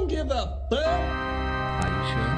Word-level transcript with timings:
don't 0.00 0.08
give 0.08 0.30
a 0.30 0.58
fuck. 0.70 0.80
Are 0.80 1.88
you 1.88 2.04
sure? 2.08 2.32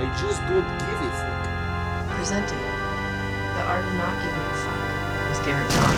I 0.00 0.04
just 0.18 0.40
don't 0.48 0.64
give 0.80 1.00
a 1.04 1.10
fuck. 1.20 2.16
Presenting 2.16 2.58
The 2.58 3.62
Art 3.68 3.84
of 3.84 3.92
Not 3.94 4.16
Giving 4.22 4.40
a 4.40 4.56
Fuck 4.64 4.80
with 5.28 5.44
Garrett 5.44 5.70
John. 5.70 5.96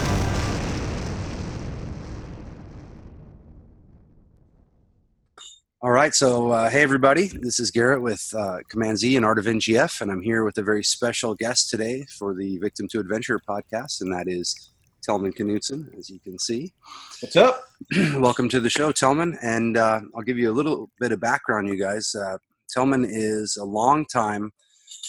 All 5.82 5.92
right, 5.92 6.12
so 6.12 6.50
uh, 6.50 6.69
hey 6.69 6.83
everybody, 6.83 7.28
this 7.28 7.60
is 7.60 7.70
Garrett 7.70 8.02
with 8.02 8.28
uh, 8.37 8.59
Command 8.69 8.98
Z 8.98 9.14
and 9.14 9.24
Art 9.24 9.38
of 9.38 9.45
NGF, 9.45 10.01
and 10.01 10.10
I'm 10.10 10.23
here 10.23 10.45
with 10.45 10.59
a 10.59 10.62
very 10.62 10.83
special 10.83 11.37
guest 11.37 11.70
today 11.70 12.05
for 12.19 12.34
the 12.34 12.59
Victim 12.59 12.88
to 12.88 12.98
Adventure 12.98 13.41
podcast, 13.48 14.01
and 14.01 14.12
that 14.12 14.27
is 14.27 14.73
Tellman 15.06 15.33
Knudson, 15.33 15.96
as 15.96 16.10
you 16.10 16.19
can 16.19 16.38
see. 16.38 16.73
What's 17.20 17.37
up? 17.37 17.65
Welcome 18.16 18.48
to 18.48 18.60
the 18.60 18.70
show, 18.70 18.91
Tellman, 18.91 19.38
and 19.42 19.77
uh, 19.77 20.01
I'll 20.15 20.23
give 20.23 20.38
you 20.38 20.51
a 20.51 20.52
little 20.52 20.91
bit 20.98 21.12
of 21.12 21.20
background, 21.20 21.69
you 21.69 21.77
guys. 21.77 22.15
Uh, 22.15 22.38
Tellman 22.74 23.06
is 23.09 23.56
a 23.56 23.65
longtime 23.65 24.51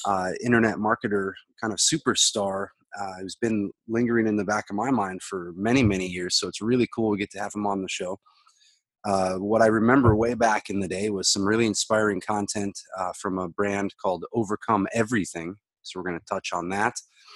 uh, 0.06 0.32
internet 0.44 0.76
marketer, 0.76 1.34
kind 1.60 1.74
of 1.74 1.80
superstar. 1.80 2.68
Uh, 3.00 3.14
who's 3.20 3.36
been 3.36 3.70
lingering 3.88 4.26
in 4.28 4.38
the 4.38 4.46
back 4.46 4.66
of 4.72 4.76
my 4.76 4.90
mind 4.90 5.22
for 5.22 5.54
many, 5.56 5.84
many 5.84 6.08
years. 6.08 6.40
So 6.40 6.48
it's 6.48 6.62
really 6.62 6.88
cool 6.96 7.12
we 7.12 7.18
get 7.18 7.30
to 7.32 7.40
have 7.40 7.54
him 7.54 7.68
on 7.68 7.84
the 7.84 7.90
show. 7.90 8.18
Uh, 9.06 9.36
what 9.36 9.62
I 9.62 9.68
remember 9.68 10.16
way 10.16 10.34
back 10.34 10.72
in 10.72 10.80
the 10.80 10.88
day 10.88 11.12
was 11.12 11.32
some 11.32 11.46
really 11.46 11.68
inspiring 11.68 12.22
content 12.22 12.80
uh, 12.98 13.12
from 13.16 13.38
a 13.38 13.50
brand 13.50 13.94
called 14.02 14.26
Overcome 14.34 14.88
Everything. 14.94 15.58
So 15.88 16.00
we're 16.00 16.10
going 16.10 16.20
to 16.20 16.26
touch 16.26 16.54
on 16.54 16.70
that. 16.70 16.94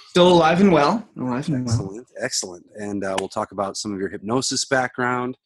Still 0.09 0.27
alive 0.27 0.61
and 0.61 0.71
well. 0.71 1.07
Alive 1.17 1.47
and 1.47 1.65
well. 1.65 1.73
Excellent, 1.73 2.07
excellent. 2.21 2.65
And 2.75 3.03
uh, 3.03 3.15
we'll 3.19 3.29
talk 3.29 3.51
about 3.51 3.77
some 3.77 3.93
of 3.93 3.99
your 3.99 4.09
hypnosis 4.09 4.65
background 4.65 5.37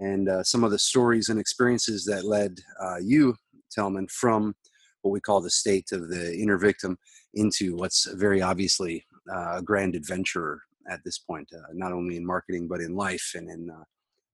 and 0.00 0.28
uh, 0.28 0.42
some 0.44 0.64
of 0.64 0.70
the 0.70 0.78
stories 0.78 1.28
and 1.28 1.40
experiences 1.40 2.04
that 2.04 2.24
led 2.24 2.58
uh, 2.80 2.98
you, 3.02 3.34
Tellman, 3.76 4.08
from 4.10 4.54
what 5.02 5.12
we 5.12 5.20
call 5.20 5.40
the 5.40 5.50
state 5.50 5.90
of 5.92 6.08
the 6.08 6.36
inner 6.36 6.58
victim 6.58 6.96
into 7.34 7.76
what's 7.76 8.06
very 8.14 8.40
obviously 8.40 9.04
uh, 9.32 9.56
a 9.58 9.62
grand 9.62 9.94
adventurer 9.94 10.62
at 10.88 11.00
this 11.04 11.18
point, 11.18 11.48
uh, 11.54 11.72
not 11.74 11.92
only 11.92 12.16
in 12.16 12.24
marketing 12.24 12.66
but 12.68 12.80
in 12.80 12.94
life 12.94 13.32
and 13.34 13.50
in 13.50 13.70
uh, 13.70 13.84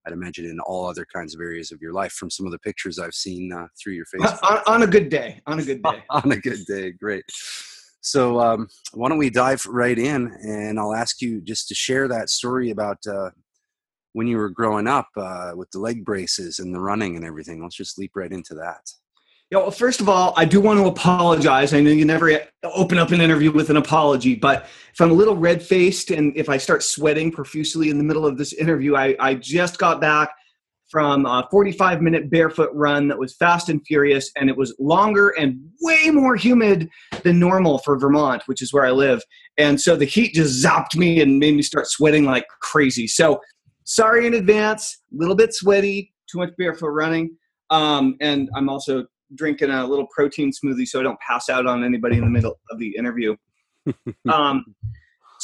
I'd 0.07 0.13
imagine 0.13 0.45
in 0.45 0.61
all 0.61 0.87
other 0.87 1.07
kinds 1.11 1.35
of 1.35 1.41
areas 1.41 1.73
of 1.73 1.81
your 1.81 1.93
life 1.93 2.13
from 2.13 2.31
some 2.31 2.45
of 2.45 2.53
the 2.53 2.59
pictures 2.59 2.99
I've 2.99 3.15
seen 3.15 3.53
uh, 3.53 3.69
through 3.83 3.95
your 3.95 4.05
Facebook. 4.15 4.39
On, 4.43 4.61
on 4.67 4.83
a 4.83 4.87
good 4.87 5.09
day. 5.09 5.41
On 5.47 5.59
a 5.59 5.63
good 5.63 5.83
day. 5.83 6.03
on 6.11 6.31
a 6.31 6.37
good 6.37 6.65
day, 6.67 6.93
great. 6.93 7.25
So 8.05 8.39
um, 8.39 8.69
why 8.93 9.09
don't 9.09 9.19
we 9.19 9.31
dive 9.31 9.65
right 9.65 9.99
in, 9.99 10.31
and 10.43 10.79
I'll 10.79 10.95
ask 10.95 11.23
you 11.23 11.41
just 11.41 11.69
to 11.69 11.75
share 11.75 12.07
that 12.09 12.29
story 12.29 12.71
about 12.71 12.99
uh, 13.07 13.31
when 14.13 14.27
you 14.27 14.37
were 14.37 14.51
growing 14.51 14.87
up 14.87 15.09
uh, 15.17 15.53
with 15.57 15.71
the 15.71 15.79
leg 15.79 16.05
braces 16.05 16.59
and 16.59 16.75
the 16.75 16.81
running 16.81 17.17
and 17.17 17.25
everything. 17.25 17.63
Let's 17.63 17.77
just 17.77 17.99
leap 17.99 18.13
right 18.15 18.31
into 18.31 18.55
that. 18.57 18.91
Yeah, 19.51 19.59
well, 19.59 19.71
first 19.71 20.03
of 20.03 20.09
all, 20.09 20.35
I 20.37 20.45
do 20.45 20.61
want 20.61 20.81
to 20.81 20.87
apologize. 20.87 21.73
I 21.73 21.81
know 21.81 21.91
you 21.91 22.05
never 22.05 22.41
open 22.63 22.99
up 22.99 23.11
an 23.11 23.23
interview 23.23 23.51
with 23.51 23.71
an 23.71 23.79
apology, 23.79 24.35
but 24.35 24.67
if 24.93 25.01
I'm 25.01 25.11
a 25.11 25.15
little 25.15 25.37
red 25.37 25.63
faced 25.63 26.11
and 26.11 26.37
if 26.37 26.51
I 26.51 26.59
start 26.59 26.83
sweating 26.83 27.31
profusely 27.31 27.89
in 27.89 27.97
the 27.97 28.05
middle 28.05 28.27
of 28.27 28.37
this 28.37 28.53
interview, 28.53 28.97
I, 28.97 29.17
I 29.19 29.35
just 29.35 29.79
got 29.79 30.01
back 30.01 30.31
from 30.91 31.27
a 31.27 31.47
45 31.51 32.03
minute 32.03 32.31
barefoot 32.31 32.71
run 32.73 33.09
that 33.09 33.19
was 33.19 33.35
fast 33.37 33.69
and 33.69 33.81
furious, 33.87 34.31
and 34.37 34.49
it 34.49 34.57
was 34.57 34.75
longer 34.79 35.31
and 35.31 35.59
way 35.81 36.11
more 36.11 36.37
humid 36.37 36.89
than 37.23 37.39
normal 37.39 37.79
for 37.79 37.99
Vermont, 37.99 38.43
which 38.47 38.63
is 38.63 38.73
where 38.73 38.85
I 38.85 38.91
live. 38.91 39.23
And 39.57 39.81
so 39.81 39.97
the 39.97 40.05
heat 40.05 40.35
just 40.35 40.65
zapped 40.65 40.97
me 40.97 41.21
and 41.21 41.39
made 41.39 41.55
me 41.55 41.63
start 41.63 41.87
sweating 41.87 42.25
like 42.25 42.45
crazy. 42.61 43.07
So 43.07 43.41
sorry 43.85 44.27
in 44.27 44.35
advance, 44.35 45.01
a 45.13 45.17
little 45.17 45.37
bit 45.37 45.55
sweaty, 45.55 46.13
too 46.31 46.39
much 46.39 46.51
barefoot 46.59 46.89
running. 46.89 47.37
Um, 47.71 48.17
and 48.21 48.49
I'm 48.55 48.69
also 48.69 49.07
drinking 49.35 49.71
a 49.71 49.87
little 49.87 50.07
protein 50.15 50.53
smoothie 50.53 50.87
so 50.87 51.01
I 51.01 51.03
don't 51.03 51.19
pass 51.21 51.49
out 51.49 51.67
on 51.67 51.85
anybody 51.85 52.17
in 52.17 52.25
the 52.25 52.31
middle 52.31 52.59
of 52.71 52.79
the 52.79 52.95
interview. 52.97 53.35
um, 54.31 54.65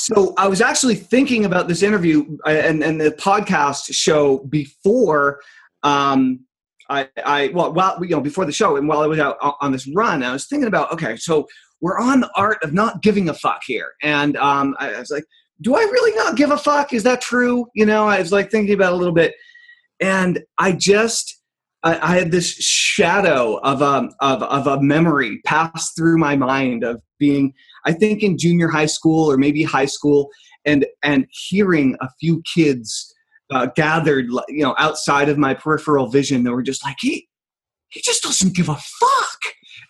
so 0.00 0.32
I 0.38 0.48
was 0.48 0.62
actually 0.62 0.94
thinking 0.94 1.44
about 1.44 1.68
this 1.68 1.82
interview 1.82 2.38
uh, 2.46 2.50
and, 2.50 2.82
and 2.82 2.98
the 2.98 3.10
podcast 3.10 3.92
show 3.92 4.38
before 4.38 5.40
um, 5.82 6.40
I, 6.88 7.08
I 7.24 7.50
well 7.52 7.72
while 7.74 8.02
you 8.02 8.16
know 8.16 8.20
before 8.20 8.46
the 8.46 8.52
show 8.52 8.76
and 8.76 8.88
while 8.88 9.00
I 9.00 9.06
was 9.06 9.18
out 9.18 9.36
on 9.60 9.72
this 9.72 9.86
run, 9.94 10.22
I 10.22 10.32
was 10.32 10.46
thinking 10.46 10.68
about 10.68 10.90
okay, 10.92 11.16
so 11.16 11.46
we're 11.82 11.98
on 11.98 12.20
the 12.20 12.30
art 12.34 12.62
of 12.62 12.72
not 12.72 13.02
giving 13.02 13.28
a 13.28 13.34
fuck 13.34 13.60
here, 13.66 13.92
and 14.02 14.36
um, 14.38 14.74
I, 14.78 14.94
I 14.94 15.00
was 15.00 15.10
like, 15.10 15.24
do 15.60 15.74
I 15.74 15.80
really 15.80 16.16
not 16.16 16.36
give 16.36 16.50
a 16.50 16.56
fuck? 16.56 16.94
Is 16.94 17.02
that 17.02 17.20
true? 17.20 17.66
You 17.74 17.84
know, 17.84 18.08
I 18.08 18.18
was 18.18 18.32
like 18.32 18.50
thinking 18.50 18.74
about 18.74 18.92
it 18.92 18.94
a 18.94 18.96
little 18.96 19.14
bit, 19.14 19.34
and 20.00 20.40
I 20.56 20.72
just 20.72 21.42
I, 21.82 21.98
I 21.98 22.18
had 22.18 22.30
this 22.30 22.50
shadow 22.54 23.58
of 23.58 23.82
a 23.82 24.08
of, 24.20 24.42
of 24.42 24.66
a 24.66 24.82
memory 24.82 25.40
pass 25.44 25.92
through 25.92 26.16
my 26.16 26.36
mind 26.36 26.84
of 26.84 27.02
being 27.18 27.52
I 27.86 27.92
think 27.92 28.22
in 28.22 28.38
junior 28.38 28.68
high 28.68 28.86
school 28.86 29.30
or 29.30 29.36
maybe 29.36 29.62
high 29.62 29.86
school 29.86 30.30
and 30.64 30.86
and 31.02 31.26
hearing 31.30 31.96
a 32.00 32.08
few 32.20 32.42
kids 32.54 33.14
uh, 33.50 33.66
gathered 33.74 34.26
you 34.48 34.62
know 34.62 34.74
outside 34.78 35.28
of 35.28 35.38
my 35.38 35.54
peripheral 35.54 36.08
vision 36.08 36.44
that 36.44 36.52
were 36.52 36.62
just 36.62 36.84
like 36.84 36.96
he 37.00 37.28
he 37.88 38.00
just 38.00 38.22
doesn't 38.22 38.54
give 38.54 38.68
a 38.68 38.76
fuck 38.76 39.40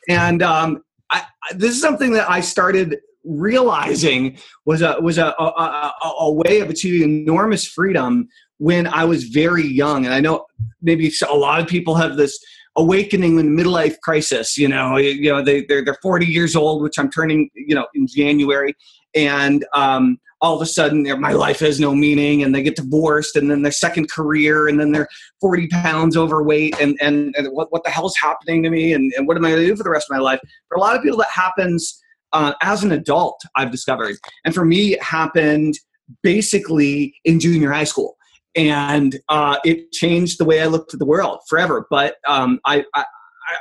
and 0.08 0.42
um, 0.42 0.82
I, 1.10 1.24
I, 1.44 1.54
this 1.54 1.72
is 1.72 1.80
something 1.80 2.12
that 2.12 2.30
I 2.30 2.40
started 2.40 2.98
realizing 3.24 4.38
was 4.64 4.82
a 4.82 4.98
was 5.00 5.18
a, 5.18 5.34
a, 5.38 5.44
a, 5.44 5.92
a 6.20 6.32
way 6.32 6.60
of 6.60 6.70
achieving 6.70 7.22
enormous 7.22 7.66
freedom 7.66 8.28
when 8.58 8.86
I 8.86 9.04
was 9.04 9.24
very 9.24 9.66
young. 9.66 10.04
And 10.04 10.14
I 10.14 10.20
know 10.20 10.46
maybe 10.82 11.12
a 11.28 11.34
lot 11.34 11.60
of 11.60 11.66
people 11.66 11.94
have 11.94 12.16
this 12.16 12.38
awakening 12.76 13.38
in 13.38 13.56
the 13.56 13.62
midlife 13.62 13.98
crisis. 14.00 14.56
You 14.56 14.68
know, 14.68 14.96
you 14.96 15.30
know 15.30 15.42
they 15.42 15.64
they're, 15.64 15.84
they're 15.84 15.98
40 16.02 16.26
years 16.26 16.56
old, 16.56 16.82
which 16.82 16.98
I'm 16.98 17.10
turning 17.10 17.50
you 17.54 17.74
know 17.74 17.86
in 17.94 18.06
January, 18.06 18.74
and 19.14 19.64
um, 19.74 20.18
all 20.40 20.56
of 20.56 20.62
a 20.62 20.66
sudden 20.66 21.02
my 21.20 21.32
life 21.32 21.60
has 21.60 21.80
no 21.80 21.94
meaning, 21.94 22.42
and 22.42 22.54
they 22.54 22.62
get 22.62 22.76
divorced, 22.76 23.36
and 23.36 23.50
then 23.50 23.62
their 23.62 23.72
second 23.72 24.10
career, 24.10 24.68
and 24.68 24.80
then 24.80 24.92
they're 24.92 25.08
40 25.40 25.68
pounds 25.68 26.16
overweight, 26.16 26.78
and 26.80 26.96
and, 27.00 27.34
and 27.36 27.48
what 27.48 27.70
what 27.72 27.84
the 27.84 27.90
hell's 27.90 28.16
happening 28.16 28.62
to 28.62 28.70
me, 28.70 28.92
and, 28.92 29.12
and 29.16 29.26
what 29.26 29.36
am 29.36 29.44
I 29.44 29.50
going 29.50 29.62
to 29.62 29.66
do 29.66 29.76
for 29.76 29.84
the 29.84 29.90
rest 29.90 30.08
of 30.10 30.16
my 30.16 30.22
life? 30.22 30.40
For 30.68 30.76
a 30.76 30.80
lot 30.80 30.96
of 30.96 31.02
people, 31.02 31.18
that 31.18 31.30
happens. 31.30 32.02
Uh, 32.32 32.52
as 32.62 32.84
an 32.84 32.92
adult, 32.92 33.42
I've 33.56 33.72
discovered, 33.72 34.14
and 34.44 34.54
for 34.54 34.64
me, 34.64 34.92
it 34.92 35.02
happened 35.02 35.74
basically 36.22 37.12
in 37.24 37.40
junior 37.40 37.72
high 37.72 37.84
school 37.84 38.16
and 38.56 39.18
uh, 39.28 39.58
it 39.64 39.92
changed 39.92 40.38
the 40.38 40.44
way 40.44 40.60
I 40.60 40.66
looked 40.66 40.92
at 40.92 41.00
the 41.00 41.06
world 41.06 41.40
forever. 41.48 41.86
But 41.90 42.16
um, 42.26 42.60
I, 42.64 42.84
I, 42.94 43.04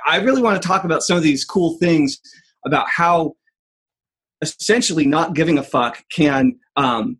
I 0.08 0.18
really 0.18 0.42
want 0.42 0.62
to 0.62 0.68
talk 0.68 0.84
about 0.84 1.04
some 1.04 1.18
of 1.18 1.24
these 1.24 1.46
cool 1.46 1.78
things 1.80 2.20
about 2.66 2.88
how 2.90 3.36
essentially 4.42 5.06
not 5.06 5.36
giving 5.36 5.58
a 5.58 5.64
fuck 5.64 6.04
can 6.12 6.58
um, 6.76 7.18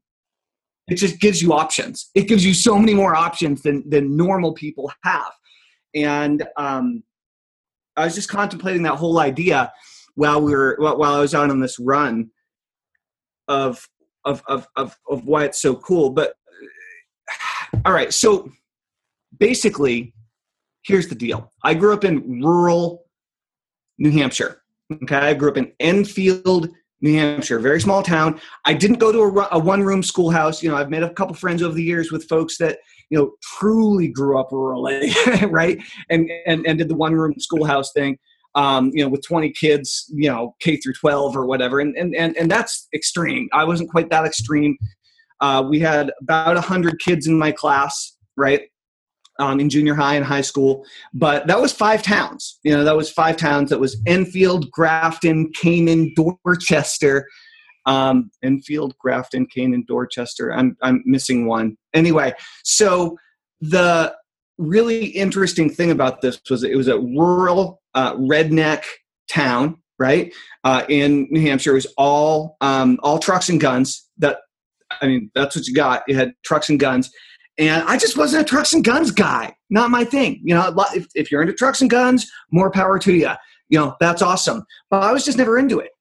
it 0.90 0.96
just 0.96 1.20
gives 1.20 1.42
you 1.42 1.54
options. 1.54 2.10
It 2.16 2.28
gives 2.28 2.44
you 2.44 2.54
so 2.54 2.78
many 2.78 2.94
more 2.94 3.16
options 3.16 3.62
than 3.62 3.88
than 3.88 4.18
normal 4.18 4.54
people 4.54 4.92
have. 5.04 5.32
And 5.94 6.44
um, 6.58 7.04
I 7.96 8.06
was 8.06 8.16
just 8.16 8.30
contemplating 8.30 8.84
that 8.84 8.96
whole 8.96 9.20
idea 9.20 9.72
while 10.16 10.42
we 10.42 10.52
were 10.52 10.76
while 10.80 11.14
I 11.14 11.20
was 11.20 11.36
out 11.36 11.50
on 11.50 11.60
this 11.60 11.80
run 11.80 12.32
of 13.48 13.88
of 14.26 14.42
of 14.48 14.68
of, 14.76 14.98
of 15.10 15.26
why 15.26 15.46
it's 15.46 15.62
so 15.62 15.76
cool. 15.76 16.10
But 16.10 16.34
all 17.86 17.94
right 17.94 18.14
so 18.14 18.52
basically 19.38 20.14
here's 20.84 21.08
the 21.08 21.16
deal 21.16 21.52
i 21.64 21.74
grew 21.74 21.94
up 21.94 22.04
in 22.04 22.42
rural 22.42 23.06
new 23.98 24.12
hampshire 24.12 24.62
okay 25.04 25.18
i 25.18 25.34
grew 25.34 25.50
up 25.50 25.58
in 25.58 25.72
enfield 25.80 26.70
new 27.02 27.14
hampshire 27.14 27.60
very 27.60 27.80
small 27.80 28.04
town 28.04 28.40
i 28.66 28.74
didn't 28.74 29.00
go 29.00 29.12
to 29.12 29.20
a, 29.20 29.48
a 29.52 29.60
one 29.60 29.84
room 29.84 30.04
schoolhouse 30.04 30.62
you 30.62 30.70
know 30.70 30.76
i've 30.76 30.90
made 30.90 31.04
a 31.04 31.14
couple 31.14 31.36
friends 31.36 31.62
over 31.62 31.74
the 31.74 31.84
years 31.84 32.12
with 32.12 32.28
folks 32.28 32.58
that 32.58 32.80
you 33.10 33.18
know 33.18 33.32
truly 33.42 34.08
grew 34.08 34.40
up 34.40 34.50
rurally 34.52 35.12
right 35.52 35.80
and, 36.10 36.30
and 36.46 36.66
and 36.66 36.78
did 36.78 36.90
the 36.90 36.96
one 36.96 37.14
room 37.14 37.34
schoolhouse 37.38 37.92
thing 37.94 38.18
um, 38.56 38.92
you 38.94 39.04
know, 39.04 39.10
with 39.10 39.26
20 39.26 39.52
kids, 39.52 40.12
you 40.14 40.30
know, 40.30 40.56
K 40.60 40.78
through 40.78 40.94
12 40.94 41.38
or 41.38 41.46
whatever. 41.46 41.80
And, 41.80 41.96
and, 41.96 42.16
and, 42.16 42.36
and 42.36 42.50
that's 42.50 42.88
extreme. 42.94 43.48
I 43.54 43.64
wasn't 43.64 43.92
quite 43.92 44.10
that 44.10 44.26
extreme. 44.26 44.78
Uh, 45.42 45.64
we 45.68 45.80
had 45.80 46.12
about 46.22 46.56
100 46.56 47.00
kids 47.00 47.28
in 47.28 47.38
my 47.38 47.52
class, 47.52 48.16
right? 48.36 48.64
Um, 49.40 49.62
in 49.62 49.70
junior 49.70 49.96
high 49.96 50.16
and 50.16 50.26
high 50.26 50.42
school, 50.42 50.86
but 51.14 51.48
that 51.48 51.62
was 51.62 51.72
five 51.72 52.04
towns. 52.04 52.60
You 52.64 52.76
know, 52.76 52.84
that 52.84 52.98
was 52.98 53.10
five 53.10 53.38
towns. 53.38 53.70
That 53.70 53.80
was 53.80 54.02
Enfield, 54.06 54.70
Grafton, 54.70 55.50
Canaan, 55.54 56.14
Dorchester. 56.14 57.26
Um, 57.86 58.32
Enfield, 58.44 58.96
Grafton, 59.00 59.46
Canaan, 59.46 59.86
Dorchester. 59.88 60.54
I'm 60.54 60.76
I'm 60.82 61.02
missing 61.06 61.46
one. 61.48 61.78
Anyway, 61.94 62.34
so 62.66 63.18
the 63.62 64.14
really 64.58 65.06
interesting 65.06 65.70
thing 65.70 65.90
about 65.90 66.22
this 66.22 66.40
was 66.50 66.64
it 66.64 66.76
was 66.76 66.88
a 66.88 67.00
rural 67.00 67.82
uh, 67.96 68.16
redneck 68.16 68.84
town, 69.30 69.78
right? 69.98 70.34
Uh, 70.64 70.84
in 70.90 71.28
New 71.32 71.42
Hampshire, 71.42 71.72
it 71.72 71.76
was 71.76 71.94
all 71.98 72.58
um, 72.62 73.00
all 73.02 73.20
trucks 73.20 73.50
and 73.50 73.60
guns. 73.60 74.08
That 74.18 74.40
I 75.02 75.08
mean, 75.08 75.32
that's 75.36 75.56
what 75.56 75.68
you 75.68 75.74
got. 75.74 76.04
You 76.08 76.16
had 76.16 76.34
trucks 76.44 76.70
and 76.70 76.80
guns, 76.80 77.12
And 77.58 77.84
I 77.84 77.98
just 77.98 78.18
wasn't 78.18 78.44
a 78.44 78.50
trucks 78.50 78.74
and 78.74 78.84
guns 78.84 79.12
guy. 79.12 79.56
Not 79.70 79.92
my 79.92 80.04
thing. 80.04 80.42
You 80.44 80.56
know, 80.56 80.74
if, 80.96 81.08
if 81.16 81.32
you're 81.32 81.42
into 81.42 81.54
trucks 81.54 81.82
and 81.82 81.90
guns, 81.90 82.30
more 82.52 82.72
power 82.72 82.98
to 83.00 83.14
you. 83.14 83.32
You 83.70 83.80
know, 83.80 83.96
that's 84.00 84.22
awesome. 84.22 84.64
But 84.90 85.04
I 85.04 85.12
was 85.12 85.26
just 85.26 85.38
never 85.38 85.58
into 85.60 85.80
it. 85.80 85.92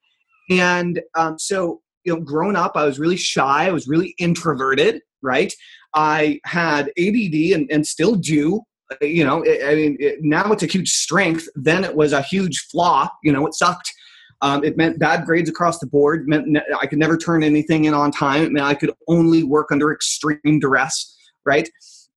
And 0.51 1.03
um, 1.15 1.39
so, 1.39 1.83
you 2.05 2.15
know, 2.15 2.21
growing 2.21 2.57
up, 2.57 2.73
I 2.77 2.85
was 2.85 2.99
really 2.99 3.17
shy. 3.17 3.67
I 3.67 3.73
was 3.73 3.87
really 3.87 4.15
introverted, 4.19 5.03
right? 5.23 5.53
I 5.95 6.41
had 6.45 6.91
ADD 6.99 7.35
and, 7.55 7.71
and 7.71 7.87
still 7.87 8.15
do. 8.15 8.63
You 9.03 9.25
know, 9.25 9.45
I 9.45 9.75
mean, 9.75 9.99
it, 10.01 10.21
now 10.23 10.51
it's 10.53 10.63
a 10.63 10.67
huge 10.67 10.91
strength. 10.91 11.47
Then 11.55 11.85
it 11.85 11.95
was 11.95 12.13
a 12.15 12.23
huge 12.23 12.69
flaw. 12.71 13.11
You 13.23 13.33
know, 13.33 13.47
it 13.47 13.53
sucked. 13.53 13.93
Um, 14.41 14.63
it 14.65 14.77
meant 14.77 14.99
bad 14.99 15.25
grades 15.25 15.51
across 15.51 15.79
the 15.79 15.87
board. 15.87 16.23
It 16.23 16.29
meant 16.29 16.59
I 16.81 16.87
could 16.87 16.99
never 16.99 17.17
turn 17.17 17.43
anything 17.43 17.87
in 17.87 17.95
on 17.95 18.11
time. 18.13 18.43
It 18.43 18.53
meant 18.53 18.67
I 18.67 18.75
could 18.75 18.93
only 19.09 19.43
work 19.43 19.69
under 19.73 19.93
extreme 19.93 20.61
duress. 20.61 21.17
Right. 21.45 21.69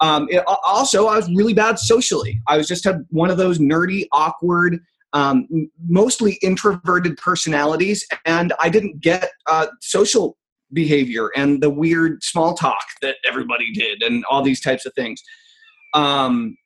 Um, 0.01 0.27
it, 0.29 0.44
also, 0.47 1.07
I 1.07 1.15
was 1.15 1.29
really 1.29 1.53
bad 1.53 1.77
socially. 1.79 2.41
I 2.47 2.57
was 2.57 2.68
just 2.68 2.83
had 2.83 3.06
one 3.09 3.29
of 3.29 3.38
those 3.38 3.59
nerdy, 3.59 4.07
awkward, 4.12 4.79
um, 5.13 5.47
mostly 5.88 6.39
introverted 6.41 7.18
personalities, 7.18 8.06
and 8.25 8.53
I 8.59 8.69
didn't 8.69 9.01
get 9.01 9.29
uh, 9.47 9.68
social 9.81 10.38
behavior 10.73 11.29
and 11.35 11.62
the 11.62 11.69
weird 11.69 12.23
small 12.23 12.56
talk 12.56 12.83
that 13.01 13.18
everybody 13.27 13.71
did, 13.73 14.01
and 14.01 14.23
all 14.29 14.41
these 14.41 14.62
types 14.62 14.85
of 14.85 14.94
things. 14.95 15.21
Um, 15.94 16.57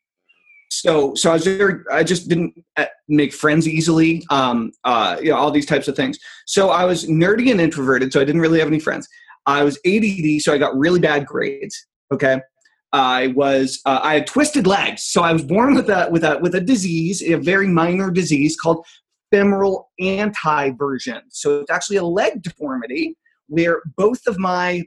so, 0.69 1.15
so 1.15 1.29
I 1.29 1.33
was 1.33 1.45
very, 1.45 1.83
I 1.91 2.03
just 2.03 2.27
didn't 2.27 2.53
uh, 2.77 2.85
make 3.07 3.33
friends 3.33 3.67
easily. 3.67 4.25
Um, 4.29 4.71
uh, 4.83 5.17
you 5.21 5.29
know, 5.29 5.37
all 5.37 5.51
these 5.51 5.65
types 5.65 5.87
of 5.87 5.95
things. 5.95 6.17
So 6.45 6.69
I 6.69 6.85
was 6.85 7.05
nerdy 7.05 7.51
and 7.51 7.61
introverted, 7.61 8.11
so 8.11 8.21
I 8.21 8.25
didn't 8.25 8.41
really 8.41 8.59
have 8.59 8.67
any 8.67 8.79
friends. 8.79 9.07
I 9.45 9.63
was 9.63 9.77
ADD, 9.85 10.41
so 10.41 10.53
I 10.53 10.57
got 10.57 10.75
really 10.75 10.99
bad 10.99 11.25
grades. 11.25 11.87
Okay. 12.11 12.39
I 12.93 13.27
was 13.27 13.81
uh, 13.85 13.99
I 14.01 14.13
had 14.15 14.27
twisted 14.27 14.65
legs, 14.65 15.03
so 15.03 15.21
I 15.21 15.33
was 15.33 15.43
born 15.43 15.75
with 15.75 15.89
a 15.89 16.07
with 16.09 16.23
a 16.23 16.39
with 16.39 16.55
a 16.55 16.61
disease, 16.61 17.21
a 17.21 17.35
very 17.35 17.67
minor 17.67 18.09
disease 18.09 18.55
called 18.55 18.85
femoral 19.31 19.89
anteversion. 20.01 21.21
So 21.29 21.59
it's 21.59 21.71
actually 21.71 21.97
a 21.97 22.05
leg 22.05 22.41
deformity 22.41 23.17
where 23.47 23.81
both 23.97 24.25
of 24.27 24.39
my 24.39 24.83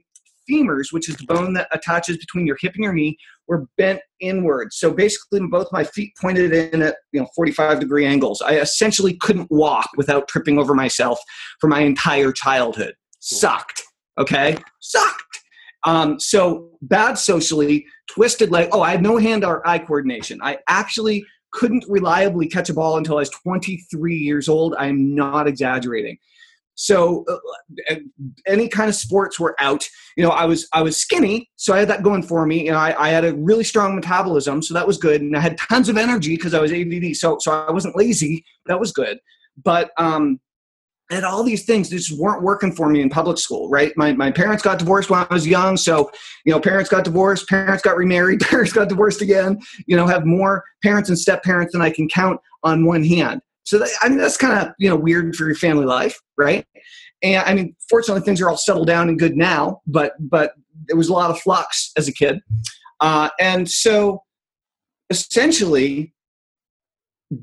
femurs, 0.51 0.91
which 0.91 1.09
is 1.09 1.17
the 1.17 1.27
bone 1.27 1.53
that 1.53 1.69
attaches 1.71 2.17
between 2.17 2.47
your 2.47 2.57
hip 2.61 2.75
and 2.75 2.83
your 2.83 2.95
knee, 2.95 3.19
were 3.49 3.67
bent 3.77 4.01
inward. 4.21 4.73
So 4.73 4.93
basically, 4.93 5.41
both 5.41 5.69
my 5.73 5.83
feet 5.83 6.13
pointed 6.21 6.53
in 6.53 6.83
at 6.83 6.97
you 7.13 7.21
know 7.21 7.27
45 7.35 7.81
degree 7.81 8.07
angles. 8.07 8.41
I 8.41 8.59
essentially 8.59 9.17
couldn't 9.17 9.51
walk 9.51 9.89
without 9.97 10.29
tripping 10.29 10.59
over 10.59 10.75
myself 10.75 11.19
for 11.61 11.69
my 11.69 11.81
entire 11.81 12.31
childhood. 12.31 12.95
Sucked. 13.21 13.83
Okay, 14.19 14.57
sucked. 14.81 15.23
Um, 15.87 16.19
so 16.21 16.71
bad 16.83 17.15
socially, 17.15 17.87
twisted 18.11 18.51
leg. 18.51 18.69
Oh, 18.73 18.83
I 18.83 18.91
had 18.91 19.03
no 19.03 19.17
hand 19.17 19.45
or 19.45 19.67
eye 19.67 19.79
coordination. 19.79 20.39
I 20.43 20.59
actually 20.69 21.25
couldn't 21.53 21.85
reliably 21.89 22.47
catch 22.49 22.69
a 22.69 22.75
ball 22.75 22.99
until 22.99 23.17
I 23.17 23.21
was 23.21 23.31
23 23.31 24.17
years 24.17 24.49
old. 24.49 24.75
I'm 24.79 25.15
not 25.15 25.49
exaggerating. 25.49 26.19
So 26.81 27.25
uh, 27.29 27.97
any 28.47 28.69
kind 28.69 28.89
of 28.89 28.95
sports 28.95 29.41
were 29.41 29.57
out. 29.59 29.85
You 30.17 30.23
know, 30.23 30.31
I 30.31 30.45
was 30.45 30.69
I 30.73 30.81
was 30.81 30.97
skinny, 30.97 31.51
so 31.57 31.75
I 31.75 31.81
had 31.81 31.89
that 31.89 32.05
going 32.05 32.23
for 32.23 32.47
me. 32.47 32.65
Know, 32.65 32.77
I, 32.77 33.07
I 33.07 33.09
had 33.09 33.25
a 33.25 33.35
really 33.35 33.65
strong 33.65 33.97
metabolism, 33.97 34.63
so 34.63 34.75
that 34.75 34.87
was 34.87 34.97
good, 34.97 35.21
and 35.21 35.37
I 35.37 35.41
had 35.41 35.59
tons 35.69 35.89
of 35.89 35.99
energy 35.99 36.37
because 36.37 36.55
I 36.55 36.61
was 36.61 36.73
ADD. 36.73 37.17
So 37.17 37.37
so 37.41 37.53
I 37.53 37.73
wasn't 37.73 37.97
lazy. 37.97 38.45
That 38.67 38.79
was 38.79 38.93
good. 38.93 39.19
But 39.65 39.91
um, 39.99 40.39
and 41.11 41.25
all 41.25 41.43
these 41.43 41.65
things 41.65 41.91
just 41.91 42.17
weren't 42.17 42.45
working 42.45 42.71
for 42.71 42.89
me 42.89 43.01
in 43.01 43.09
public 43.09 43.39
school 43.39 43.69
right 43.71 43.95
my, 43.97 44.13
my 44.13 44.31
parents 44.31 44.63
got 44.63 44.79
divorced 44.79 45.09
when 45.09 45.19
i 45.19 45.35
was 45.35 45.47
young 45.47 45.75
so 45.75 46.11
you 46.45 46.53
know 46.53 46.61
parents 46.61 46.91
got 46.91 47.03
divorced 47.03 47.49
parents 47.49 47.83
got 47.83 47.97
remarried 47.97 48.41
parents 48.43 48.75
got 48.75 48.91
divorced 48.91 49.23
again 49.23 49.59
you 49.87 49.97
know 49.97 50.07
have 50.07 50.27
more 50.27 50.63
parents 50.83 51.09
and 51.09 51.19
step 51.19 51.43
parents 51.43 51.73
than 51.73 51.81
i 51.81 51.89
can 51.89 52.07
count 52.11 52.39
on 52.63 52.85
one 52.85 53.03
hand 53.03 53.41
so 53.69 53.79
that, 53.79 53.89
i 54.03 54.09
mean 54.09 54.19
that's 54.19 54.37
kind 54.37 54.59
of 54.59 54.73
you 54.79 54.89
know 54.89 54.97
weird 54.97 55.35
for 55.37 55.47
your 55.47 55.55
family 55.55 55.85
life 55.85 56.19
right 56.37 56.67
and 57.23 57.43
i 57.47 57.55
mean 57.55 57.75
fortunately 57.89 58.23
things 58.23 58.41
are 58.41 58.49
all 58.49 58.57
settled 58.57 58.87
down 58.87 59.09
and 59.09 59.19
good 59.19 59.37
now 59.37 59.81
but 59.87 60.13
but 60.19 60.53
there 60.87 60.97
was 60.97 61.09
a 61.09 61.13
lot 61.13 61.31
of 61.31 61.39
flux 61.41 61.93
as 61.97 62.09
a 62.09 62.13
kid 62.13 62.41
uh, 63.01 63.29
and 63.39 63.71
so 63.71 64.23
essentially 65.11 66.13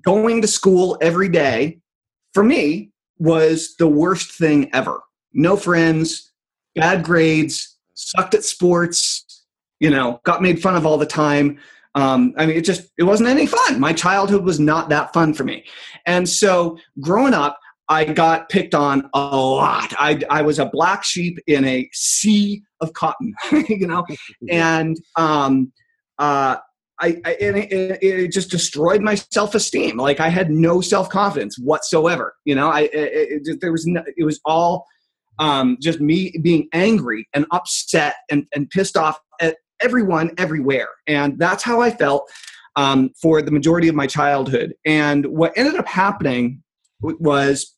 going 0.04 0.42
to 0.42 0.48
school 0.48 0.98
every 1.01 1.30
day 1.30 1.80
for 2.33 2.44
me 2.44 2.92
was 3.18 3.75
the 3.77 3.88
worst 3.88 4.31
thing 4.31 4.69
ever. 4.74 5.01
No 5.33 5.56
friends, 5.56 6.31
bad 6.75 7.04
grades, 7.04 7.77
sucked 7.94 8.33
at 8.33 8.44
sports, 8.44 9.45
you 9.80 9.89
know, 9.89 10.19
got 10.24 10.42
made 10.42 10.62
fun 10.62 10.75
of 10.75 10.86
all 10.86 10.98
the 10.98 11.06
time. 11.06 11.57
Um, 11.96 12.34
I 12.38 12.46
mean, 12.46 12.58
it 12.58 12.66
just 12.66 12.92
it 12.98 13.04
wasn't 13.04 13.30
any 13.30 13.46
fun. 13.46 13.80
My 13.80 13.94
childhood 13.94 14.44
was 14.44 14.60
not 14.60 14.90
that 14.90 15.14
fun 15.14 15.34
for 15.34 15.44
me, 15.44 15.66
and 16.06 16.28
so 16.28 16.78
growing 17.00 17.34
up, 17.34 17.58
I 17.88 18.06
got 18.06 18.50
picked 18.50 18.74
on 18.74 19.10
a 19.14 19.38
lot. 19.38 19.94
I, 19.98 20.22
I 20.30 20.42
was 20.42 20.60
a 20.60 20.66
black 20.66 21.04
sheep 21.04 21.38
in 21.48 21.64
a 21.66 21.88
sea 21.94 22.64
of 22.82 22.94
cotton, 22.94 23.34
you 23.70 23.88
know, 23.88 24.06
and 24.50 24.98
um, 25.16 25.72
uh, 26.18 26.58
I, 27.00 27.22
I 27.26 27.32
and 27.42 27.58
it, 27.58 28.00
it, 28.02 28.32
just 28.32 28.50
destroyed 28.50 29.02
my 29.02 29.16
self-esteem. 29.16 29.98
Like 29.98 30.20
I 30.20 30.30
had 30.30 30.50
no 30.50 30.82
self-confidence 30.82 31.60
whatsoever. 31.60 32.36
You 32.46 32.56
know, 32.56 32.70
I 32.70 32.82
it, 32.82 33.48
it, 33.48 33.62
there 33.62 33.72
was 33.72 33.86
no, 33.86 34.04
it 34.18 34.24
was 34.24 34.40
all 34.46 34.86
um, 35.40 35.78
just 35.82 36.00
me 36.00 36.34
being 36.42 36.68
angry 36.74 37.28
and 37.34 37.46
upset 37.52 38.16
and, 38.32 38.48
and 38.56 38.70
pissed 38.70 38.98
off 38.98 39.20
at 39.42 39.58
everyone 39.81 40.31
everywhere, 40.38 40.89
and 41.07 41.38
that's 41.38 41.63
how 41.63 41.81
I 41.81 41.92
felt 41.92 42.30
um, 42.75 43.12
for 43.22 43.42
the 43.42 43.51
majority 43.51 43.88
of 43.88 43.95
my 43.95 44.07
childhood. 44.07 44.74
And 44.86 45.25
what 45.25 45.54
ended 45.56 45.75
up 45.75 45.88
happening 45.88 46.63
was 47.01 47.75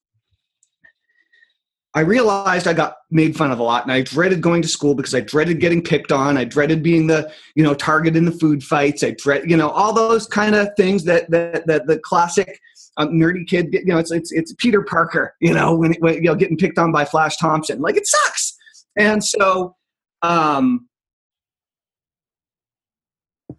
I 1.93 2.01
realized 2.01 2.67
I 2.67 2.73
got 2.73 2.97
made 3.09 3.35
fun 3.35 3.51
of 3.51 3.57
a 3.57 3.63
lot 3.63 3.81
and 3.83 3.91
I 3.91 4.01
dreaded 4.01 4.41
going 4.41 4.61
to 4.61 4.67
school 4.67 4.93
because 4.93 5.15
I 5.15 5.19
dreaded 5.21 5.59
getting 5.59 5.81
picked 5.81 6.11
on. 6.11 6.37
I 6.37 6.43
dreaded 6.43 6.83
being 6.83 7.07
the, 7.07 7.31
you 7.55 7.63
know, 7.63 7.73
target 7.73 8.15
in 8.15 8.25
the 8.25 8.31
food 8.31 8.63
fights. 8.63 9.03
I 9.03 9.15
dread, 9.17 9.49
you 9.49 9.57
know, 9.57 9.69
all 9.69 9.93
those 9.93 10.27
kind 10.27 10.53
of 10.53 10.69
things 10.77 11.03
that, 11.05 11.29
that, 11.31 11.65
that 11.65 11.87
the 11.87 11.97
classic 11.99 12.59
um, 12.97 13.09
nerdy 13.09 13.47
kid, 13.47 13.69
you 13.73 13.85
know, 13.85 13.97
it's, 13.97 14.11
it's, 14.11 14.31
it's 14.31 14.53
Peter 14.59 14.83
Parker, 14.83 15.33
you 15.41 15.53
know, 15.53 15.75
when, 15.75 15.93
when, 15.99 16.15
you 16.15 16.21
know, 16.29 16.35
getting 16.35 16.57
picked 16.57 16.77
on 16.77 16.91
by 16.91 17.03
Flash 17.03 17.37
Thompson, 17.37 17.81
like 17.81 17.97
it 17.97 18.05
sucks. 18.05 18.55
And 18.95 19.23
so, 19.23 19.75
um, 20.21 20.87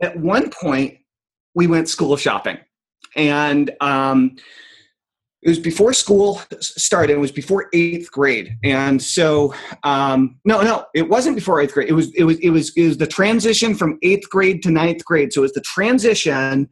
at 0.02 0.18
one 0.18 0.50
point 0.50 0.98
we 1.54 1.66
went 1.66 1.88
school 1.88 2.16
shopping 2.16 2.58
and, 3.16 3.70
um, 3.80 4.36
it 5.42 5.48
was 5.48 5.58
before 5.60 5.92
school 5.92 6.40
started. 6.60 7.12
It 7.12 7.20
was 7.20 7.30
before 7.30 7.68
eighth 7.72 8.10
grade, 8.10 8.56
and 8.64 9.00
so 9.00 9.54
um, 9.84 10.38
no, 10.44 10.62
no, 10.62 10.84
it 10.94 11.08
wasn't 11.08 11.36
before 11.36 11.60
eighth 11.60 11.74
grade. 11.74 11.88
It 11.88 11.92
was 11.92 12.12
it 12.16 12.24
was 12.24 12.38
it 12.40 12.50
was 12.50 12.72
it 12.76 12.86
was 12.88 12.98
the 12.98 13.06
transition 13.06 13.76
from 13.76 13.98
eighth 14.02 14.28
grade 14.28 14.64
to 14.64 14.70
ninth 14.70 15.04
grade. 15.04 15.32
So 15.32 15.42
it 15.42 15.42
was 15.42 15.52
the 15.52 15.60
transition 15.60 16.68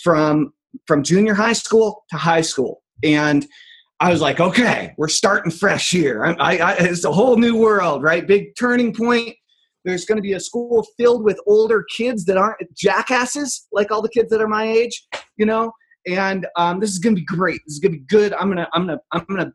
from 0.00 0.52
from 0.86 1.02
junior 1.02 1.34
high 1.34 1.54
school 1.54 2.04
to 2.10 2.16
high 2.16 2.42
school, 2.42 2.84
and 3.02 3.46
I 3.98 4.12
was 4.12 4.20
like, 4.20 4.38
okay, 4.38 4.94
we're 4.96 5.08
starting 5.08 5.50
fresh 5.50 5.90
here. 5.90 6.24
I, 6.24 6.58
I, 6.58 6.72
it's 6.74 7.04
a 7.04 7.12
whole 7.12 7.36
new 7.36 7.56
world, 7.56 8.02
right? 8.02 8.26
Big 8.26 8.54
turning 8.56 8.94
point. 8.94 9.34
There's 9.84 10.04
going 10.04 10.16
to 10.16 10.22
be 10.22 10.32
a 10.32 10.40
school 10.40 10.86
filled 10.96 11.24
with 11.24 11.38
older 11.46 11.84
kids 11.94 12.24
that 12.24 12.36
aren't 12.36 12.58
jackasses 12.74 13.66
like 13.72 13.90
all 13.90 14.02
the 14.02 14.08
kids 14.08 14.30
that 14.30 14.40
are 14.40 14.48
my 14.48 14.64
age, 14.64 15.06
you 15.36 15.46
know 15.46 15.72
and 16.06 16.46
um, 16.56 16.80
this 16.80 16.90
is 16.90 16.98
gonna 16.98 17.16
be 17.16 17.24
great. 17.24 17.60
This 17.66 17.74
is 17.74 17.80
gonna 17.80 17.92
be 17.92 18.04
good. 18.08 18.32
I'm 18.34 18.48
gonna 18.48 18.68
I'm 18.72 18.86
gonna 18.86 19.00
I'm 19.12 19.24
gonna 19.28 19.52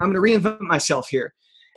I'm 0.00 0.08
gonna 0.08 0.20
reinvent 0.20 0.60
myself 0.60 1.08
here. 1.08 1.34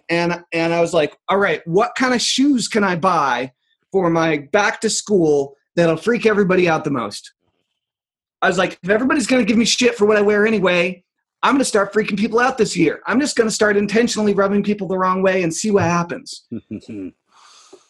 And 0.09 0.43
and 0.53 0.73
I 0.73 0.81
was 0.81 0.93
like, 0.93 1.17
all 1.29 1.37
right, 1.37 1.61
what 1.65 1.91
kind 1.97 2.13
of 2.13 2.21
shoes 2.21 2.67
can 2.67 2.83
I 2.83 2.95
buy 2.95 3.51
for 3.91 4.09
my 4.09 4.47
back 4.51 4.81
to 4.81 4.89
school 4.89 5.55
that'll 5.75 5.97
freak 5.97 6.25
everybody 6.25 6.67
out 6.67 6.83
the 6.83 6.91
most? 6.91 7.33
I 8.41 8.47
was 8.47 8.57
like, 8.57 8.79
if 8.83 8.89
everybody's 8.89 9.27
gonna 9.27 9.45
give 9.45 9.57
me 9.57 9.65
shit 9.65 9.95
for 9.95 10.05
what 10.05 10.17
I 10.17 10.21
wear 10.21 10.47
anyway, 10.47 11.03
I'm 11.43 11.53
gonna 11.53 11.65
start 11.65 11.93
freaking 11.93 12.17
people 12.17 12.39
out 12.39 12.57
this 12.57 12.75
year. 12.75 13.01
I'm 13.05 13.19
just 13.19 13.35
gonna 13.35 13.51
start 13.51 13.77
intentionally 13.77 14.33
rubbing 14.33 14.63
people 14.63 14.87
the 14.87 14.97
wrong 14.97 15.21
way 15.21 15.43
and 15.43 15.53
see 15.53 15.71
what 15.71 15.83
happens. 15.83 16.47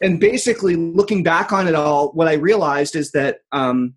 and 0.02 0.20
basically, 0.20 0.76
looking 0.76 1.24
back 1.24 1.52
on 1.52 1.68
it 1.68 1.76
all, 1.76 2.12
what 2.12 2.28
I 2.28 2.34
realized 2.34 2.96
is 2.96 3.12
that 3.12 3.40
um, 3.52 3.96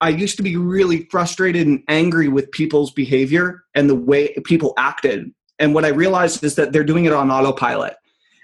I 0.00 0.10
used 0.10 0.36
to 0.36 0.42
be 0.42 0.56
really 0.56 1.06
frustrated 1.10 1.66
and 1.66 1.82
angry 1.88 2.28
with 2.28 2.50
people's 2.50 2.90
behavior 2.90 3.64
and 3.74 3.88
the 3.88 3.94
way 3.94 4.34
people 4.44 4.74
acted. 4.76 5.32
And 5.58 5.74
what 5.74 5.84
I 5.84 5.88
realized 5.88 6.42
is 6.44 6.54
that 6.56 6.72
they're 6.72 6.84
doing 6.84 7.04
it 7.04 7.12
on 7.12 7.30
autopilot. 7.30 7.94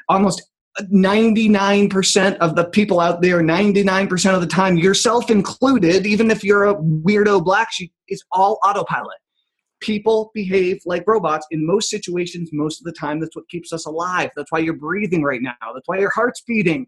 Almost 0.08 0.42
99% 0.80 2.36
of 2.38 2.54
the 2.54 2.64
people 2.64 3.00
out 3.00 3.20
there, 3.20 3.40
99% 3.40 4.34
of 4.34 4.40
the 4.40 4.46
time, 4.46 4.78
yourself 4.78 5.30
included, 5.30 6.06
even 6.06 6.30
if 6.30 6.44
you're 6.44 6.66
a 6.66 6.76
weirdo 6.76 7.44
black 7.44 7.72
sheep, 7.72 7.92
is 8.08 8.22
all 8.30 8.58
autopilot. 8.64 9.18
People 9.80 10.30
behave 10.34 10.80
like 10.86 11.04
robots 11.06 11.46
in 11.50 11.64
most 11.64 11.88
situations, 11.88 12.50
most 12.52 12.80
of 12.80 12.84
the 12.84 12.92
time. 12.92 13.20
That's 13.20 13.36
what 13.36 13.48
keeps 13.48 13.72
us 13.72 13.86
alive. 13.86 14.30
That's 14.36 14.50
why 14.50 14.58
you're 14.58 14.74
breathing 14.74 15.22
right 15.22 15.40
now. 15.40 15.54
That's 15.72 15.86
why 15.86 15.98
your 15.98 16.10
heart's 16.10 16.42
beating 16.42 16.86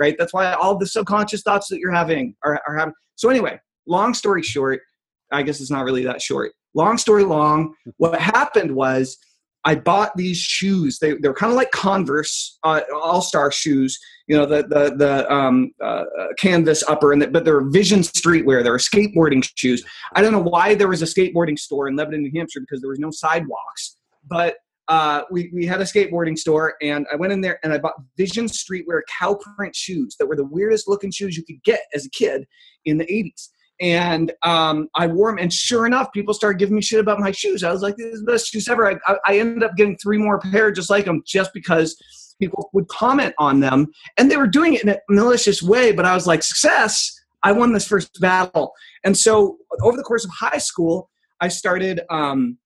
right? 0.00 0.16
That's 0.18 0.32
why 0.32 0.52
all 0.54 0.76
the 0.76 0.86
subconscious 0.86 1.42
thoughts 1.42 1.68
that 1.68 1.78
you're 1.78 1.92
having 1.92 2.34
are, 2.42 2.60
are 2.66 2.76
having. 2.76 2.94
So 3.14 3.28
anyway, 3.28 3.60
long 3.86 4.14
story 4.14 4.42
short, 4.42 4.80
I 5.30 5.42
guess 5.42 5.60
it's 5.60 5.70
not 5.70 5.84
really 5.84 6.02
that 6.04 6.22
short. 6.22 6.52
Long 6.74 6.98
story 6.98 7.22
long, 7.22 7.74
what 7.98 8.18
happened 8.18 8.74
was 8.74 9.18
I 9.64 9.74
bought 9.74 10.16
these 10.16 10.38
shoes. 10.38 10.98
They 10.98 11.14
they're 11.14 11.34
kind 11.34 11.52
of 11.52 11.56
like 11.56 11.70
Converse 11.70 12.58
uh, 12.62 12.80
All 12.94 13.20
Star 13.20 13.52
shoes. 13.52 13.98
You 14.26 14.36
know 14.36 14.46
the 14.46 14.62
the 14.62 14.94
the 14.96 15.32
um, 15.32 15.72
uh, 15.82 16.04
canvas 16.38 16.82
upper, 16.88 17.12
and 17.12 17.20
the, 17.20 17.28
but 17.28 17.44
they're 17.44 17.60
Vision 17.60 18.00
streetwear. 18.00 18.62
They're 18.62 18.76
skateboarding 18.76 19.46
shoes. 19.56 19.84
I 20.14 20.22
don't 20.22 20.32
know 20.32 20.42
why 20.42 20.74
there 20.74 20.88
was 20.88 21.02
a 21.02 21.06
skateboarding 21.06 21.58
store 21.58 21.88
in 21.88 21.96
Lebanon, 21.96 22.22
New 22.22 22.32
Hampshire, 22.34 22.60
because 22.60 22.80
there 22.80 22.90
was 22.90 22.98
no 22.98 23.10
sidewalks. 23.10 23.96
But 24.28 24.56
uh, 24.88 25.22
we 25.30 25.50
we 25.52 25.66
had 25.66 25.80
a 25.80 25.84
skateboarding 25.84 26.38
store, 26.38 26.74
and 26.80 27.06
I 27.12 27.16
went 27.16 27.32
in 27.32 27.40
there 27.42 27.58
and 27.62 27.72
I 27.72 27.78
bought 27.78 27.94
Vision 28.16 28.46
streetwear 28.46 29.02
cow 29.18 29.38
print 29.56 29.76
shoes 29.76 30.16
that 30.18 30.26
were 30.26 30.36
the 30.36 30.44
weirdest 30.44 30.88
looking 30.88 31.10
shoes 31.10 31.36
you 31.36 31.44
could 31.44 31.62
get 31.64 31.80
as 31.94 32.06
a 32.06 32.10
kid 32.10 32.46
in 32.86 32.96
the 32.96 33.04
'80s 33.04 33.50
and 33.80 34.32
um, 34.42 34.88
I 34.94 35.06
wore 35.06 35.30
them. 35.30 35.38
And 35.38 35.52
sure 35.52 35.86
enough, 35.86 36.12
people 36.12 36.34
started 36.34 36.58
giving 36.58 36.76
me 36.76 36.82
shit 36.82 37.00
about 37.00 37.18
my 37.18 37.30
shoes. 37.30 37.64
I 37.64 37.72
was 37.72 37.82
like, 37.82 37.96
"These 37.96 38.16
are 38.16 38.18
the 38.18 38.32
best 38.32 38.48
shoes 38.48 38.68
ever." 38.68 38.90
I, 38.90 38.96
I, 39.06 39.16
I 39.26 39.38
ended 39.38 39.62
up 39.62 39.76
getting 39.76 39.96
three 39.96 40.18
more 40.18 40.38
pair 40.38 40.70
just 40.70 40.90
like 40.90 41.06
them, 41.06 41.22
just 41.26 41.52
because 41.54 41.96
people 42.40 42.70
would 42.72 42.88
comment 42.88 43.34
on 43.38 43.60
them, 43.60 43.88
and 44.18 44.30
they 44.30 44.36
were 44.36 44.46
doing 44.46 44.74
it 44.74 44.82
in 44.82 44.90
a 44.90 44.98
malicious 45.08 45.62
way. 45.62 45.92
But 45.92 46.04
I 46.04 46.14
was 46.14 46.26
like, 46.26 46.42
"Success! 46.42 47.10
I 47.42 47.52
won 47.52 47.72
this 47.72 47.88
first 47.88 48.20
battle." 48.20 48.72
And 49.04 49.16
so, 49.16 49.56
over 49.82 49.96
the 49.96 50.02
course 50.02 50.24
of 50.24 50.30
high 50.30 50.58
school, 50.58 51.10
I 51.40 51.48
started 51.48 52.02
um, 52.10 52.58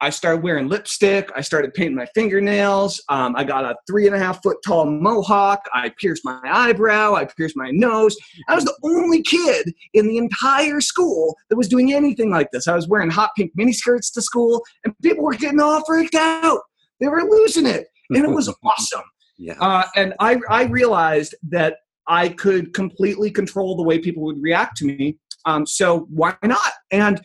I 0.00 0.10
started 0.10 0.42
wearing 0.42 0.68
lipstick. 0.68 1.30
I 1.34 1.40
started 1.40 1.72
painting 1.72 1.96
my 1.96 2.06
fingernails. 2.14 3.02
Um, 3.08 3.34
I 3.34 3.44
got 3.44 3.64
a 3.64 3.74
three 3.86 4.06
and 4.06 4.14
a 4.14 4.18
half 4.18 4.42
foot 4.42 4.58
tall 4.64 4.84
mohawk. 4.84 5.66
I 5.72 5.92
pierced 5.98 6.24
my 6.24 6.40
eyebrow. 6.44 7.14
I 7.14 7.24
pierced 7.24 7.56
my 7.56 7.70
nose. 7.70 8.16
I 8.48 8.54
was 8.54 8.64
the 8.64 8.76
only 8.82 9.22
kid 9.22 9.72
in 9.94 10.06
the 10.06 10.18
entire 10.18 10.80
school 10.80 11.34
that 11.48 11.56
was 11.56 11.68
doing 11.68 11.94
anything 11.94 12.30
like 12.30 12.50
this. 12.50 12.68
I 12.68 12.74
was 12.74 12.88
wearing 12.88 13.10
hot 13.10 13.30
pink 13.36 13.52
miniskirts 13.58 14.12
to 14.14 14.22
school, 14.22 14.62
and 14.84 14.94
people 15.02 15.24
were 15.24 15.34
getting 15.34 15.60
all 15.60 15.82
freaked 15.84 16.14
out. 16.14 16.60
They 17.00 17.08
were 17.08 17.22
losing 17.22 17.66
it, 17.66 17.88
and 18.10 18.24
it 18.24 18.30
was 18.30 18.52
awesome. 18.62 19.04
Yeah. 19.38 19.54
Uh, 19.60 19.84
and 19.96 20.14
I, 20.20 20.38
I 20.48 20.64
realized 20.64 21.34
that 21.50 21.78
I 22.06 22.28
could 22.28 22.72
completely 22.74 23.30
control 23.30 23.76
the 23.76 23.82
way 23.82 23.98
people 23.98 24.22
would 24.24 24.40
react 24.40 24.76
to 24.78 24.84
me 24.84 25.18
um, 25.46 25.64
so 25.64 26.00
why 26.10 26.36
not? 26.42 26.72
And 26.90 27.20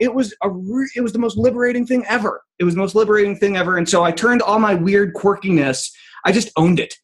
it 0.00 0.12
was 0.12 0.34
a 0.42 0.50
re- 0.50 0.90
it 0.96 1.02
was 1.02 1.12
the 1.12 1.18
most 1.18 1.36
liberating 1.36 1.86
thing 1.86 2.04
ever. 2.08 2.42
It 2.58 2.64
was 2.64 2.74
the 2.74 2.80
most 2.80 2.94
liberating 2.94 3.36
thing 3.36 3.56
ever. 3.56 3.76
And 3.76 3.88
so 3.88 4.02
I 4.02 4.10
turned 4.10 4.42
all 4.42 4.58
my 4.58 4.74
weird 4.74 5.14
quirkiness. 5.14 5.92
I 6.24 6.32
just 6.32 6.50
owned 6.56 6.80
it. 6.80 6.94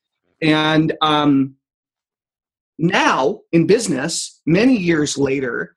And 0.40 0.94
um, 1.02 1.54
now 2.78 3.40
in 3.52 3.66
business, 3.66 4.40
many 4.46 4.76
years 4.76 5.16
later, 5.18 5.76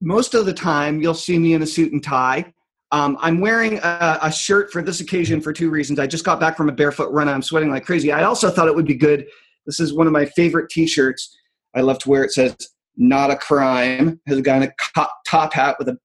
most 0.00 0.34
of 0.34 0.46
the 0.46 0.52
time 0.52 1.00
you'll 1.00 1.14
see 1.14 1.38
me 1.38 1.54
in 1.54 1.62
a 1.62 1.66
suit 1.66 1.92
and 1.92 2.02
tie. 2.02 2.52
Um, 2.90 3.16
I'm 3.20 3.40
wearing 3.40 3.78
a, 3.78 4.18
a, 4.22 4.30
shirt 4.30 4.70
for 4.70 4.82
this 4.82 5.00
occasion 5.00 5.40
for 5.40 5.52
two 5.52 5.68
reasons. 5.68 5.98
I 5.98 6.06
just 6.06 6.24
got 6.24 6.38
back 6.38 6.56
from 6.56 6.68
a 6.68 6.72
barefoot 6.72 7.10
run. 7.10 7.28
I'm 7.28 7.42
sweating 7.42 7.70
like 7.70 7.84
crazy. 7.84 8.12
I 8.12 8.22
also 8.22 8.50
thought 8.50 8.68
it 8.68 8.74
would 8.74 8.86
be 8.86 8.94
good. 8.94 9.26
This 9.66 9.80
is 9.80 9.94
one 9.94 10.06
of 10.06 10.12
my 10.12 10.26
favorite 10.26 10.68
T-shirts. 10.70 11.36
I 11.74 11.80
love 11.80 11.98
to 12.00 12.08
wear. 12.08 12.22
It 12.22 12.32
says 12.32 12.56
not 12.96 13.30
a 13.30 13.36
crime. 13.36 14.20
Has 14.26 14.38
a 14.38 14.42
guy 14.42 14.56
in 14.58 14.62
a 14.64 15.06
top 15.26 15.52
hat 15.52 15.76
with 15.78 15.88
a 15.88 15.98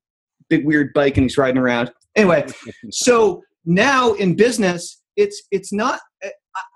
big 0.49 0.65
weird 0.65 0.93
bike 0.93 1.17
and 1.17 1.23
he's 1.23 1.37
riding 1.37 1.57
around. 1.57 1.91
Anyway, 2.15 2.45
so 2.91 3.41
now 3.65 4.13
in 4.13 4.35
business, 4.35 5.01
it's 5.15 5.41
it's 5.51 5.71
not. 5.71 5.99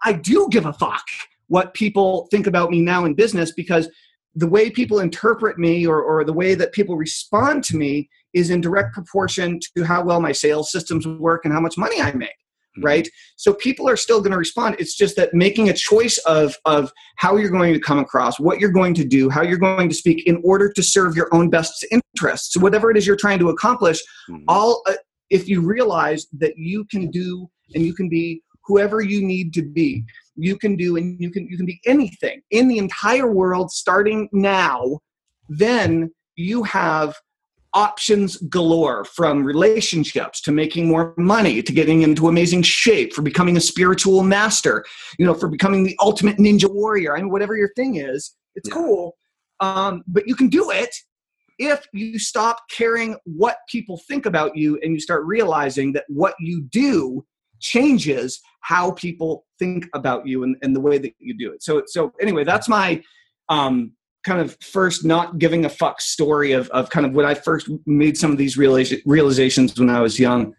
I 0.05 0.13
do 0.13 0.47
give 0.49 0.65
a 0.65 0.73
fuck 0.73 1.03
what 1.47 1.73
people 1.73 2.27
think 2.31 2.47
about 2.47 2.69
me 2.69 2.81
now 2.81 3.05
in 3.05 3.13
business 3.13 3.51
because 3.51 3.89
the 4.35 4.47
way 4.47 4.69
people 4.69 4.99
interpret 4.99 5.57
me 5.59 5.85
or, 5.85 6.01
or 6.01 6.23
the 6.23 6.33
way 6.33 6.55
that 6.55 6.71
people 6.71 6.95
respond 6.95 7.63
to 7.65 7.77
me 7.77 8.09
is 8.33 8.49
in 8.49 8.61
direct 8.61 8.93
proportion 8.93 9.59
to 9.77 9.83
how 9.83 10.03
well 10.03 10.19
my 10.19 10.31
sales 10.31 10.71
systems 10.71 11.05
work 11.05 11.45
and 11.45 11.53
how 11.53 11.59
much 11.59 11.77
money 11.77 12.01
I 12.01 12.11
make. 12.13 12.31
Mm-hmm. 12.77 12.85
right 12.85 13.09
so 13.35 13.53
people 13.53 13.87
are 13.87 13.95
still 13.95 14.19
going 14.19 14.31
to 14.31 14.37
respond 14.37 14.77
it's 14.79 14.95
just 14.95 15.15
that 15.17 15.31
making 15.31 15.69
a 15.69 15.73
choice 15.73 16.17
of 16.25 16.55
of 16.65 16.91
how 17.17 17.35
you're 17.37 17.51
going 17.51 17.71
to 17.71 17.79
come 17.79 17.99
across 17.99 18.39
what 18.39 18.59
you're 18.59 18.71
going 18.71 18.95
to 18.95 19.05
do 19.05 19.29
how 19.29 19.43
you're 19.43 19.59
going 19.59 19.89
to 19.89 19.93
speak 19.93 20.25
in 20.25 20.41
order 20.43 20.71
to 20.71 20.81
serve 20.81 21.15
your 21.15 21.29
own 21.35 21.51
best 21.51 21.85
interests 21.91 22.57
whatever 22.57 22.89
it 22.89 22.97
is 22.97 23.05
you're 23.05 23.15
trying 23.15 23.37
to 23.37 23.49
accomplish 23.49 24.01
mm-hmm. 24.27 24.43
all 24.47 24.81
uh, 24.87 24.93
if 25.29 25.47
you 25.47 25.61
realize 25.61 26.25
that 26.33 26.53
you 26.57 26.83
can 26.85 27.11
do 27.11 27.47
and 27.75 27.85
you 27.85 27.93
can 27.93 28.09
be 28.09 28.41
whoever 28.65 29.01
you 29.01 29.23
need 29.23 29.53
to 29.53 29.61
be 29.61 30.03
you 30.35 30.57
can 30.57 30.75
do 30.75 30.97
and 30.97 31.19
you 31.21 31.29
can 31.29 31.47
you 31.47 31.57
can 31.57 31.67
be 31.67 31.79
anything 31.85 32.41
in 32.49 32.67
the 32.67 32.79
entire 32.79 33.31
world 33.31 33.69
starting 33.69 34.27
now 34.31 34.97
then 35.47 36.11
you 36.35 36.63
have 36.63 37.15
options 37.73 38.37
galore 38.49 39.03
from 39.03 39.43
relationships 39.43 40.41
to 40.41 40.51
making 40.51 40.87
more 40.87 41.13
money 41.17 41.61
to 41.61 41.73
getting 41.73 42.03
into 42.03 42.27
amazing 42.27 42.61
shape 42.61 43.13
for 43.13 43.21
becoming 43.21 43.57
a 43.57 43.61
spiritual 43.61 44.23
master 44.23 44.85
you 45.17 45.25
know 45.25 45.33
for 45.33 45.47
becoming 45.47 45.83
the 45.83 45.97
ultimate 46.01 46.37
ninja 46.37 46.71
warrior. 46.71 47.15
I 47.15 47.21
mean 47.21 47.31
whatever 47.31 47.55
your 47.55 47.71
thing 47.75 47.95
is 47.95 48.35
it's 48.55 48.69
yeah. 48.69 48.75
cool. 48.75 49.17
Um, 49.59 50.03
but 50.07 50.27
you 50.27 50.35
can 50.35 50.47
do 50.47 50.71
it 50.71 50.93
if 51.59 51.85
you 51.93 52.19
stop 52.19 52.59
caring 52.71 53.15
what 53.25 53.57
people 53.69 54.01
think 54.07 54.25
about 54.25 54.55
you 54.57 54.79
and 54.81 54.93
you 54.93 54.99
start 54.99 55.23
realizing 55.25 55.93
that 55.93 56.05
what 56.07 56.35
you 56.39 56.63
do 56.63 57.25
changes 57.59 58.41
how 58.61 58.91
people 58.91 59.45
think 59.59 59.87
about 59.93 60.27
you 60.27 60.43
and, 60.43 60.57
and 60.61 60.75
the 60.75 60.79
way 60.79 60.97
that 60.97 61.13
you 61.19 61.37
do 61.37 61.51
it. 61.51 61.63
So 61.63 61.83
so 61.85 62.13
anyway 62.21 62.43
that's 62.43 62.67
my 62.67 63.01
um, 63.49 63.91
kind 64.23 64.39
of 64.39 64.57
first 64.61 65.05
not 65.05 65.37
giving 65.37 65.65
a 65.65 65.69
fuck 65.69 66.01
story 66.01 66.53
of, 66.53 66.69
of 66.69 66.89
kind 66.89 67.05
of 67.05 67.13
when 67.13 67.25
I 67.25 67.33
first 67.33 67.69
made 67.85 68.17
some 68.17 68.31
of 68.31 68.37
these 68.37 68.57
realizations 68.57 69.79
when 69.79 69.89
I 69.89 70.01
was 70.01 70.19
young. 70.19 70.53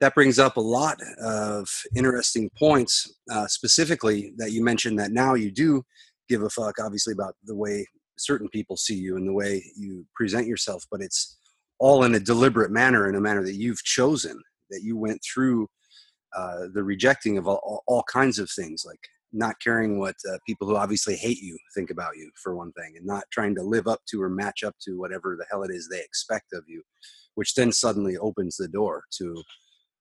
That 0.00 0.14
brings 0.14 0.38
up 0.38 0.56
a 0.56 0.60
lot 0.60 0.98
of 1.24 1.68
interesting 1.94 2.50
points, 2.58 3.20
uh, 3.30 3.46
specifically 3.46 4.32
that 4.36 4.50
you 4.50 4.64
mentioned 4.64 4.98
that 4.98 5.12
now 5.12 5.34
you 5.34 5.50
do 5.52 5.82
give 6.28 6.42
a 6.42 6.50
fuck, 6.50 6.74
obviously, 6.80 7.12
about 7.12 7.34
the 7.44 7.54
way 7.54 7.86
certain 8.18 8.48
people 8.48 8.76
see 8.76 8.96
you 8.96 9.16
and 9.16 9.28
the 9.28 9.32
way 9.32 9.64
you 9.76 10.04
present 10.14 10.46
yourself, 10.46 10.84
but 10.90 11.00
it's 11.00 11.38
all 11.78 12.04
in 12.04 12.14
a 12.14 12.20
deliberate 12.20 12.70
manner, 12.70 13.08
in 13.08 13.14
a 13.14 13.20
manner 13.20 13.42
that 13.42 13.54
you've 13.54 13.82
chosen, 13.82 14.40
that 14.70 14.82
you 14.82 14.96
went 14.96 15.20
through 15.22 15.68
uh, 16.36 16.66
the 16.72 16.82
rejecting 16.82 17.38
of 17.38 17.46
all, 17.46 17.82
all 17.86 18.04
kinds 18.04 18.38
of 18.38 18.50
things 18.50 18.84
like 18.86 19.00
not 19.32 19.60
caring 19.60 19.98
what 19.98 20.16
uh, 20.30 20.38
people 20.46 20.66
who 20.66 20.76
obviously 20.76 21.16
hate 21.16 21.40
you 21.40 21.56
think 21.74 21.90
about 21.90 22.16
you 22.16 22.30
for 22.42 22.54
one 22.54 22.72
thing 22.72 22.94
and 22.96 23.06
not 23.06 23.24
trying 23.32 23.54
to 23.54 23.62
live 23.62 23.86
up 23.86 24.00
to 24.08 24.22
or 24.22 24.28
match 24.28 24.62
up 24.62 24.74
to 24.80 24.98
whatever 24.98 25.36
the 25.38 25.46
hell 25.50 25.62
it 25.62 25.70
is 25.70 25.88
they 25.88 26.00
expect 26.00 26.52
of 26.52 26.64
you 26.66 26.82
which 27.34 27.54
then 27.54 27.72
suddenly 27.72 28.16
opens 28.18 28.56
the 28.56 28.68
door 28.68 29.04
to 29.10 29.42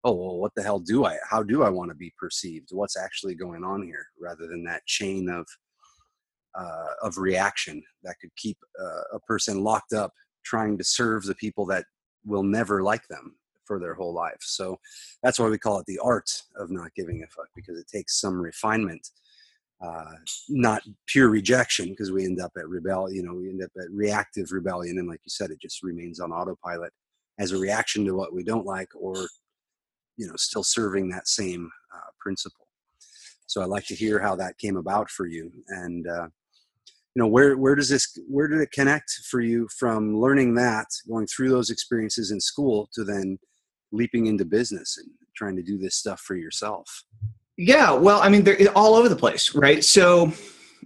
oh 0.04 0.14
well 0.14 0.38
what 0.38 0.52
the 0.56 0.64
hell 0.64 0.80
do 0.80 1.06
i 1.06 1.18
how 1.30 1.42
do 1.42 1.64
i 1.64 1.70
want 1.70 1.90
to 1.90 1.96
be 1.96 2.14
perceived 2.20 2.70
what's 2.72 2.98
actually 2.98 3.36
going 3.36 3.64
on 3.64 3.82
here 3.84 4.06
rather 4.20 4.48
than 4.48 4.64
that 4.64 4.86
chain 4.86 5.30
of 5.30 5.46
uh, 6.54 6.94
of 7.02 7.18
reaction 7.18 7.82
that 8.04 8.16
could 8.20 8.36
keep 8.36 8.58
uh, 8.80 9.16
a 9.16 9.20
person 9.22 9.64
locked 9.64 9.94
up 9.94 10.12
trying 10.44 10.78
to 10.78 10.84
serve 10.84 11.24
the 11.24 11.36
people 11.36 11.66
that 11.66 11.86
will 12.26 12.44
never 12.44 12.84
like 12.84 13.08
them 13.08 13.36
for 13.66 13.80
their 13.80 13.94
whole 13.94 14.14
life. 14.14 14.40
So 14.42 14.78
that's 15.24 15.40
why 15.40 15.48
we 15.48 15.58
call 15.58 15.80
it 15.80 15.86
the 15.86 16.00
art 16.00 16.30
of 16.58 16.72
not 16.72 16.94
giving 16.96 17.24
a 17.24 17.28
fuck 17.28 17.48
because 17.56 17.80
it 17.80 17.88
takes 17.88 18.20
some 18.20 18.40
refinement, 18.40 19.08
uh, 19.82 20.14
not 20.48 20.84
pure 21.08 21.30
rejection 21.30 21.90
because 21.90 22.12
we 22.12 22.26
end 22.26 22.40
up 22.40 22.52
at 22.58 22.68
rebel, 22.68 23.12
you 23.12 23.24
know, 23.24 23.34
we 23.34 23.50
end 23.50 23.64
up 23.64 23.72
at 23.78 23.90
reactive 23.92 24.52
rebellion. 24.52 25.00
And 25.00 25.08
like 25.08 25.22
you 25.24 25.30
said, 25.30 25.50
it 25.50 25.62
just 25.62 25.82
remains 25.82 26.20
on 26.20 26.32
autopilot 26.32 26.94
as 27.40 27.52
a 27.52 27.58
reaction 27.58 28.06
to 28.06 28.14
what 28.14 28.34
we 28.34 28.44
don't 28.44 28.66
like 28.66 28.90
or, 28.96 29.16
you 30.18 30.28
know, 30.28 30.36
still 30.36 30.64
serving 30.64 31.10
that 31.10 31.28
same 31.28 31.70
uh, 31.96 32.10
principle. 32.20 32.68
So 33.48 33.62
I'd 33.62 33.70
like 33.70 33.86
to 33.88 33.96
hear 33.96 34.20
how 34.20 34.36
that 34.36 34.58
came 34.60 34.78
about 34.78 35.10
for 35.10 35.26
you. 35.26 35.52
And, 35.68 36.08
uh, 36.08 36.28
you 37.16 37.22
know 37.22 37.28
where 37.28 37.58
where 37.58 37.76
does 37.76 37.90
this 37.90 38.18
where 38.30 38.48
did 38.48 38.62
it 38.62 38.72
connect 38.72 39.12
for 39.30 39.42
you 39.42 39.68
from 39.78 40.18
learning 40.18 40.56
that 40.56 40.88
going 41.10 41.28
through 41.28 41.50
those 41.50 41.70
experiences 41.70 42.32
in 42.32 42.40
school 42.40 42.90
to 42.94 43.04
then 43.04 43.38
leaping 43.92 44.28
into 44.28 44.46
business 44.46 44.98
and 44.98 45.10
trying 45.36 45.58
to 45.58 45.62
do 45.62 45.78
this 45.78 45.96
stuff 45.96 46.22
for 46.22 46.36
yourself? 46.36 47.04
Yeah, 47.64 47.92
well, 47.92 48.20
I 48.24 48.30
mean, 48.30 48.44
they're 48.44 48.58
all 48.76 48.96
over 48.96 49.08
the 49.08 49.16
place, 49.16 49.54
right? 49.54 49.84
So, 49.84 50.34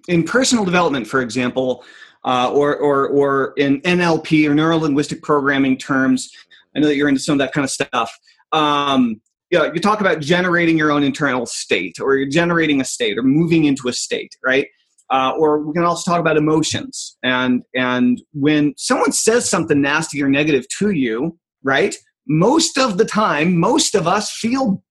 in 0.10 0.24
personal 0.24 0.66
development, 0.66 1.08
for 1.08 1.22
example, 1.22 1.86
uh, 2.26 2.52
or 2.52 2.76
or 2.76 3.08
or 3.08 3.54
in 3.56 3.80
NLP 3.84 4.46
or 4.50 4.54
neuro 4.54 4.76
linguistic 4.76 5.24
programming 5.24 5.78
terms, 5.78 6.30
I 6.76 6.80
know 6.80 6.88
that 6.88 6.98
you're 6.98 7.08
into 7.08 7.22
some 7.22 7.34
of 7.34 7.40
that 7.40 7.54
kind 7.54 7.64
of 7.64 7.72
stuff. 7.72 8.14
Um, 8.52 9.22
you, 9.52 9.58
know, 9.58 9.72
you 9.74 9.80
talk 9.80 10.02
about 10.02 10.20
generating 10.20 10.78
your 10.78 10.92
own 10.92 11.02
internal 11.02 11.46
state, 11.46 11.98
or 12.02 12.18
you're 12.18 12.28
generating 12.28 12.82
a 12.82 12.84
state, 12.84 13.18
or 13.18 13.24
moving 13.24 13.64
into 13.64 13.88
a 13.88 13.94
state, 13.94 14.36
right? 14.44 14.68
Uh, 15.10 15.32
or 15.38 15.62
we 15.62 15.72
can 15.72 15.86
also 15.86 16.12
talk 16.12 16.20
about 16.20 16.36
emotions. 16.36 17.16
And 17.24 17.64
and 17.74 18.22
when 18.34 18.74
someone 18.76 19.14
says 19.14 19.50
something 19.50 19.80
nasty 19.80 20.22
or 20.22 20.28
negative 20.28 20.68
to 20.80 20.90
you, 20.90 21.40
right? 21.64 21.96
most 22.28 22.78
of 22.78 22.98
the 22.98 23.06
time, 23.06 23.60
most 23.60 23.96
of 23.96 24.08
us 24.08 24.32
feel 24.32 24.84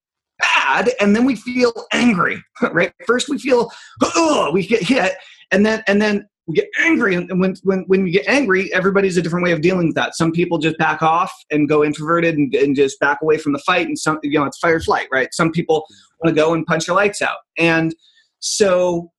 bad 0.45 0.91
and 1.01 1.15
then 1.15 1.25
we 1.25 1.37
feel 1.37 1.73
angry 1.93 2.43
right? 2.73 2.93
First 3.07 3.29
we 3.29 3.39
feel 3.39 3.71
oh 4.03 4.51
we 4.53 4.67
get 4.67 4.83
hit 4.83 5.15
and 5.51 5.65
then 5.65 5.83
and 5.87 6.01
then 6.01 6.29
we 6.47 6.57
get 6.57 6.69
angry 6.81 7.15
and 7.15 7.41
when 7.41 7.55
when 7.63 7.85
when 7.87 8.03
we 8.03 8.11
get 8.11 8.27
angry 8.29 8.73
everybody's 8.75 9.17
a 9.17 9.23
different 9.23 9.45
way 9.45 9.53
of 9.53 9.61
dealing 9.61 9.87
with 9.89 9.97
that. 9.97 10.15
Some 10.15 10.33
people 10.33 10.59
just 10.59 10.79
back 10.79 11.03
off 11.03 11.33
and 11.51 11.69
go 11.69 11.85
introverted 11.85 12.37
and, 12.37 12.55
and 12.55 12.77
just 12.77 12.99
back 13.01 13.19
away 13.23 13.39
from 13.39 13.53
the 13.53 13.59
fight 13.61 13.87
and 13.87 13.99
some 13.99 14.19
you 14.23 14.39
know 14.39 14.45
it's 14.45 14.59
fight 14.59 14.83
flight 14.83 15.09
right? 15.11 15.29
Some 15.33 15.53
people 15.53 15.87
want 16.23 16.35
to 16.35 16.41
go 16.41 16.55
and 16.55 16.67
punch 16.67 16.87
your 16.87 16.97
lights 16.97 17.23
out. 17.23 17.39
And 17.57 17.95
so 18.41 19.11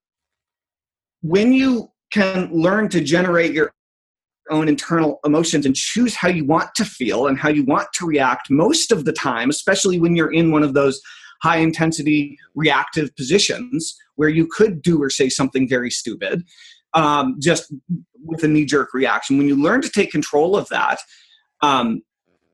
when 1.22 1.53
you 1.53 1.91
can 2.12 2.50
learn 2.51 2.88
to 2.89 3.01
generate 3.01 3.51
your 3.51 3.74
own 4.50 4.68
internal 4.68 5.20
emotions 5.25 5.66
and 5.66 5.75
choose 5.75 6.16
how 6.16 6.28
you 6.28 6.46
want 6.46 6.74
to 6.75 6.86
feel 6.86 7.28
and 7.28 7.40
how 7.40 7.50
you 7.50 7.64
want 7.64 7.88
to 7.94 8.06
react 8.06 8.50
most 8.50 8.92
of 8.92 9.06
the 9.06 9.14
time, 9.14 9.50
especially 9.50 10.00
when 10.00 10.16
you're 10.16 10.32
in 10.32 10.52
one 10.52 10.64
of 10.64 10.74
those 10.74 11.02
high 11.42 11.58
intensity 11.58 12.38
reactive 12.54 13.16
positions 13.16 13.96
where 14.16 14.30
you 14.30 14.48
could 14.48 14.82
do 14.82 15.02
or 15.02 15.10
say 15.10 15.30
something 15.30 15.68
very 15.68 15.92
stupid 15.92 16.44
um, 16.94 17.36
just 17.40 17.72
with 18.24 18.44
a 18.44 18.48
knee 18.48 18.66
jerk 18.66 18.94
reaction. 18.94 19.38
When 19.38 19.48
you 19.48 19.62
learn 19.62 19.82
to 19.82 19.90
take 19.90 20.12
control 20.12 20.56
of 20.56 20.68
that, 20.70 21.00
um, 21.62 22.02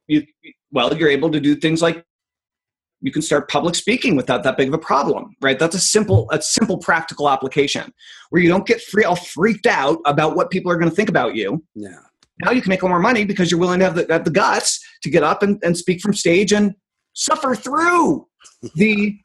you, 0.07 0.25
well, 0.71 0.95
you're 0.97 1.09
able 1.09 1.31
to 1.31 1.39
do 1.39 1.55
things 1.55 1.81
like 1.81 2.03
you 3.01 3.11
can 3.11 3.21
start 3.21 3.49
public 3.49 3.75
speaking 3.75 4.15
without 4.15 4.43
that 4.43 4.57
big 4.57 4.67
of 4.67 4.73
a 4.73 4.77
problem 4.77 5.35
right? 5.41 5.59
That's 5.59 5.75
a 5.75 5.79
simple 5.79 6.29
a 6.31 6.41
simple 6.41 6.77
practical 6.77 7.29
application 7.29 7.91
where 8.29 8.41
you 8.41 8.49
don't 8.49 8.65
get 8.65 8.81
free 8.81 9.03
all 9.03 9.15
freaked 9.15 9.65
out 9.65 9.99
about 10.05 10.35
what 10.35 10.49
people 10.49 10.71
are 10.71 10.77
going 10.77 10.89
to 10.89 10.95
think 10.95 11.09
about 11.09 11.35
you. 11.35 11.63
Yeah. 11.75 11.99
now 12.43 12.51
you 12.51 12.61
can 12.61 12.69
make 12.69 12.83
more 12.83 12.99
money 12.99 13.25
because 13.25 13.51
you're 13.51 13.59
willing 13.59 13.79
to 13.79 13.85
have 13.85 13.95
the, 13.95 14.05
have 14.09 14.25
the 14.25 14.31
guts 14.31 14.79
to 15.03 15.09
get 15.09 15.23
up 15.23 15.43
and, 15.43 15.59
and 15.63 15.77
speak 15.77 16.01
from 16.01 16.13
stage 16.13 16.53
and 16.53 16.73
suffer 17.13 17.55
through 17.55 18.27
the 18.75 19.17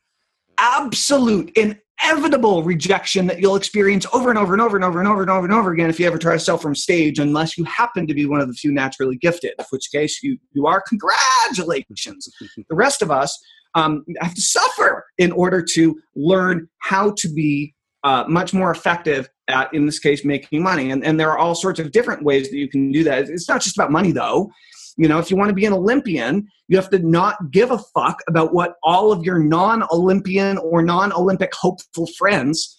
absolute 0.59 1.57
inevitable 2.03 2.63
rejection 2.63 3.27
that 3.27 3.41
you'll 3.41 3.57
experience 3.57 4.07
over 4.13 4.31
and 4.31 4.39
over 4.39 4.55
and 4.55 4.63
over 4.63 4.77
and 4.77 4.85
over 4.85 4.99
and 4.99 5.09
over 5.09 5.23
and 5.23 5.31
over 5.31 5.45
and 5.45 5.53
over 5.53 5.73
again 5.73 5.91
if 5.91 6.01
you 6.01 6.07
ever 6.07 6.19
try 6.19 6.33
to 6.33 6.39
sell 6.39 6.57
from 6.57 6.75
stage 6.75 7.19
unless 7.19 7.59
you 7.59 7.65
happen 7.65 8.07
to 8.07 8.15
be 8.15 8.27
one 8.27 8.41
of 8.41 8.49
the 8.49 8.55
few 8.55 8.73
naturally 8.73 9.17
gifted 9.17 9.53
in 9.59 9.65
which 9.71 9.91
case 9.93 10.23
you 10.23 10.39
you 10.53 10.67
are. 10.67 10.83
Congratulations. 10.89 12.29
The 12.69 12.75
rest 12.75 13.03
of 13.03 13.11
us 13.11 13.39
um, 13.75 14.05
have 14.21 14.35
to 14.35 14.41
suffer 14.41 15.05
in 15.19 15.33
order 15.33 15.65
to 15.75 16.01
learn 16.15 16.69
how 16.79 17.13
to 17.19 17.29
be 17.29 17.75
uh, 18.05 18.25
much 18.29 18.55
more 18.55 18.71
effective 18.71 19.29
at, 19.49 19.73
in 19.75 19.87
this 19.87 19.99
case, 19.99 20.25
making 20.25 20.63
money. 20.63 20.91
And, 20.91 21.05
and 21.05 21.19
there 21.19 21.31
are 21.31 21.39
all 21.39 21.55
sorts 21.55 21.81
of 21.81 21.93
different 21.93 22.23
ways 22.23 22.51
that 22.51 22.57
you 22.57 22.69
can 22.69 22.93
do 22.93 23.05
that. 23.05 23.29
It's 23.29 23.49
not 23.49 23.63
just 23.63 23.77
about 23.77 23.91
money, 23.91 24.13
though. 24.13 24.51
You 24.97 25.09
know, 25.09 25.19
if 25.19 25.31
you 25.31 25.37
want 25.37 25.51
to 25.51 25.55
be 25.55 25.67
an 25.67 25.73
Olympian, 25.73 26.47
you 26.69 26.77
have 26.77 26.89
to 26.91 26.99
not 26.99 27.51
give 27.51 27.71
a 27.71 27.79
fuck 27.95 28.19
about 28.29 28.55
what 28.55 28.75
all 28.83 29.13
of 29.13 29.25
your 29.25 29.39
non 29.39 29.85
Olympian 29.91 30.57
or 30.59 30.83
non 30.83 31.13
Olympic 31.13 31.53
hopeful 31.55 32.07
friends 32.19 32.77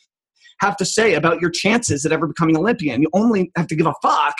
have 0.62 0.75
to 0.77 0.86
say 0.86 1.13
about 1.13 1.39
your 1.39 1.51
chances 1.51 2.06
at 2.06 2.12
ever 2.12 2.27
becoming 2.27 2.58
Olympian. 2.58 3.01
You 3.01 3.10
only 3.13 3.51
have 3.56 3.67
to 3.67 3.75
give 3.75 3.86
a 3.86 3.94
fuck 4.01 4.36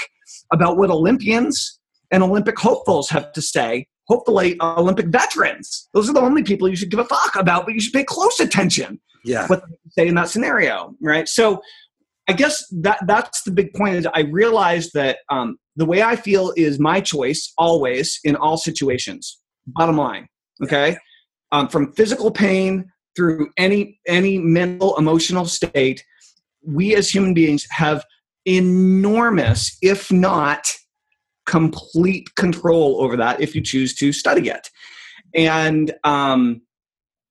about 0.51 0.77
what 0.77 0.89
Olympians 0.89 1.80
and 2.12 2.24
Olympic 2.24 2.58
hopefuls 2.58 3.10
have 3.10 3.32
to 3.34 3.42
say 3.42 3.88
hopefully 4.08 4.58
Olympic 4.62 5.08
veterans. 5.08 5.90
Those 5.94 6.10
are 6.10 6.14
the 6.14 6.22
only 6.22 6.44
people 6.44 6.68
you 6.70 6.76
should 6.76 6.90
give 6.90 7.00
a 7.00 7.06
fuck 7.06 7.36
about, 7.36 7.66
but 7.66 7.74
you 7.74 7.82
should 7.82 7.94
pay 7.94 8.04
close 8.04 8.40
attention 8.40 9.00
Yeah. 9.26 9.48
what 9.48 9.64
they 9.68 10.04
say 10.04 10.08
in 10.08 10.16
that 10.16 10.30
scenario, 10.30 10.96
right? 11.02 11.28
So 11.28 11.62
I 12.30 12.34
guess 12.34 12.66
that 12.82 13.00
that's 13.08 13.44
the 13.44 13.52
big 13.52 13.74
point 13.74 13.96
is 13.96 14.08
I 14.14 14.22
realized 14.22 14.92
that 14.94 15.20
um, 15.30 15.58
the 15.76 15.86
way 15.86 16.02
I 16.04 16.16
feel 16.16 16.54
is 16.58 16.80
my 16.80 17.00
choice 17.00 17.54
always 17.58 18.20
in 18.24 18.36
all 18.36 18.58
situations. 18.58 19.40
Bottom 19.68 19.98
line, 19.98 20.28
okay, 20.64 20.98
um, 21.52 21.68
from 21.68 21.94
physical 21.94 22.32
pain 22.32 22.86
through 23.16 23.50
any 23.58 24.00
any 24.08 24.38
mental 24.38 24.98
emotional 24.98 25.46
state, 25.46 26.04
we 26.66 26.96
as 26.96 27.10
human 27.10 27.34
beings 27.34 27.66
have 27.70 28.03
enormous, 28.46 29.77
if 29.81 30.12
not 30.12 30.74
complete 31.48 32.36
control 32.36 33.01
over 33.01 33.18
that 33.18 33.42
if 33.42 33.55
you 33.55 33.62
choose 33.62 33.96
to 33.96 34.14
study 34.14 34.50
it. 34.50 34.70
And 35.33 35.94
um, 36.03 36.62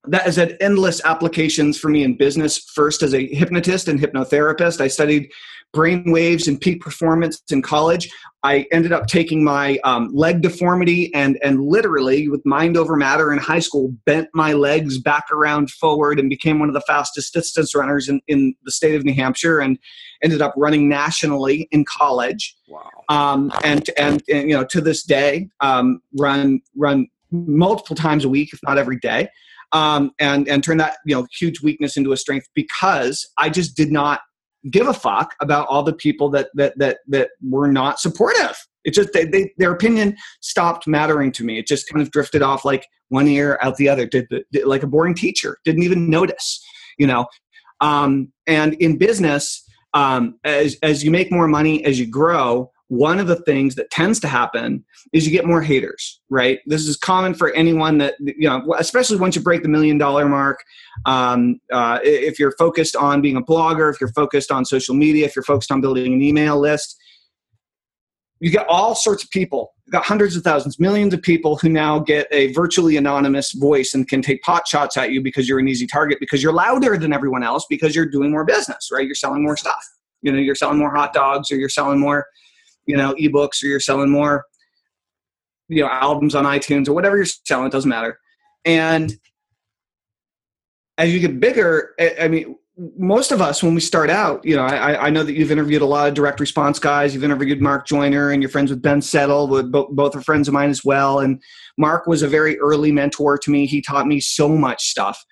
that 0.08 0.22
has 0.22 0.36
had 0.36 0.56
endless 0.60 1.04
applications 1.04 1.78
for 1.78 1.88
me 1.88 2.02
in 2.02 2.16
business. 2.16 2.58
First, 2.58 3.02
as 3.02 3.14
a 3.14 3.26
hypnotist 3.26 3.88
and 3.88 4.00
hypnotherapist, 4.00 4.80
I 4.80 4.88
studied 4.88 5.30
brain 5.72 6.10
waves 6.10 6.48
and 6.48 6.60
peak 6.60 6.80
performance 6.80 7.42
in 7.50 7.60
college. 7.60 8.08
I 8.42 8.66
ended 8.72 8.92
up 8.92 9.08
taking 9.08 9.42
my 9.42 9.78
um, 9.84 10.08
leg 10.14 10.40
deformity 10.40 11.12
and 11.14 11.38
and 11.42 11.60
literally 11.60 12.28
with 12.28 12.44
mind 12.46 12.76
over 12.76 12.96
matter 12.96 13.32
in 13.32 13.38
high 13.38 13.58
school, 13.58 13.92
bent 14.04 14.28
my 14.32 14.52
legs 14.52 14.98
back 14.98 15.24
around 15.32 15.70
forward 15.70 16.18
and 16.18 16.30
became 16.30 16.58
one 16.60 16.68
of 16.68 16.74
the 16.74 16.80
fastest 16.82 17.34
distance 17.34 17.74
runners 17.74 18.08
in, 18.08 18.20
in 18.28 18.54
the 18.64 18.70
state 18.70 18.94
of 18.94 19.04
New 19.04 19.14
Hampshire 19.14 19.58
and 19.58 19.78
ended 20.22 20.40
up 20.40 20.54
running 20.56 20.88
nationally 20.88 21.68
in 21.72 21.84
college 21.84 22.56
Wow. 22.68 22.90
um, 23.08 23.52
and, 23.62 23.88
and 23.96 24.22
and 24.28 24.48
you 24.48 24.56
know 24.56 24.64
to 24.64 24.80
this 24.80 25.02
day 25.02 25.48
um, 25.60 26.00
run 26.18 26.60
run 26.76 27.08
multiple 27.30 27.96
times 27.96 28.24
a 28.24 28.28
week, 28.28 28.52
if 28.52 28.60
not 28.62 28.78
every 28.78 28.98
day, 28.98 29.28
um, 29.72 30.10
and 30.18 30.48
and 30.48 30.62
turn 30.62 30.78
that 30.78 30.98
you 31.04 31.14
know 31.14 31.26
huge 31.38 31.62
weakness 31.62 31.96
into 31.96 32.12
a 32.12 32.16
strength 32.16 32.48
because 32.54 33.26
I 33.38 33.48
just 33.48 33.76
did 33.76 33.90
not 33.90 34.20
give 34.70 34.88
a 34.88 34.94
fuck 34.94 35.34
about 35.40 35.68
all 35.68 35.82
the 35.82 35.92
people 35.92 36.30
that 36.30 36.48
that 36.54 36.78
that 36.78 36.98
that 37.08 37.30
were 37.42 37.68
not 37.68 38.00
supportive. 38.00 38.56
It 38.84 38.94
just 38.94 39.12
they, 39.12 39.24
they, 39.24 39.52
their 39.58 39.72
opinion 39.72 40.16
stopped 40.40 40.86
mattering 40.86 41.32
to 41.32 41.44
me. 41.44 41.58
It 41.58 41.66
just 41.66 41.88
kind 41.88 42.00
of 42.00 42.10
drifted 42.12 42.42
off 42.42 42.64
like 42.64 42.86
one 43.08 43.26
ear 43.26 43.58
out 43.62 43.76
the 43.76 43.88
other, 43.88 44.06
did, 44.06 44.28
did 44.28 44.64
like 44.64 44.84
a 44.84 44.86
boring 44.86 45.14
teacher. 45.14 45.58
Didn't 45.64 45.82
even 45.82 46.08
notice, 46.08 46.64
you 46.98 47.06
know. 47.06 47.26
Um, 47.80 48.32
and 48.46 48.74
in 48.74 48.96
business, 48.96 49.62
um, 49.92 50.38
as 50.44 50.76
as 50.82 51.04
you 51.04 51.10
make 51.10 51.32
more 51.32 51.48
money, 51.48 51.84
as 51.84 51.98
you 51.98 52.06
grow, 52.06 52.70
one 52.88 53.18
of 53.18 53.26
the 53.26 53.36
things 53.36 53.74
that 53.74 53.90
tends 53.90 54.20
to 54.20 54.28
happen 54.28 54.84
is 55.12 55.26
you 55.26 55.32
get 55.32 55.44
more 55.44 55.62
haters 55.62 56.20
right? 56.28 56.60
This 56.66 56.86
is 56.86 56.96
common 56.96 57.34
for 57.34 57.52
anyone 57.54 57.98
that 57.98 58.14
you 58.20 58.48
know 58.48 58.74
especially 58.78 59.16
once 59.16 59.36
you 59.36 59.42
break 59.42 59.62
the 59.62 59.68
million 59.68 59.98
dollar 59.98 60.28
mark 60.28 60.62
um, 61.04 61.60
uh, 61.72 61.98
if 62.02 62.38
you're 62.38 62.52
focused 62.52 62.96
on 62.96 63.20
being 63.20 63.36
a 63.36 63.42
blogger 63.42 63.92
if 63.92 64.00
you're 64.00 64.12
focused 64.12 64.50
on 64.50 64.64
social 64.64 64.94
media 64.94 65.26
if 65.26 65.36
you're 65.36 65.42
focused 65.42 65.70
on 65.70 65.80
building 65.80 66.12
an 66.12 66.22
email 66.22 66.58
list 66.58 66.96
you 68.40 68.50
get 68.50 68.66
all 68.68 68.94
sorts 68.94 69.24
of 69.24 69.30
people 69.30 69.72
you 69.86 69.92
got 69.92 70.04
hundreds 70.04 70.36
of 70.36 70.42
thousands 70.42 70.78
millions 70.78 71.14
of 71.14 71.22
people 71.22 71.56
who 71.56 71.68
now 71.68 71.98
get 71.98 72.26
a 72.30 72.52
virtually 72.52 72.96
anonymous 72.96 73.52
voice 73.52 73.94
and 73.94 74.08
can 74.08 74.20
take 74.20 74.42
pot 74.42 74.66
shots 74.66 74.96
at 74.96 75.12
you 75.12 75.22
because 75.22 75.48
you're 75.48 75.58
an 75.58 75.68
easy 75.68 75.86
target 75.86 76.18
because 76.20 76.42
you're 76.42 76.52
louder 76.52 76.96
than 76.96 77.12
everyone 77.12 77.42
else 77.42 77.64
because 77.70 77.94
you're 77.94 78.06
doing 78.06 78.30
more 78.30 78.44
business 78.44 78.88
right? 78.92 79.06
You're 79.06 79.14
selling 79.14 79.42
more 79.42 79.56
stuff. 79.56 79.84
You 80.22 80.32
know 80.32 80.38
you're 80.38 80.54
selling 80.54 80.78
more 80.78 80.94
hot 80.94 81.12
dogs 81.12 81.52
or 81.52 81.56
you're 81.56 81.68
selling 81.68 82.00
more 82.00 82.26
you 82.86 82.96
know 82.96 83.14
ebooks 83.14 83.62
or 83.62 83.66
you're 83.66 83.80
selling 83.80 84.10
more 84.10 84.44
you 85.68 85.82
know 85.82 85.88
albums 85.88 86.34
on 86.34 86.44
itunes 86.44 86.88
or 86.88 86.92
whatever 86.92 87.16
you're 87.16 87.26
selling 87.26 87.66
it 87.66 87.72
doesn't 87.72 87.90
matter. 87.90 88.18
And 88.64 89.12
as 90.98 91.12
you 91.12 91.20
get 91.20 91.38
bigger 91.40 91.94
i, 92.00 92.26
mean 92.26 92.56
most 92.98 93.32
of 93.32 93.40
us 93.40 93.62
when 93.62 93.74
we 93.74 93.80
start 93.80 94.10
out 94.10 94.44
you 94.44 94.56
know 94.56 94.62
I, 94.62 95.06
I 95.06 95.10
know 95.10 95.22
that 95.22 95.34
you've 95.34 95.50
interviewed 95.50 95.82
a 95.82 95.86
lot 95.86 96.08
of 96.08 96.14
direct 96.14 96.40
response 96.40 96.78
guys. 96.78 97.14
You've 97.14 97.24
interviewed 97.24 97.60
mark 97.60 97.86
joyner 97.86 98.30
and 98.30 98.42
you're 98.42 98.50
friends 98.50 98.70
with 98.70 98.82
ben 98.82 99.00
settle 99.00 99.48
with 99.48 99.72
bo- 99.72 99.88
both 99.90 100.14
are 100.14 100.20
friends 100.20 100.48
of 100.48 100.54
mine 100.54 100.70
as 100.70 100.84
well. 100.84 101.20
And 101.20 101.42
mark 101.78 102.06
was 102.06 102.22
a 102.22 102.28
very 102.28 102.58
early 102.58 102.92
mentor 102.92 103.38
to 103.38 103.50
me. 103.50 103.66
He 103.66 103.80
taught 103.80 104.06
me 104.06 104.20
so 104.20 104.48
much 104.48 104.88
stuff. 104.88 105.24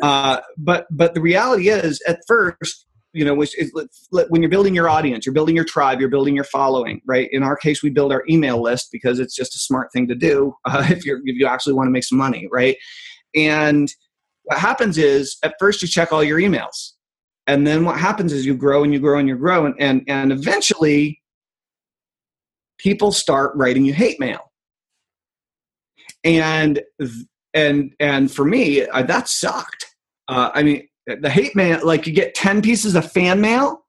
Uh, 0.00 0.40
but 0.56 0.86
but 0.90 1.14
the 1.14 1.20
reality 1.20 1.68
is 1.68 2.00
at 2.06 2.20
first 2.26 2.86
you 3.12 3.24
know, 3.24 3.34
which 3.34 3.56
is 3.58 3.72
when 4.10 4.42
you're 4.42 4.50
building 4.50 4.74
your 4.74 4.88
audience, 4.88 5.26
you're 5.26 5.34
building 5.34 5.54
your 5.54 5.66
tribe, 5.66 6.00
you're 6.00 6.08
building 6.08 6.34
your 6.34 6.44
following, 6.44 7.02
right? 7.06 7.28
In 7.30 7.42
our 7.42 7.56
case, 7.56 7.82
we 7.82 7.90
build 7.90 8.10
our 8.10 8.24
email 8.28 8.62
list 8.62 8.88
because 8.90 9.18
it's 9.18 9.34
just 9.34 9.54
a 9.54 9.58
smart 9.58 9.92
thing 9.92 10.08
to 10.08 10.14
do 10.14 10.54
uh, 10.64 10.86
if 10.88 11.04
you 11.04 11.20
if 11.24 11.36
you 11.36 11.46
actually 11.46 11.74
want 11.74 11.88
to 11.88 11.90
make 11.90 12.04
some 12.04 12.18
money, 12.18 12.48
right? 12.50 12.76
And 13.34 13.92
what 14.44 14.58
happens 14.58 14.98
is 14.98 15.36
at 15.42 15.54
first 15.58 15.82
you 15.82 15.88
check 15.88 16.12
all 16.12 16.24
your 16.24 16.38
emails, 16.38 16.92
and 17.46 17.66
then 17.66 17.84
what 17.84 17.98
happens 17.98 18.32
is 18.32 18.46
you 18.46 18.56
grow 18.56 18.82
and 18.82 18.92
you 18.92 19.00
grow 19.00 19.18
and 19.18 19.28
you 19.28 19.36
grow, 19.36 19.66
and 19.66 19.74
and, 19.78 20.02
and 20.08 20.32
eventually 20.32 21.20
people 22.78 23.12
start 23.12 23.52
writing 23.54 23.84
you 23.84 23.92
hate 23.92 24.18
mail, 24.18 24.50
and 26.24 26.80
and 27.52 27.92
and 28.00 28.32
for 28.32 28.44
me 28.46 28.80
that 28.80 29.28
sucked. 29.28 29.86
Uh, 30.28 30.50
I 30.54 30.62
mean 30.62 30.88
the 31.06 31.30
hate 31.30 31.56
mail 31.56 31.80
like 31.84 32.06
you 32.06 32.12
get 32.12 32.34
10 32.34 32.62
pieces 32.62 32.94
of 32.94 33.10
fan 33.10 33.40
mail 33.40 33.84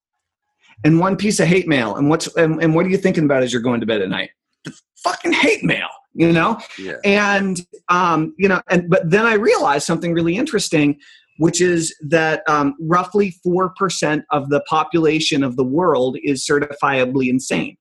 and 0.84 1.00
one 1.00 1.16
piece 1.16 1.40
of 1.40 1.48
hate 1.48 1.68
mail. 1.68 1.96
And 1.96 2.10
what's 2.10 2.28
and, 2.36 2.62
and 2.62 2.76
what 2.76 2.86
are 2.86 2.90
you 2.90 2.98
thinking 2.98 3.26
about 3.26 3.44
as 3.44 3.54
you're 3.54 3.62
going 3.62 3.80
to 3.80 3.86
bed 3.86 4.02
at 4.02 4.10
night? 4.10 4.32
The 4.66 4.74
fucking 5.04 5.34
hate 5.34 5.64
mail 5.64 5.90
you 6.16 6.32
know? 6.32 6.60
Yeah. 6.78 6.98
and 7.04 7.60
um 7.90 8.36
you 8.38 8.48
know 8.48 8.62
and 8.70 8.88
but 8.88 9.10
then 9.10 9.26
i 9.26 9.34
realized 9.34 9.88
something 9.88 10.14
really 10.14 10.38
interesting 10.38 11.00
which 11.38 11.62
is 11.62 11.96
that 12.02 12.48
um, 12.48 12.76
roughly 12.80 13.36
4% 13.46 14.24
of 14.32 14.50
the 14.50 14.62
population 14.62 15.44
of 15.44 15.56
the 15.56 15.64
world 15.64 16.18
is 16.24 16.46
certifiably 16.46 17.28
insane. 17.28 17.78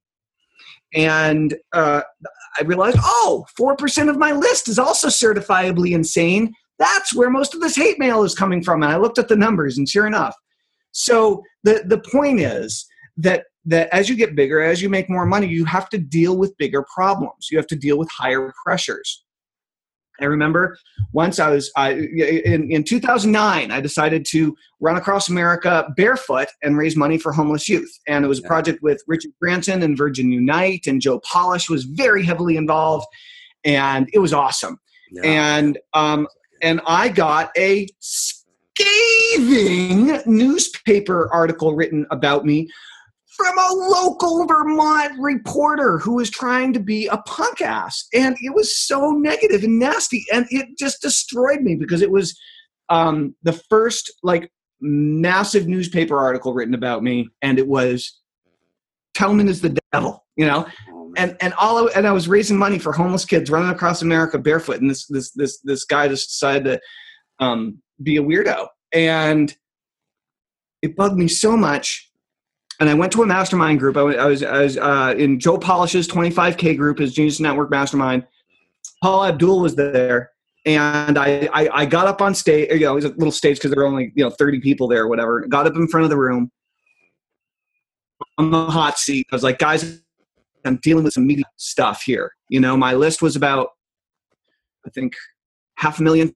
And 0.95 1.55
uh, 1.73 2.03
i 2.59 2.63
realized 2.63 2.99
oh 3.01 3.47
4% 3.59 4.11
of 4.11 4.19
my 4.19 4.33
list 4.33 4.69
is 4.69 4.79
also 4.79 5.09
certifiably 5.09 5.93
insane 5.93 6.53
that's 6.83 7.15
where 7.15 7.31
most 7.31 7.55
of 7.55 7.61
this 7.61 7.77
hate 7.77 7.99
mail 7.99 8.25
is 8.25 8.35
coming 8.35 8.63
from. 8.63 8.83
And 8.83 8.93
I 8.93 8.97
looked 8.97 9.19
at 9.19 9.29
the 9.29 9.37
numbers, 9.37 9.79
and 9.79 9.89
sure 9.89 10.07
enough. 10.07 10.35
So 10.91 11.43
the 11.63 11.85
the 11.87 11.99
point 11.99 12.41
is 12.41 12.87
that 13.17 13.45
that 13.65 13.89
as 13.95 14.09
you 14.09 14.17
get 14.17 14.35
bigger, 14.35 14.61
as 14.61 14.83
you 14.83 14.89
make 14.89 15.09
more 15.09 15.25
money, 15.25 15.47
you 15.47 15.65
have 15.65 15.89
to 15.91 15.99
deal 15.99 16.37
with 16.37 16.57
bigger 16.59 16.85
problems. 16.93 17.49
You 17.51 17.59
have 17.59 17.69
to 17.69 17.77
deal 17.77 17.97
with 17.97 18.11
higher 18.11 18.53
pressures. 18.65 19.25
I 20.21 20.27
remember 20.27 20.77
once 21.13 21.39
I 21.39 21.51
was 21.51 21.71
I, 21.77 21.93
in, 21.93 22.71
in 22.71 22.85
2009, 22.85 23.71
I 23.71 23.81
decided 23.81 24.27
to 24.31 24.55
run 24.81 24.97
across 24.97 25.29
America 25.29 25.89
barefoot 25.97 26.49
and 26.63 26.77
raise 26.77 26.97
money 26.97 27.19
for 27.19 27.33
homeless 27.33 27.69
youth. 27.69 27.91
And 28.07 28.25
it 28.25 28.29
was 28.29 28.41
a 28.41 28.43
project 28.43 28.83
with 28.83 29.03
Richard 29.07 29.33
Branson 29.41 29.83
and 29.83 29.97
Virgin 29.97 30.31
Unite, 30.31 30.87
and 30.87 31.01
Joe 31.01 31.21
Polish 31.21 31.71
was 31.71 31.85
very 31.85 32.25
heavily 32.25 32.57
involved. 32.57 33.07
And 33.65 34.09
it 34.13 34.19
was 34.19 34.33
awesome. 34.33 34.79
Yeah. 35.13 35.23
And 35.25 35.79
um, 35.95 36.27
and 36.63 36.81
I 36.87 37.09
got 37.09 37.51
a 37.57 37.87
scathing 38.79 40.21
newspaper 40.27 41.29
article 41.33 41.75
written 41.75 42.07
about 42.11 42.45
me 42.45 42.69
from 43.37 43.59
a 43.59 43.73
local 43.73 44.47
Vermont 44.47 45.13
reporter 45.19 45.99
who 45.99 46.15
was 46.15 46.31
trying 46.31 46.73
to 46.75 46.81
be 46.81 47.07
a 47.09 47.17
punk 47.19 47.61
ass. 47.61 48.07
And 48.15 48.37
it 48.41 48.55
was 48.55 48.77
so 48.77 49.11
negative 49.11 49.65
and 49.65 49.79
nasty. 49.79 50.25
And 50.33 50.47
it 50.51 50.79
just 50.79 51.03
destroyed 51.03 51.61
me 51.63 51.75
because 51.75 52.03
it 52.03 52.11
was 52.11 52.39
um, 52.89 53.35
the 53.43 53.55
first 53.55 54.13
like 54.23 54.53
massive 54.81 55.67
newspaper 55.67 56.19
article 56.19 56.55
written 56.55 56.75
about 56.75 57.03
me. 57.03 57.29
And 57.41 57.59
it 57.59 57.67
was 57.67 58.21
Tellman 59.15 59.49
is 59.49 59.61
the 59.61 59.79
devil, 59.93 60.25
you 60.37 60.47
know? 60.47 60.67
And 61.17 61.37
and 61.41 61.55
all 61.55 61.89
I, 61.89 61.93
and 61.93 62.07
I 62.07 62.13
was 62.13 62.29
raising 62.29 62.57
money 62.57 62.79
for 62.79 62.93
homeless 62.93 63.25
kids 63.25 63.51
running 63.51 63.71
across 63.71 64.03
America 64.03 64.39
barefoot, 64.39 64.81
and 64.81 64.91
this 64.91 65.07
this 65.07 65.31
this 65.33 65.61
this 65.61 65.85
guy 65.85 66.09
just 66.09 66.31
decided 66.31 66.65
to 66.65 67.45
um, 67.45 67.79
be 68.03 68.17
a 68.17 68.23
weirdo, 68.23 68.69
and 68.93 69.55
it 70.83 70.97
bugged 70.97 71.17
me 71.17 71.29
so 71.29 71.57
much. 71.57 72.11
And 72.81 72.89
I 72.89 72.95
went 72.95 73.13
to 73.13 73.23
a 73.23 73.27
mastermind 73.27 73.79
group. 73.79 73.97
I 73.97 74.03
was 74.03 74.17
I 74.17 74.27
was, 74.27 74.43
I 74.43 74.63
was 74.63 74.79
uh, 74.79 75.15
in 75.17 75.39
Joe 75.39 75.59
Polish's 75.59 76.09
25k 76.09 76.77
group, 76.77 76.99
his 76.99 77.15
Genius 77.15 77.41
Network 77.41 77.71
mastermind. 77.71 78.27
Paula 79.03 79.29
Abdul 79.29 79.61
was 79.61 79.77
there, 79.77 80.31
and 80.65 81.19
I 81.19 81.49
I, 81.53 81.69
I 81.73 81.87
got 81.87 82.07
up 82.07 82.21
on 82.21 82.35
stage. 82.35 82.71
You 82.73 82.81
know, 82.81 82.93
it 82.93 82.97
was 82.97 83.05
a 83.05 83.09
little 83.11 83.33
stage 83.33 83.59
because 83.59 83.71
there 83.71 83.83
were 83.83 83.89
only 83.89 84.13
you 84.15 84.25
know 84.25 84.31
30 84.31 84.61
people 84.61 84.89
there, 84.89 85.03
or 85.03 85.09
whatever. 85.09 85.47
Got 85.47 85.67
up 85.67 85.77
in 85.77 85.89
front 85.89 86.05
of 86.05 86.11
the 86.11 86.17
room 86.17 86.51
on 88.39 88.51
the 88.51 88.67
hot 88.67 88.99
seat. 88.99 89.27
I 89.31 89.35
was 89.35 89.43
like, 89.43 89.59
guys, 89.59 90.01
I'm 90.65 90.79
dealing 90.83 91.05
with 91.05 91.15
some 91.15 91.27
media 91.27 91.45
stuff 91.57 92.03
here. 92.03 92.33
You 92.49 92.61
know, 92.61 92.77
my 92.77 92.95
list 92.95 93.23
was 93.23 93.37
about, 93.37 93.69
I 94.87 94.91
think, 94.91 95.15
half 95.77 95.99
a 96.01 96.03
million, 96.03 96.35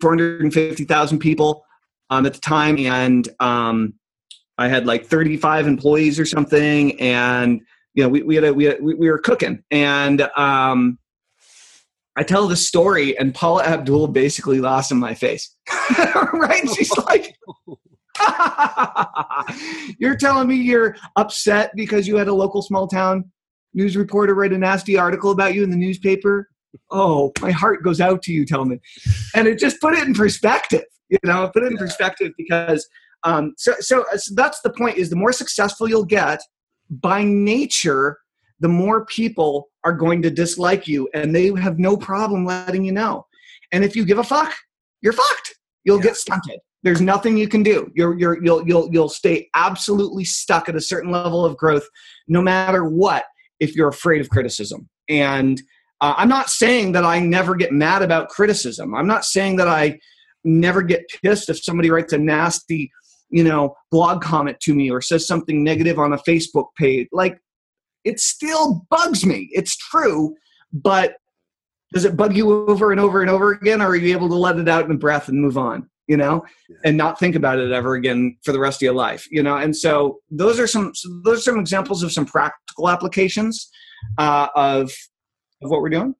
450,000 0.00 1.18
people 1.18 1.64
um, 2.10 2.26
at 2.26 2.34
the 2.34 2.40
time. 2.40 2.78
And 2.78 3.28
um, 3.40 3.94
I 4.56 4.68
had 4.68 4.86
like 4.86 5.06
35 5.06 5.66
employees 5.66 6.18
or 6.18 6.26
something. 6.26 7.00
And, 7.00 7.60
you 7.94 8.02
know, 8.02 8.08
we, 8.08 8.22
we 8.22 8.34
had 8.34 8.44
a, 8.44 8.54
we, 8.54 8.64
had, 8.64 8.82
we, 8.82 8.94
we 8.94 9.10
were 9.10 9.18
cooking. 9.18 9.62
And 9.70 10.22
um, 10.36 10.98
I 12.16 12.24
tell 12.24 12.48
the 12.48 12.56
story, 12.56 13.16
and 13.16 13.32
Paula 13.32 13.62
Abdul 13.62 14.08
basically 14.08 14.60
lost 14.60 14.90
in 14.90 14.98
my 14.98 15.14
face. 15.14 15.54
right? 16.32 16.68
She's 16.76 16.96
like, 16.98 17.36
you're 19.98 20.16
telling 20.16 20.48
me 20.48 20.56
you're 20.56 20.96
upset 21.16 21.70
because 21.76 22.06
you 22.06 22.16
had 22.16 22.28
a 22.28 22.34
local 22.34 22.62
small 22.62 22.86
town 22.86 23.30
news 23.74 23.96
reporter 23.96 24.34
write 24.34 24.52
a 24.52 24.58
nasty 24.58 24.98
article 24.98 25.30
about 25.30 25.54
you 25.54 25.62
in 25.62 25.70
the 25.70 25.76
newspaper? 25.76 26.48
Oh, 26.90 27.32
my 27.40 27.50
heart 27.50 27.82
goes 27.82 28.00
out 28.00 28.22
to 28.22 28.32
you, 28.32 28.44
Tellman. 28.44 28.80
And 29.34 29.46
it 29.48 29.58
just 29.58 29.80
put 29.80 29.94
it 29.94 30.06
in 30.06 30.14
perspective, 30.14 30.84
you 31.08 31.18
know, 31.24 31.50
put 31.52 31.62
it 31.62 31.66
in 31.66 31.72
Yeah. 31.72 31.78
perspective 31.78 32.32
because 32.36 32.86
um, 33.24 33.54
so, 33.56 33.74
so 33.80 34.04
so 34.16 34.32
that's 34.36 34.60
the 34.60 34.70
point 34.70 34.96
is 34.96 35.10
the 35.10 35.16
more 35.16 35.32
successful 35.32 35.88
you'll 35.88 36.04
get 36.04 36.40
by 36.88 37.24
nature, 37.24 38.18
the 38.60 38.68
more 38.68 39.04
people 39.06 39.68
are 39.84 39.92
going 39.92 40.22
to 40.22 40.30
dislike 40.30 40.86
you 40.86 41.08
and 41.14 41.34
they 41.34 41.48
have 41.60 41.78
no 41.78 41.96
problem 41.96 42.44
letting 42.44 42.84
you 42.84 42.92
know. 42.92 43.26
And 43.72 43.84
if 43.84 43.96
you 43.96 44.04
give 44.04 44.18
a 44.18 44.24
fuck, 44.24 44.54
you're 45.02 45.12
fucked. 45.12 45.54
You'll 45.84 45.96
Yeah. 45.98 46.04
get 46.04 46.16
stunted. 46.16 46.60
There's 46.88 47.02
nothing 47.02 47.36
you 47.36 47.48
can 47.48 47.62
do. 47.62 47.92
You're, 47.94 48.18
you're, 48.18 48.42
you'll, 48.42 48.66
you'll, 48.66 48.88
you'll 48.90 49.08
stay 49.10 49.50
absolutely 49.54 50.24
stuck 50.24 50.70
at 50.70 50.74
a 50.74 50.80
certain 50.80 51.10
level 51.10 51.44
of 51.44 51.54
growth, 51.54 51.86
no 52.28 52.40
matter 52.40 52.82
what, 52.82 53.26
if 53.60 53.76
you're 53.76 53.90
afraid 53.90 54.22
of 54.22 54.30
criticism. 54.30 54.88
And 55.06 55.60
uh, 56.00 56.14
I'm 56.16 56.30
not 56.30 56.48
saying 56.48 56.92
that 56.92 57.04
I 57.04 57.18
never 57.18 57.56
get 57.56 57.72
mad 57.72 58.00
about 58.00 58.30
criticism. 58.30 58.94
I'm 58.94 59.06
not 59.06 59.26
saying 59.26 59.56
that 59.56 59.68
I 59.68 59.98
never 60.44 60.80
get 60.80 61.04
pissed 61.22 61.50
if 61.50 61.62
somebody 61.62 61.90
writes 61.90 62.14
a 62.14 62.18
nasty, 62.18 62.90
you 63.28 63.44
know, 63.44 63.76
blog 63.90 64.22
comment 64.22 64.58
to 64.60 64.74
me 64.74 64.90
or 64.90 65.02
says 65.02 65.26
something 65.26 65.62
negative 65.62 65.98
on 65.98 66.14
a 66.14 66.18
Facebook 66.26 66.68
page. 66.78 67.06
Like, 67.12 67.38
it 68.04 68.18
still 68.18 68.86
bugs 68.88 69.26
me. 69.26 69.50
It's 69.52 69.76
true, 69.76 70.34
but 70.72 71.16
does 71.92 72.06
it 72.06 72.16
bug 72.16 72.34
you 72.34 72.66
over 72.66 72.92
and 72.92 72.98
over 72.98 73.20
and 73.20 73.28
over 73.28 73.50
again, 73.50 73.82
or 73.82 73.88
are 73.88 73.96
you 73.96 74.16
able 74.16 74.30
to 74.30 74.34
let 74.34 74.58
it 74.58 74.70
out 74.70 74.88
in 74.88 74.96
breath 74.96 75.28
and 75.28 75.38
move 75.38 75.58
on? 75.58 75.90
You 76.08 76.16
know, 76.16 76.44
and 76.84 76.96
not 76.96 77.18
think 77.18 77.36
about 77.36 77.58
it 77.58 77.70
ever 77.70 77.94
again 77.94 78.38
for 78.42 78.52
the 78.52 78.58
rest 78.58 78.78
of 78.78 78.82
your 78.82 78.94
life. 78.94 79.28
You 79.30 79.42
know, 79.42 79.56
and 79.56 79.76
so 79.76 80.20
those 80.30 80.58
are 80.58 80.66
some 80.66 80.94
so 80.94 81.08
those 81.24 81.38
are 81.38 81.52
some 81.52 81.60
examples 81.60 82.02
of 82.02 82.12
some 82.12 82.26
practical 82.26 82.88
applications 82.88 83.70
uh, 84.16 84.48
of 84.56 84.90
of 85.62 85.70
what 85.70 85.80
we're 85.80 85.90
doing. 85.90 86.14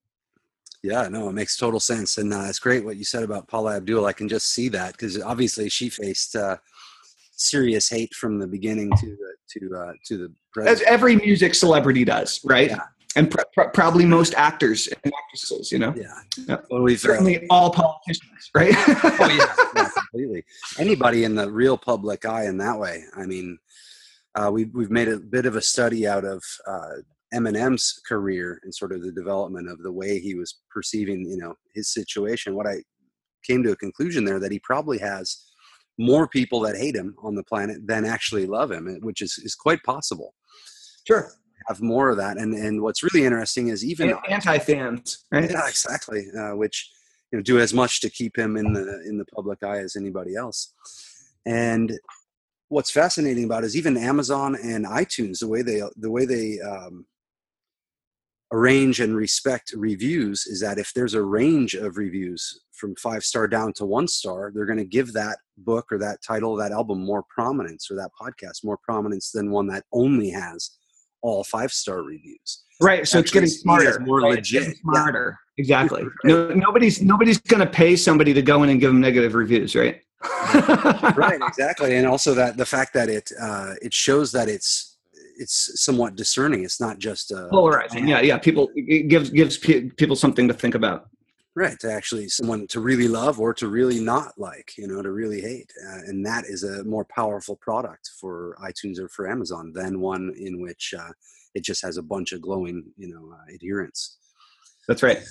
Yeah, 0.82 1.08
no, 1.08 1.28
it 1.28 1.32
makes 1.32 1.56
total 1.56 1.80
sense, 1.80 2.18
and 2.18 2.32
uh, 2.32 2.46
it's 2.48 2.60
great 2.60 2.84
what 2.84 2.96
you 2.96 3.04
said 3.04 3.24
about 3.24 3.48
Paula 3.48 3.76
Abdul. 3.76 4.06
I 4.06 4.12
can 4.12 4.28
just 4.28 4.50
see 4.50 4.68
that 4.68 4.92
because 4.92 5.20
obviously 5.20 5.68
she 5.68 5.88
faced 5.88 6.36
uh, 6.36 6.56
serious 7.32 7.88
hate 7.88 8.14
from 8.14 8.38
the 8.38 8.46
beginning 8.46 8.90
to 8.98 9.06
the 9.06 9.58
to 9.58 9.76
uh, 9.76 9.92
to 10.06 10.28
the 10.56 10.62
As 10.68 10.82
every 10.82 11.16
music 11.16 11.54
celebrity 11.54 12.04
does, 12.04 12.40
right? 12.44 12.70
Yeah. 12.70 12.82
And 13.16 13.30
pr- 13.30 13.40
pr- 13.54 13.68
probably 13.72 14.04
most 14.04 14.34
actors 14.34 14.86
and 14.86 15.12
actresses, 15.24 15.72
you 15.72 15.78
know, 15.78 15.94
Yeah, 15.96 16.20
Yeah. 16.46 16.56
uh, 16.70 16.96
certainly 16.96 17.46
all 17.48 17.70
politicians, 17.72 18.50
right? 18.54 18.74
oh 18.76 19.26
yeah, 19.28 19.64
yeah, 19.76 19.88
completely. 19.96 20.44
Anybody 20.78 21.24
in 21.24 21.34
the 21.34 21.50
real 21.50 21.76
public 21.78 22.24
eye 22.24 22.44
in 22.46 22.58
that 22.58 22.78
way. 22.78 23.04
I 23.16 23.24
mean, 23.26 23.58
uh, 24.34 24.50
we've 24.52 24.70
we've 24.74 24.90
made 24.90 25.08
a 25.08 25.18
bit 25.18 25.46
of 25.46 25.56
a 25.56 25.62
study 25.62 26.06
out 26.06 26.24
of 26.24 26.42
uh, 26.66 26.96
Eminem's 27.34 28.00
career 28.06 28.60
and 28.62 28.74
sort 28.74 28.92
of 28.92 29.02
the 29.02 29.10
development 29.12 29.68
of 29.70 29.78
the 29.82 29.92
way 29.92 30.18
he 30.20 30.34
was 30.34 30.58
perceiving, 30.70 31.28
you 31.28 31.38
know, 31.38 31.54
his 31.74 31.92
situation. 31.92 32.54
What 32.54 32.66
I 32.66 32.82
came 33.42 33.62
to 33.62 33.72
a 33.72 33.76
conclusion 33.76 34.24
there 34.24 34.38
that 34.38 34.52
he 34.52 34.58
probably 34.60 34.98
has 34.98 35.44
more 35.98 36.28
people 36.28 36.60
that 36.60 36.76
hate 36.76 36.94
him 36.94 37.16
on 37.22 37.34
the 37.34 37.42
planet 37.42 37.78
than 37.86 38.04
actually 38.04 38.46
love 38.46 38.70
him, 38.70 38.86
eh, 38.86 38.98
which 39.00 39.22
is 39.22 39.38
is 39.42 39.54
quite 39.54 39.82
possible. 39.82 40.34
sure. 41.06 41.32
Have 41.68 41.82
more 41.82 42.08
of 42.08 42.16
that, 42.16 42.38
and 42.38 42.54
and 42.54 42.80
what's 42.80 43.02
really 43.02 43.26
interesting 43.26 43.68
is 43.68 43.84
even 43.84 44.14
Anti 44.28 44.58
fans, 44.58 45.24
right? 45.30 45.50
yeah, 45.50 45.68
exactly. 45.68 46.26
Uh, 46.38 46.56
which 46.56 46.90
you 47.30 47.38
know 47.38 47.42
do 47.42 47.58
as 47.58 47.74
much 47.74 48.00
to 48.00 48.10
keep 48.10 48.38
him 48.38 48.56
in 48.56 48.72
the 48.72 49.02
in 49.06 49.18
the 49.18 49.26
public 49.26 49.62
eye 49.62 49.78
as 49.78 49.94
anybody 49.94 50.34
else. 50.34 50.72
And 51.44 51.98
what's 52.68 52.90
fascinating 52.90 53.44
about 53.44 53.64
it 53.64 53.66
is 53.66 53.76
even 53.76 53.96
Amazon 53.96 54.56
and 54.62 54.86
iTunes, 54.86 55.40
the 55.40 55.48
way 55.48 55.62
they 55.62 55.82
the 55.96 56.10
way 56.10 56.24
they 56.24 56.58
um, 56.60 57.06
arrange 58.52 59.00
and 59.00 59.14
respect 59.14 59.72
reviews 59.76 60.46
is 60.46 60.60
that 60.60 60.78
if 60.78 60.92
there's 60.94 61.14
a 61.14 61.22
range 61.22 61.74
of 61.74 61.96
reviews 61.96 62.60
from 62.72 62.94
five 62.96 63.22
star 63.22 63.46
down 63.46 63.72
to 63.74 63.84
one 63.84 64.08
star, 64.08 64.50
they're 64.54 64.66
going 64.66 64.78
to 64.78 64.84
give 64.84 65.12
that 65.12 65.38
book 65.58 65.86
or 65.92 65.98
that 65.98 66.18
title, 66.26 66.56
that 66.56 66.72
album 66.72 67.04
more 67.04 67.24
prominence 67.28 67.90
or 67.90 67.96
that 67.96 68.10
podcast 68.20 68.64
more 68.64 68.78
prominence 68.82 69.32
than 69.32 69.50
one 69.50 69.66
that 69.66 69.84
only 69.92 70.30
has 70.30 70.70
all 71.22 71.44
five 71.44 71.72
star 71.72 72.02
reviews. 72.02 72.64
Right. 72.80 73.06
So 73.06 73.18
it's 73.18 73.30
getting 73.30 73.48
seen 73.48 73.56
as 73.56 73.62
smarter. 73.62 74.00
more 74.00 74.20
right? 74.20 74.36
Legit. 74.36 74.62
getting 74.62 74.76
Smarter. 74.76 75.38
Exactly. 75.56 76.04
Right. 76.04 76.12
No, 76.24 76.48
nobody's 76.50 77.02
nobody's 77.02 77.38
going 77.38 77.60
to 77.60 77.66
pay 77.70 77.96
somebody 77.96 78.32
to 78.32 78.42
go 78.42 78.62
in 78.62 78.70
and 78.70 78.80
give 78.80 78.90
them 78.90 79.00
negative 79.00 79.34
reviews, 79.34 79.74
right? 79.74 80.00
right 81.16 81.38
exactly 81.46 81.94
and 81.94 82.04
also 82.04 82.34
that 82.34 82.56
the 82.56 82.66
fact 82.66 82.92
that 82.92 83.08
it 83.08 83.30
uh 83.40 83.74
it 83.80 83.94
shows 83.94 84.32
that 84.32 84.48
it's 84.48 84.96
it's 85.38 85.80
somewhat 85.80 86.16
discerning 86.16 86.64
it's 86.64 86.80
not 86.80 86.98
just 86.98 87.30
uh 87.30 87.48
Polarizing. 87.50 88.08
Yeah, 88.08 88.20
yeah. 88.20 88.36
People 88.38 88.68
it 88.74 89.08
gives 89.08 89.30
gives 89.30 89.58
pe- 89.58 89.90
people 89.90 90.16
something 90.16 90.48
to 90.48 90.54
think 90.54 90.74
about. 90.74 91.08
Right 91.58 91.78
to 91.80 91.92
actually 91.92 92.28
someone 92.28 92.66
to 92.68 92.80
really 92.80 93.08
love 93.08 93.40
or 93.40 93.52
to 93.52 93.68
really 93.68 94.00
not 94.00 94.32
like 94.38 94.72
you 94.78 94.86
know 94.86 95.02
to 95.02 95.10
really 95.10 95.40
hate 95.40 95.70
uh, 95.88 96.00
and 96.06 96.24
that 96.24 96.44
is 96.44 96.62
a 96.62 96.84
more 96.84 97.04
powerful 97.04 97.56
product 97.56 98.10
for 98.20 98.56
itunes 98.62 98.98
or 98.98 99.08
for 99.08 99.28
amazon 99.28 99.72
than 99.74 100.00
one 100.00 100.32
in 100.38 100.60
which 100.60 100.94
uh, 100.98 101.10
it 101.54 101.64
just 101.64 101.82
has 101.84 101.96
a 101.96 102.02
bunch 102.02 102.32
of 102.32 102.40
glowing 102.40 102.84
you 102.96 103.08
know 103.08 103.32
uh, 103.34 103.52
adherents. 103.54 104.18
That's 104.86 105.02
right. 105.02 105.22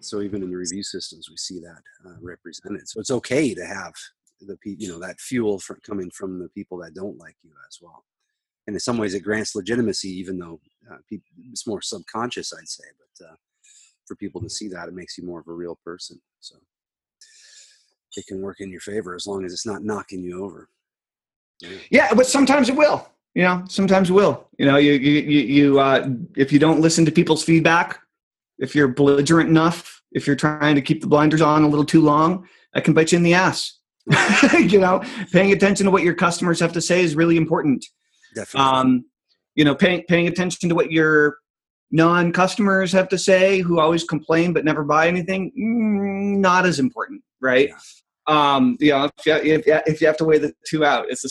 so 0.00 0.20
even 0.20 0.42
in 0.42 0.50
the 0.50 0.56
review 0.56 0.82
systems 0.82 1.28
we 1.30 1.36
see 1.36 1.60
that 1.60 1.82
uh, 2.06 2.16
represented. 2.20 2.88
So 2.88 3.00
it's 3.00 3.10
okay 3.10 3.54
to 3.54 3.64
have 3.64 3.92
the 4.40 4.56
pe- 4.56 4.76
you 4.78 4.88
know 4.88 5.00
that 5.00 5.20
fuel 5.20 5.58
for 5.58 5.78
coming 5.86 6.10
from 6.10 6.38
the 6.38 6.48
people 6.50 6.78
that 6.78 6.94
don't 6.94 7.18
like 7.18 7.36
you 7.42 7.50
as 7.68 7.78
well. 7.80 8.04
And 8.66 8.76
in 8.76 8.80
some 8.80 8.98
ways 8.98 9.14
it 9.14 9.20
grants 9.20 9.54
legitimacy 9.54 10.08
even 10.08 10.38
though 10.38 10.60
uh, 10.90 10.98
peop 11.08 11.22
it's 11.50 11.66
more 11.66 11.80
subconscious 11.80 12.52
i'd 12.52 12.68
say 12.68 12.84
but 12.98 13.26
uh, 13.26 13.34
for 14.06 14.16
people 14.16 14.40
to 14.40 14.50
see 14.50 14.68
that 14.68 14.88
it 14.88 14.94
makes 14.94 15.16
you 15.16 15.24
more 15.24 15.40
of 15.40 15.48
a 15.48 15.52
real 15.52 15.78
person 15.84 16.20
so 16.40 16.56
it 18.16 18.26
can 18.26 18.40
work 18.42 18.60
in 18.60 18.70
your 18.70 18.80
favor 18.80 19.14
as 19.14 19.26
long 19.26 19.44
as 19.44 19.52
it's 19.52 19.66
not 19.66 19.84
knocking 19.84 20.22
you 20.22 20.44
over. 20.44 20.68
Yeah, 21.90 22.12
but 22.14 22.26
sometimes 22.26 22.68
it 22.68 22.76
will. 22.76 23.08
You 23.34 23.44
know, 23.44 23.64
sometimes 23.68 24.10
it 24.10 24.12
will. 24.12 24.48
You 24.58 24.66
know, 24.66 24.76
you 24.76 24.92
you 24.92 25.20
you, 25.20 25.40
you 25.40 25.80
uh, 25.80 26.08
if 26.36 26.52
you 26.52 26.58
don't 26.58 26.80
listen 26.80 27.04
to 27.06 27.12
people's 27.12 27.44
feedback, 27.44 28.00
if 28.58 28.74
you're 28.74 28.88
belligerent 28.88 29.48
enough, 29.48 30.02
if 30.12 30.26
you're 30.26 30.36
trying 30.36 30.74
to 30.74 30.82
keep 30.82 31.00
the 31.00 31.06
blinders 31.06 31.40
on 31.40 31.62
a 31.62 31.68
little 31.68 31.84
too 31.84 32.02
long, 32.02 32.46
that 32.74 32.84
can 32.84 32.92
bite 32.92 33.12
you 33.12 33.16
in 33.16 33.22
the 33.22 33.34
ass. 33.34 33.78
you 34.58 34.80
know, 34.80 35.02
paying 35.32 35.52
attention 35.52 35.86
to 35.86 35.90
what 35.90 36.02
your 36.02 36.14
customers 36.14 36.60
have 36.60 36.72
to 36.72 36.80
say 36.80 37.02
is 37.02 37.14
really 37.14 37.36
important. 37.36 37.84
Definitely. 38.34 38.70
Um, 38.70 39.04
you 39.54 39.64
know, 39.64 39.74
paying 39.74 40.02
paying 40.08 40.28
attention 40.28 40.68
to 40.68 40.74
what 40.74 40.90
your 40.90 41.38
non-customers 41.92 42.90
have 42.92 43.08
to 43.10 43.18
say, 43.18 43.60
who 43.60 43.78
always 43.78 44.02
complain 44.02 44.52
but 44.52 44.64
never 44.64 44.82
buy 44.82 45.06
anything, 45.06 45.52
mm, 45.58 46.38
not 46.38 46.66
as 46.66 46.78
important, 46.78 47.22
right? 47.40 47.70
Um, 48.26 48.76
you 48.80 48.90
know, 48.90 49.10
if 49.18 49.26
you, 49.26 49.34
if, 49.34 49.62
if 49.86 50.00
you 50.00 50.06
have 50.06 50.16
to 50.16 50.24
weigh 50.24 50.38
the 50.38 50.54
two 50.66 50.84
out, 50.84 51.06
it's 51.08 51.22
the 51.22 51.30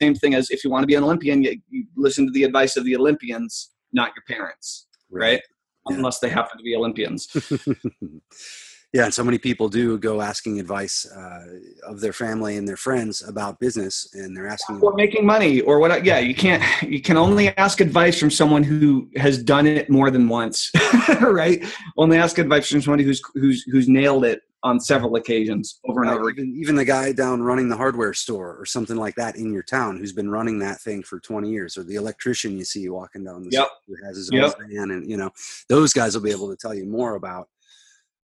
same 0.00 0.14
thing 0.14 0.34
as 0.34 0.50
if 0.50 0.62
you 0.62 0.70
want 0.70 0.82
to 0.82 0.86
be 0.86 0.94
an 0.94 1.02
Olympian, 1.02 1.42
you, 1.42 1.58
you 1.70 1.86
listen 1.96 2.26
to 2.26 2.32
the 2.32 2.44
advice 2.44 2.76
of 2.76 2.84
the 2.84 2.94
Olympians, 2.94 3.70
not 3.92 4.12
your 4.14 4.24
parents, 4.28 4.86
right? 5.10 5.40
Yeah. 5.88 5.96
Unless 5.96 6.20
they 6.20 6.28
happen 6.28 6.58
to 6.58 6.62
be 6.62 6.76
Olympians. 6.76 7.28
yeah, 8.92 9.04
and 9.04 9.14
so 9.14 9.24
many 9.24 9.38
people 9.38 9.68
do 9.70 9.96
go 9.98 10.20
asking 10.20 10.60
advice 10.60 11.06
uh, 11.10 11.46
of 11.86 12.00
their 12.00 12.12
family 12.12 12.56
and 12.58 12.68
their 12.68 12.76
friends 12.76 13.22
about 13.26 13.58
business, 13.58 14.08
and 14.12 14.36
they're 14.36 14.46
asking. 14.48 14.80
or 14.80 14.92
making 14.94 15.24
money 15.24 15.60
or 15.62 15.78
what 15.78 16.04
yeah 16.04 16.18
you 16.18 16.34
can't 16.34 16.62
you 16.82 17.00
can 17.00 17.16
only 17.16 17.48
ask 17.56 17.80
advice 17.80 18.18
from 18.18 18.30
someone 18.30 18.62
who 18.62 19.08
has 19.16 19.42
done 19.42 19.66
it 19.66 19.88
more 19.88 20.10
than 20.10 20.28
once 20.28 20.70
right 21.22 21.64
only 21.96 22.18
ask 22.18 22.38
advice 22.38 22.68
from 22.70 22.82
somebody 22.82 23.02
who's 23.04 23.22
who's 23.34 23.62
who's 23.64 23.88
nailed 23.88 24.24
it 24.24 24.42
on 24.64 24.78
several 24.78 25.16
occasions 25.16 25.80
over 25.88 26.02
and 26.02 26.10
over 26.10 26.30
even, 26.30 26.54
even 26.56 26.76
the 26.76 26.84
guy 26.84 27.10
down 27.12 27.42
running 27.42 27.68
the 27.68 27.76
hardware 27.76 28.12
store 28.14 28.56
or 28.58 28.64
something 28.64 28.96
like 28.96 29.14
that 29.16 29.36
in 29.36 29.52
your 29.52 29.62
town 29.62 29.96
who's 29.98 30.12
been 30.12 30.30
running 30.30 30.58
that 30.58 30.80
thing 30.80 31.02
for 31.02 31.18
20 31.18 31.50
years 31.50 31.76
or 31.76 31.82
the 31.82 31.96
electrician 31.96 32.56
you 32.56 32.64
see 32.64 32.88
walking 32.88 33.24
down 33.24 33.42
the 33.42 33.50
Yep. 33.50 33.68
street 33.84 33.96
who 34.00 34.06
has 34.06 34.16
his 34.16 34.30
Yep. 34.32 34.54
own 34.60 34.68
van 34.70 34.90
and 34.92 35.10
you 35.10 35.16
know 35.16 35.30
those 35.68 35.92
guys 35.92 36.14
will 36.14 36.22
be 36.22 36.30
able 36.30 36.48
to 36.50 36.56
tell 36.56 36.74
you 36.74 36.84
more 36.86 37.14
about 37.16 37.48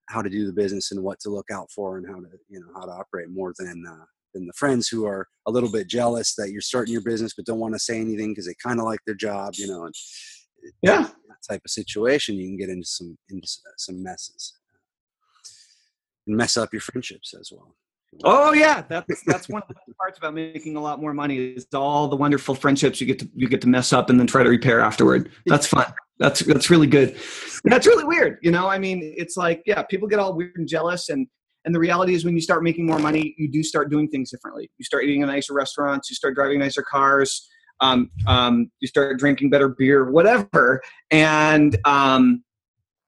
how 0.07 0.21
to 0.21 0.29
do 0.29 0.45
the 0.45 0.53
business 0.53 0.91
and 0.91 1.03
what 1.03 1.19
to 1.19 1.29
look 1.29 1.49
out 1.51 1.69
for 1.71 1.97
and 1.97 2.07
how 2.07 2.15
to 2.15 2.27
you 2.49 2.59
know 2.59 2.67
how 2.75 2.85
to 2.85 2.91
operate 2.91 3.29
more 3.29 3.53
than 3.57 3.83
uh, 3.87 4.05
than 4.33 4.45
the 4.45 4.53
friends 4.53 4.87
who 4.87 5.05
are 5.05 5.27
a 5.47 5.51
little 5.51 5.71
bit 5.71 5.87
jealous 5.87 6.35
that 6.35 6.51
you're 6.51 6.61
starting 6.61 6.91
your 6.91 7.01
business 7.01 7.33
but 7.35 7.45
don't 7.45 7.59
want 7.59 7.73
to 7.73 7.79
say 7.79 7.99
anything 7.99 8.31
because 8.31 8.45
they 8.45 8.55
kind 8.63 8.79
of 8.79 8.85
like 8.85 8.99
their 9.05 9.15
job 9.15 9.53
you 9.55 9.67
know 9.67 9.85
and 9.85 9.95
yeah. 10.81 11.03
that 11.03 11.37
type 11.47 11.61
of 11.63 11.71
situation 11.71 12.35
you 12.35 12.47
can 12.47 12.57
get 12.57 12.69
into 12.69 12.85
some 12.85 13.17
into 13.29 13.47
some 13.77 14.03
messes 14.03 14.53
and 16.27 16.35
mess 16.35 16.57
up 16.57 16.73
your 16.73 16.81
friendships 16.81 17.33
as 17.39 17.49
well 17.51 17.75
oh 18.23 18.53
yeah 18.53 18.81
that's 18.87 19.23
that's 19.25 19.49
one 19.49 19.61
of 19.61 19.67
the 19.67 19.93
parts 19.95 20.17
about 20.17 20.33
making 20.33 20.75
a 20.75 20.81
lot 20.81 21.01
more 21.01 21.13
money 21.13 21.37
is 21.37 21.67
all 21.73 22.07
the 22.07 22.15
wonderful 22.15 22.55
friendships 22.55 23.01
you 23.01 23.07
get 23.07 23.19
to 23.19 23.29
you 23.35 23.47
get 23.47 23.61
to 23.61 23.67
mess 23.67 23.91
up 23.91 24.09
and 24.09 24.19
then 24.19 24.27
try 24.27 24.41
to 24.41 24.49
repair 24.49 24.79
afterward. 24.79 25.29
That's 25.45 25.67
fun 25.67 25.93
that's 26.19 26.41
that's 26.41 26.69
really 26.69 26.87
good. 26.87 27.17
That's 27.63 27.87
really 27.87 28.03
weird 28.03 28.39
you 28.41 28.51
know? 28.51 28.67
I 28.67 28.77
mean 28.77 29.13
it's 29.17 29.37
like 29.37 29.61
yeah 29.65 29.83
people 29.83 30.07
get 30.07 30.19
all 30.19 30.35
weird 30.35 30.55
and 30.57 30.67
jealous 30.67 31.09
and 31.09 31.27
and 31.65 31.73
the 31.73 31.79
reality 31.79 32.13
is 32.13 32.23
when 32.23 32.35
you 32.35 32.41
start 32.41 32.63
making 32.63 32.85
more 32.85 32.99
money 32.99 33.33
you 33.37 33.49
do 33.49 33.63
start 33.63 33.89
doing 33.89 34.07
things 34.07 34.31
differently. 34.31 34.69
You 34.77 34.85
start 34.85 35.03
eating 35.03 35.21
in 35.21 35.27
nicer 35.27 35.53
restaurants 35.53 36.09
you 36.09 36.15
start 36.15 36.35
driving 36.35 36.59
nicer 36.59 36.83
cars 36.83 37.47
um, 37.81 38.09
um, 38.25 38.71
you 38.79 38.87
start 38.87 39.19
drinking 39.19 39.49
better 39.49 39.67
beer 39.67 40.09
whatever 40.09 40.81
and 41.11 41.77
um, 41.85 42.43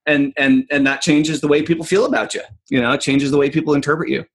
and 0.06 0.34
and 0.38 0.66
and 0.72 0.86
that 0.88 1.02
changes 1.02 1.40
the 1.42 1.48
way 1.48 1.62
people 1.62 1.86
feel 1.86 2.06
about 2.06 2.34
you 2.34 2.42
you 2.70 2.82
know? 2.82 2.92
It 2.94 3.02
changes 3.02 3.32
the 3.32 3.38
way 3.38 3.50
people 3.50 3.74
interpret 3.74 4.10
you. 4.10 4.26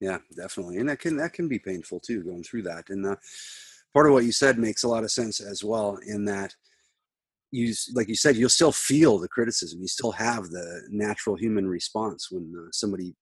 Yeah, 0.00 0.18
definitely, 0.36 0.78
and 0.78 0.88
that 0.88 0.98
can 0.98 1.16
that 1.16 1.32
can 1.32 1.48
be 1.48 1.58
painful 1.58 2.00
too, 2.00 2.22
going 2.22 2.42
through 2.42 2.62
that. 2.62 2.90
And 2.90 3.06
uh, 3.06 3.16
part 3.94 4.06
of 4.06 4.12
what 4.12 4.24
you 4.24 4.32
said 4.32 4.58
makes 4.58 4.82
a 4.82 4.88
lot 4.88 5.04
of 5.04 5.10
sense 5.10 5.40
as 5.40 5.64
well. 5.64 5.98
In 6.06 6.24
that, 6.26 6.54
you 7.54 7.74
like 7.94 8.08
you 8.08 8.16
said, 8.16 8.36
you'll 8.36 8.48
still 8.60 8.72
feel 8.72 9.18
the 9.18 9.28
criticism. 9.28 9.80
You 9.80 9.88
still 9.88 10.12
have 10.12 10.42
the 10.50 10.66
natural 10.90 11.36
human 11.36 11.66
response 11.68 12.28
when 12.30 12.52
uh, 12.58 12.68
somebody 12.72 13.14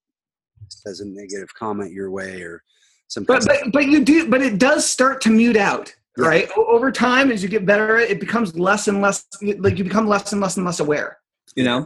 says 0.69 1.01
a 1.01 1.07
negative 1.07 1.53
comment 1.55 1.93
your 1.93 2.11
way 2.11 2.41
or 2.43 2.63
some. 3.09 3.25
but 3.25 3.45
but 3.47 3.59
but 3.73 3.85
you 3.87 4.05
do 4.05 4.29
but 4.31 4.41
it 4.43 4.59
does 4.59 4.89
start 4.89 5.21
to 5.23 5.31
mute 5.31 5.57
out 5.57 5.95
Yeah. 6.17 6.27
right 6.29 6.49
over 6.57 6.91
time 6.93 7.31
as 7.33 7.43
you 7.43 7.49
get 7.49 7.67
better 7.67 7.99
it 7.99 8.11
it 8.13 8.21
becomes 8.21 8.49
less 8.59 8.89
and 8.89 9.03
less 9.03 9.27
like 9.59 9.77
you 9.79 9.85
become 9.85 10.07
less 10.09 10.33
and 10.33 10.41
less 10.41 10.57
and 10.57 10.65
less 10.65 10.81
aware 10.81 11.19
you 11.57 11.65
know 11.65 11.81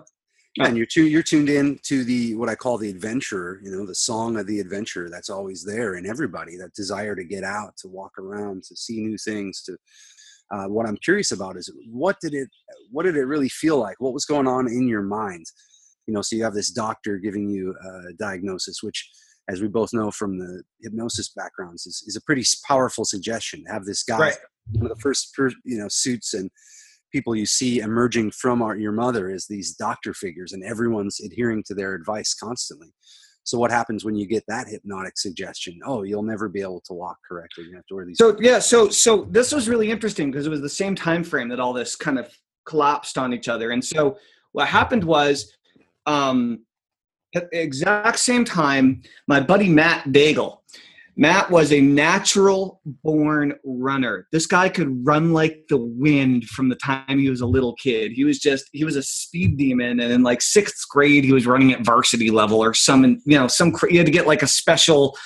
Yeah, 0.56 0.66
and 0.68 0.76
you're 0.78 1.06
you're 1.14 1.22
tuned 1.32 1.48
in 1.58 1.78
to 1.90 1.96
the 2.10 2.34
what 2.38 2.48
I 2.48 2.54
call 2.54 2.76
the 2.78 2.88
adventurer. 2.96 3.60
You 3.64 3.70
know, 3.72 3.84
the 3.86 3.94
song 4.10 4.30
of 4.40 4.46
the 4.46 4.58
adventurer 4.64 5.08
that's 5.10 5.28
always 5.36 5.60
there 5.72 5.90
in 5.98 6.04
everybody. 6.14 6.56
That 6.56 6.72
desire 6.82 7.14
to 7.16 7.24
get 7.34 7.44
out, 7.44 7.72
to 7.82 7.88
walk 7.88 8.14
around, 8.24 8.64
to 8.68 8.74
see 8.84 8.98
new 9.08 9.18
things. 9.18 9.54
To 9.66 9.72
uh, 10.50 10.66
what 10.66 10.86
I'm 10.86 10.96
curious 10.98 11.32
about 11.32 11.56
is 11.56 11.72
what 11.90 12.16
did 12.20 12.34
it 12.34 12.48
what 12.90 13.04
did 13.04 13.16
it 13.16 13.24
really 13.24 13.48
feel 13.48 13.78
like? 13.78 13.96
What 14.00 14.12
was 14.12 14.24
going 14.24 14.46
on 14.46 14.68
in 14.68 14.86
your 14.86 15.02
mind? 15.02 15.46
You 16.06 16.14
know, 16.14 16.22
so 16.22 16.36
you 16.36 16.44
have 16.44 16.54
this 16.54 16.70
doctor 16.70 17.18
giving 17.18 17.48
you 17.48 17.74
a 17.84 18.12
diagnosis, 18.12 18.82
which, 18.82 19.10
as 19.48 19.60
we 19.60 19.68
both 19.68 19.92
know 19.92 20.10
from 20.10 20.38
the 20.38 20.62
hypnosis 20.82 21.30
backgrounds, 21.30 21.86
is, 21.86 22.04
is 22.06 22.14
a 22.16 22.20
pretty 22.22 22.44
powerful 22.66 23.04
suggestion. 23.04 23.64
Have 23.66 23.84
this 23.84 24.04
guy, 24.04 24.18
Right. 24.18 24.36
one 24.72 24.90
of 24.90 24.96
the 24.96 25.02
first 25.02 25.34
per, 25.34 25.50
you 25.64 25.78
know 25.78 25.88
suits 25.88 26.34
and 26.34 26.50
people 27.12 27.34
you 27.34 27.46
see 27.46 27.78
emerging 27.80 28.30
from 28.30 28.62
our, 28.62 28.76
your 28.76 28.92
mother 28.92 29.30
is 29.30 29.46
these 29.46 29.74
doctor 29.74 30.12
figures 30.12 30.52
and 30.52 30.62
everyone's 30.64 31.20
adhering 31.20 31.62
to 31.64 31.74
their 31.74 31.94
advice 31.94 32.34
constantly 32.34 32.88
so 33.46 33.58
what 33.58 33.70
happens 33.70 34.04
when 34.04 34.16
you 34.16 34.26
get 34.26 34.44
that 34.48 34.68
hypnotic 34.68 35.16
suggestion? 35.16 35.78
Oh 35.84 36.02
you'll 36.02 36.22
never 36.22 36.48
be 36.48 36.60
able 36.60 36.82
to 36.82 36.92
walk 36.92 37.16
correctly. 37.26 37.64
You 37.64 37.76
have 37.76 37.86
to 37.86 37.94
wear 37.94 38.04
these 38.04 38.18
so 38.18 38.36
yeah 38.40 38.58
so 38.58 38.88
so 38.88 39.26
this 39.30 39.52
was 39.52 39.68
really 39.68 39.90
interesting 39.90 40.30
because 40.30 40.46
it 40.46 40.50
was 40.50 40.60
the 40.60 40.68
same 40.68 40.94
time 40.94 41.22
frame 41.22 41.48
that 41.50 41.60
all 41.60 41.72
this 41.72 41.94
kind 41.96 42.18
of 42.18 42.28
collapsed 42.66 43.16
on 43.16 43.32
each 43.32 43.48
other. 43.48 43.70
And 43.70 43.84
so 43.84 44.18
what 44.52 44.68
happened 44.68 45.04
was 45.04 45.56
um 46.06 46.60
at 47.34 47.50
the 47.50 47.62
exact 47.62 48.18
same 48.18 48.44
time 48.44 49.02
my 49.28 49.40
buddy 49.40 49.68
matt 49.68 50.04
daigle 50.06 50.58
matt 51.16 51.50
was 51.50 51.72
a 51.72 51.80
natural 51.80 52.80
born 53.02 53.54
runner 53.64 54.26
this 54.32 54.46
guy 54.46 54.68
could 54.68 55.04
run 55.06 55.32
like 55.32 55.64
the 55.68 55.78
wind 55.78 56.44
from 56.44 56.68
the 56.68 56.76
time 56.76 57.18
he 57.18 57.30
was 57.30 57.40
a 57.40 57.46
little 57.46 57.74
kid 57.76 58.12
he 58.12 58.24
was 58.24 58.38
just 58.38 58.66
he 58.72 58.84
was 58.84 58.96
a 58.96 59.02
speed 59.02 59.56
demon 59.56 60.00
and 60.00 60.12
in 60.12 60.22
like 60.22 60.42
sixth 60.42 60.86
grade 60.88 61.24
he 61.24 61.32
was 61.32 61.46
running 61.46 61.72
at 61.72 61.84
varsity 61.84 62.30
level 62.30 62.62
or 62.62 62.74
some 62.74 63.04
you 63.04 63.38
know 63.38 63.48
some 63.48 63.72
he 63.88 63.96
had 63.96 64.06
to 64.06 64.12
get 64.12 64.26
like 64.26 64.42
a 64.42 64.46
special 64.46 65.16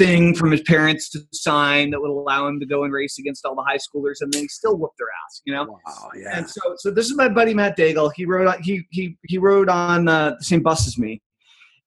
thing 0.00 0.34
from 0.34 0.50
his 0.50 0.62
parents 0.62 1.10
to 1.10 1.20
sign 1.32 1.90
that 1.90 2.00
would 2.00 2.10
allow 2.10 2.46
him 2.46 2.58
to 2.58 2.64
go 2.64 2.84
and 2.84 2.92
race 2.92 3.18
against 3.18 3.44
all 3.44 3.54
the 3.54 3.62
high 3.62 3.76
schoolers, 3.76 4.16
and 4.20 4.32
then 4.32 4.42
he 4.42 4.48
still 4.48 4.76
whooped 4.76 4.96
their 4.98 5.08
ass, 5.26 5.42
you 5.44 5.52
know. 5.52 5.64
wow 5.64 6.10
yeah 6.16 6.38
And 6.38 6.48
so, 6.48 6.60
so 6.78 6.90
this 6.90 7.06
is 7.06 7.16
my 7.16 7.28
buddy 7.28 7.52
Matt 7.52 7.76
Daigle. 7.76 8.10
He 8.14 8.24
rode 8.24 8.46
on, 8.46 8.62
he 8.62 8.86
he 8.90 9.18
he 9.26 9.36
rode 9.36 9.68
on 9.68 10.08
uh, 10.08 10.36
the 10.38 10.44
same 10.44 10.62
bus 10.62 10.86
as 10.86 10.96
me, 10.96 11.20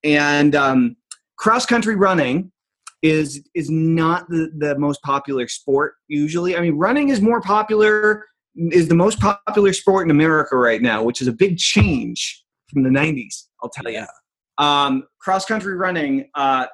and 0.04 0.56
um, 0.56 0.96
cross 1.38 1.66
country 1.66 1.96
running 1.96 2.52
is 3.04 3.44
is 3.54 3.70
not 3.70 4.28
the, 4.30 4.50
the 4.58 4.80
most 4.80 5.02
popular 5.04 5.48
sport 5.48 5.94
usually. 6.08 6.58
I 6.58 6.62
mean, 6.62 6.78
running 6.78 7.10
is 7.10 7.22
more 7.22 7.42
popular 7.42 8.26
is 8.72 8.88
the 8.88 8.96
most 8.96 9.20
popular 9.20 9.74
sport 9.74 10.08
in 10.08 10.12
America 10.12 10.56
right 10.56 10.82
now, 10.82 11.04
which 11.04 11.22
is 11.22 11.28
a 11.28 11.34
big 11.34 11.58
change 11.58 12.44
from 12.72 12.84
the 12.84 12.90
'90s. 12.90 13.44
I'll 13.62 13.70
tell 13.70 13.92
you. 13.92 14.06
Um, 14.58 15.04
cross 15.20 15.46
country 15.46 15.76
running. 15.76 16.30
Uh, 16.34 16.68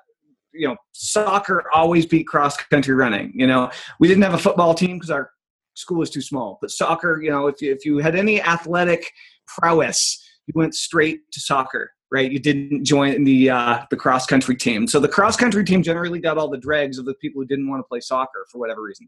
you 0.54 0.68
know, 0.68 0.78
soccer 0.94 1.66
always 1.74 2.06
beat 2.06 2.28
cross 2.28 2.58
country 2.58 2.94
running. 2.94 3.32
You 3.36 3.48
know, 3.48 3.72
we 4.00 4.08
didn't 4.08 4.24
have 4.24 4.34
a 4.34 4.40
football 4.40 4.74
team 4.74 4.98
because 4.98 5.10
our 5.10 5.32
school 5.76 5.98
was 5.98 6.10
too 6.10 6.22
small. 6.22 6.58
But 6.62 6.72
soccer, 6.72 7.22
you 7.22 7.32
know, 7.32 7.48
if 7.48 7.62
you, 7.62 7.72
if 7.72 7.86
you 7.86 8.00
had 8.00 8.16
any 8.16 8.42
athletic 8.42 9.10
prowess, 9.48 10.24
you 10.48 10.54
went 10.56 10.76
straight 10.76 11.22
to 11.32 11.40
soccer, 11.40 11.92
right? 12.12 12.32
You 12.32 12.40
didn't 12.40 12.86
join 12.86 13.24
the 13.24 13.50
uh, 13.50 13.80
the 13.90 13.98
cross 13.98 14.26
country 14.26 14.56
team. 14.56 14.88
So 14.88 15.00
the 15.00 15.08
cross 15.08 15.36
country 15.36 15.64
team 15.64 15.84
generally 15.84 16.20
got 16.20 16.38
all 16.38 16.50
the 16.50 16.58
dregs 16.58 16.98
of 16.98 17.06
the 17.06 17.14
people 17.16 17.42
who 17.42 17.48
didn't 17.48 17.70
want 17.70 17.80
to 17.80 17.88
play 17.88 18.00
soccer 18.00 18.46
for 18.52 18.58
whatever 18.58 18.82
reason. 18.82 19.08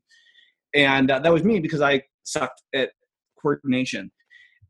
And 0.74 1.12
uh, 1.12 1.20
that 1.20 1.34
was 1.34 1.44
me 1.44 1.60
because 1.60 1.82
I 1.82 2.04
sucked 2.24 2.62
at 2.74 2.92
coordination. 3.42 4.12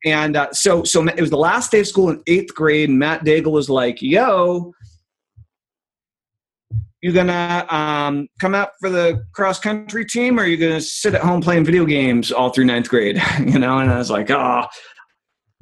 And 0.03 0.35
uh, 0.35 0.51
so, 0.51 0.83
so 0.83 1.05
it 1.07 1.21
was 1.21 1.29
the 1.29 1.37
last 1.37 1.71
day 1.71 1.81
of 1.81 1.87
school 1.87 2.09
in 2.09 2.23
eighth 2.25 2.55
grade, 2.55 2.89
and 2.89 2.97
Matt 2.97 3.23
Daigle 3.23 3.51
was 3.51 3.69
like, 3.69 4.01
"Yo, 4.01 4.73
you 7.01 7.11
gonna 7.11 7.65
um, 7.69 8.27
come 8.39 8.55
out 8.55 8.69
for 8.79 8.89
the 8.89 9.23
cross 9.33 9.59
country 9.59 10.05
team 10.05 10.39
or 10.39 10.43
are 10.43 10.45
you 10.45 10.57
gonna 10.57 10.81
sit 10.81 11.15
at 11.15 11.21
home 11.21 11.41
playing 11.41 11.65
video 11.65 11.85
games 11.85 12.31
all 12.31 12.49
through 12.49 12.65
ninth 12.65 12.89
grade 12.89 13.21
you 13.39 13.57
know 13.57 13.79
and 13.79 13.91
i 13.91 13.97
was 13.97 14.11
like 14.11 14.29
oh 14.29 14.65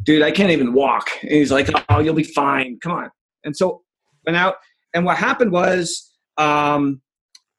dude 0.10 0.24
i 0.24 0.32
can't 0.32 0.50
even 0.50 0.74
walk 0.74 1.08
and 1.22 1.32
he's 1.32 1.52
like 1.52 1.70
oh 1.90 2.00
you'll 2.00 2.16
be 2.16 2.24
fine 2.24 2.80
come 2.82 2.94
on 2.94 3.12
and 3.44 3.56
so 3.56 3.84
went 4.26 4.36
out 4.36 4.56
and 4.96 5.06
what 5.06 5.16
happened 5.16 5.52
was 5.52 6.12
um, 6.38 7.00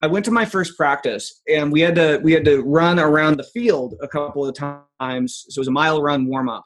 i 0.02 0.06
went 0.08 0.24
to 0.24 0.32
my 0.32 0.44
first 0.44 0.76
practice 0.76 1.42
and 1.48 1.70
we 1.70 1.80
had 1.80 1.94
to 1.94 2.18
we 2.24 2.32
had 2.32 2.44
to 2.44 2.62
run 2.62 2.98
around 2.98 3.36
the 3.36 3.44
field 3.44 3.94
a 4.02 4.08
couple 4.08 4.44
of 4.44 4.52
times 4.52 5.46
so 5.48 5.58
it 5.58 5.60
was 5.60 5.68
a 5.68 5.70
mile 5.70 6.02
run 6.02 6.26
warm 6.26 6.48
up 6.48 6.64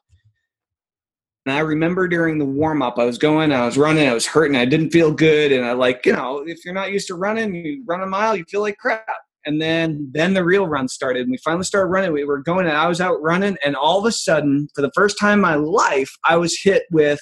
And 1.44 1.54
I 1.54 1.58
remember 1.60 2.08
during 2.08 2.38
the 2.38 2.46
warm 2.46 2.80
up, 2.80 2.98
I 2.98 3.04
was 3.04 3.18
going, 3.18 3.52
I 3.52 3.66
was 3.66 3.76
running, 3.76 4.08
I 4.08 4.14
was 4.14 4.26
hurting, 4.26 4.56
I 4.56 4.64
didn't 4.64 4.90
feel 4.90 5.12
good. 5.12 5.52
And 5.52 5.66
I 5.66 5.72
like, 5.72 6.06
you 6.06 6.14
know, 6.14 6.38
if 6.46 6.64
you're 6.64 6.72
not 6.72 6.92
used 6.92 7.08
to 7.08 7.16
running, 7.16 7.54
you 7.54 7.84
run 7.86 8.00
a 8.00 8.06
mile, 8.06 8.34
you 8.34 8.44
feel 8.44 8.62
like 8.62 8.78
crap. 8.78 9.04
And 9.46 9.60
then 9.60 10.10
then 10.12 10.34
the 10.34 10.44
real 10.44 10.66
run 10.66 10.88
started. 10.88 11.22
And 11.22 11.30
we 11.30 11.38
finally 11.38 11.64
started 11.64 11.88
running. 11.88 12.12
We 12.12 12.24
were 12.24 12.42
going 12.42 12.66
and 12.66 12.76
I 12.76 12.88
was 12.88 13.00
out 13.00 13.20
running, 13.22 13.56
and 13.64 13.76
all 13.76 13.98
of 13.98 14.04
a 14.06 14.12
sudden, 14.12 14.68
for 14.74 14.82
the 14.82 14.92
first 14.94 15.18
time 15.18 15.34
in 15.34 15.40
my 15.40 15.56
life, 15.56 16.12
I 16.24 16.36
was 16.36 16.58
hit 16.60 16.84
with 16.90 17.20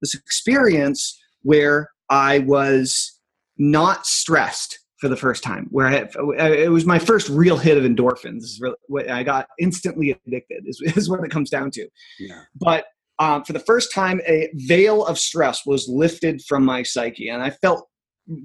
this 0.00 0.14
experience 0.14 1.20
where 1.42 1.90
I 2.10 2.40
was 2.40 3.18
not 3.58 4.06
stressed 4.06 4.78
for 4.98 5.08
the 5.08 5.16
first 5.16 5.42
time 5.42 5.68
where 5.70 5.86
I 5.86 6.08
it 6.48 6.70
was 6.70 6.86
my 6.86 6.98
first 6.98 7.28
real 7.28 7.56
hit 7.56 7.76
of 7.76 7.84
endorphins 7.84 8.58
really 8.60 9.08
I 9.10 9.22
got 9.22 9.46
instantly 9.60 10.18
addicted 10.26 10.64
is, 10.66 10.80
is 10.96 11.10
what 11.10 11.22
it 11.22 11.30
comes 11.30 11.50
down 11.50 11.70
to 11.72 11.86
Yeah. 12.18 12.40
but 12.54 12.86
um, 13.18 13.44
for 13.44 13.52
the 13.52 13.60
first 13.60 13.92
time 13.92 14.20
a 14.26 14.48
veil 14.54 15.04
of 15.04 15.18
stress 15.18 15.66
was 15.66 15.88
lifted 15.88 16.42
from 16.48 16.64
my 16.64 16.82
psyche 16.82 17.28
and 17.28 17.42
I 17.42 17.50
felt 17.50 17.86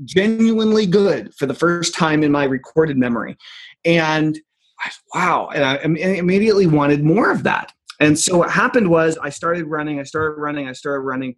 genuinely 0.06 0.86
good 0.86 1.34
for 1.36 1.46
the 1.46 1.54
first 1.54 1.96
time 1.96 2.24
in 2.24 2.32
my 2.32 2.44
recorded 2.44 2.98
memory 2.98 3.38
and 3.86 4.38
I, 4.80 4.92
wow 5.14 5.50
and 5.54 5.64
I 5.64 5.78
im- 5.78 5.96
immediately 5.96 6.68
wanted 6.68 7.04
more 7.04 7.32
of 7.32 7.44
that 7.44 7.72
and 8.00 8.18
so 8.18 8.38
what 8.38 8.52
happened 8.52 8.90
was 8.90 9.18
I 9.18 9.30
started 9.30 9.66
running 9.66 10.00
I 10.00 10.04
started 10.04 10.40
running 10.40 10.68
I 10.68 10.74
started 10.74 11.02
running 11.02 11.36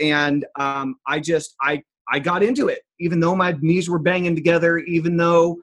and 0.00 0.46
um, 0.58 0.96
I 1.06 1.20
just 1.20 1.54
I 1.60 1.82
I 2.10 2.18
got 2.18 2.42
into 2.42 2.68
it, 2.68 2.80
even 2.98 3.20
though 3.20 3.36
my 3.36 3.54
knees 3.60 3.88
were 3.88 3.98
banging 3.98 4.34
together, 4.34 4.78
even 4.78 5.16
though 5.16 5.58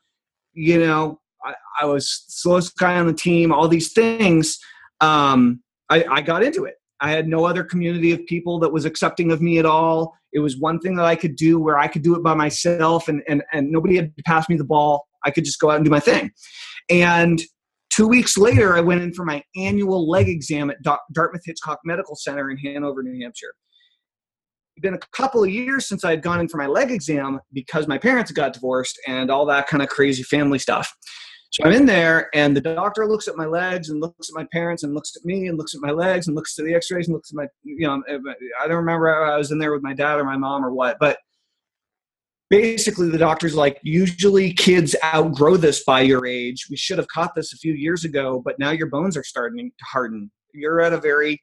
you 0.54 0.80
know 0.80 1.20
I, 1.44 1.56
I 1.82 1.86
was 1.86 2.24
slowest 2.28 2.78
guy 2.78 2.98
on 2.98 3.08
the 3.08 3.14
team, 3.14 3.52
all 3.52 3.68
these 3.68 3.92
things. 3.92 4.60
Um, 5.02 5.62
I, 5.90 6.04
I 6.06 6.22
got 6.22 6.44
into 6.44 6.66
it. 6.66 6.76
I 7.00 7.12
had 7.12 7.28
no 7.28 7.46
other 7.46 7.64
community 7.64 8.12
of 8.12 8.26
people 8.26 8.60
that 8.60 8.72
was 8.72 8.86
accepting 8.86 9.32
of 9.32 9.42
me 9.42 9.60
at 9.60 9.66
all. 9.66 10.16
It 10.34 10.40
was 10.40 10.58
one 10.58 10.80
thing 10.80 10.96
that 10.96 11.06
I 11.06 11.16
could 11.16 11.36
do 11.36 11.60
where 11.60 11.78
I 11.78 11.88
could 11.88 12.04
do 12.04 12.16
it 12.16 12.24
by 12.24 12.34
myself, 12.34 13.08
and 13.08 13.22
and 13.28 13.44
and 13.54 13.72
nobody 13.72 13.96
had 13.96 14.16
to 14.16 14.24
pass 14.24 14.50
me 14.50 14.56
the 14.56 14.63
ball. 14.63 15.08
I 15.26 15.32
could 15.32 15.46
just 15.46 15.60
go 15.60 15.72
out 15.72 15.78
and 15.78 15.86
do 15.86 15.92
my 15.92 16.00
thing. 16.00 16.32
And 16.90 17.42
two 17.90 18.08
weeks 18.08 18.38
later, 18.38 18.76
I 18.76 18.82
went 18.82 19.02
in 19.02 19.13
for 19.13 19.26
my 19.26 19.44
annual 19.56 20.10
leg 20.10 20.30
exam 20.30 20.70
at 20.70 20.78
Dartmouth 21.12 21.42
Hitchcock 21.46 21.80
Medical 21.84 22.16
Center 22.16 22.50
in 22.50 22.58
Hanover, 22.58 23.04
New 23.04 23.24
Hampshire 23.24 23.54
It'd 24.78 24.84
been 24.84 24.94
a 24.94 25.18
couple 25.18 25.44
of 25.44 25.50
years 25.50 25.88
since 25.88 26.06
I 26.06 26.12
had 26.12 26.22
gone 26.22 26.40
in 26.40 26.48
for 26.48 26.58
my 26.58 26.68
leg 26.68 26.92
exam 26.92 27.40
because 27.52 27.88
my 27.88 27.98
parents 27.98 28.32
got 28.32 28.54
divorced 28.54 29.00
and 29.08 29.32
all 29.32 29.44
that 29.48 29.66
kind 29.66 29.82
of 29.82 29.90
crazy 29.90 30.22
family 30.22 30.60
stuff. 30.60 30.94
So 31.50 31.64
I'm 31.64 31.74
in 31.74 31.86
there, 31.86 32.30
and 32.34 32.56
the 32.56 32.62
doctor 32.62 33.08
looks 33.08 33.28
at 33.28 33.38
my 33.38 33.46
legs 33.46 33.90
and 33.90 34.02
looks 34.02 34.30
at 34.30 34.36
my 34.36 34.46
parents 34.52 34.84
and 34.84 34.94
looks 34.94 35.16
at 35.16 35.26
me 35.26 35.48
and 35.48 35.58
looks 35.58 35.74
at 35.74 35.82
my 35.82 35.92
legs 35.92 36.28
and 36.28 36.36
looks 36.36 36.58
at 36.60 36.66
the 36.66 36.76
X-rays 36.76 37.08
and 37.08 37.16
looks 37.16 37.32
at 37.32 37.36
my, 37.36 37.48
you 37.64 37.88
know, 37.88 38.04
I 38.62 38.68
don't 38.68 38.78
remember 38.78 39.10
I 39.10 39.38
was 39.38 39.52
in 39.52 39.58
there 39.58 39.72
with 39.72 39.82
my 39.82 39.94
dad 39.94 40.20
or 40.20 40.26
my 40.26 40.38
mom 40.38 40.66
or 40.66 40.74
what, 40.74 40.98
but 41.00 41.20
basically 42.50 43.10
the 43.10 43.18
doctor's 43.18 43.56
like, 43.56 43.80
usually 43.84 44.54
kids 44.54 44.96
outgrow 45.04 45.58
this 45.58 45.84
by 45.84 46.02
your 46.02 46.26
age. 46.26 46.68
We 46.70 46.78
should 46.78 46.98
have 46.98 47.08
caught 47.08 47.36
this 47.36 47.54
a 47.54 47.58
few 47.58 47.74
years 47.74 48.04
ago, 48.04 48.42
but 48.44 48.60
now 48.60 48.72
your 48.72 48.88
bones 48.88 49.18
are 49.18 49.24
starting 49.24 49.72
to 49.72 49.86
harden. 49.86 50.32
You're 50.54 50.82
at 50.82 50.94
a 50.94 50.98
very 50.98 51.42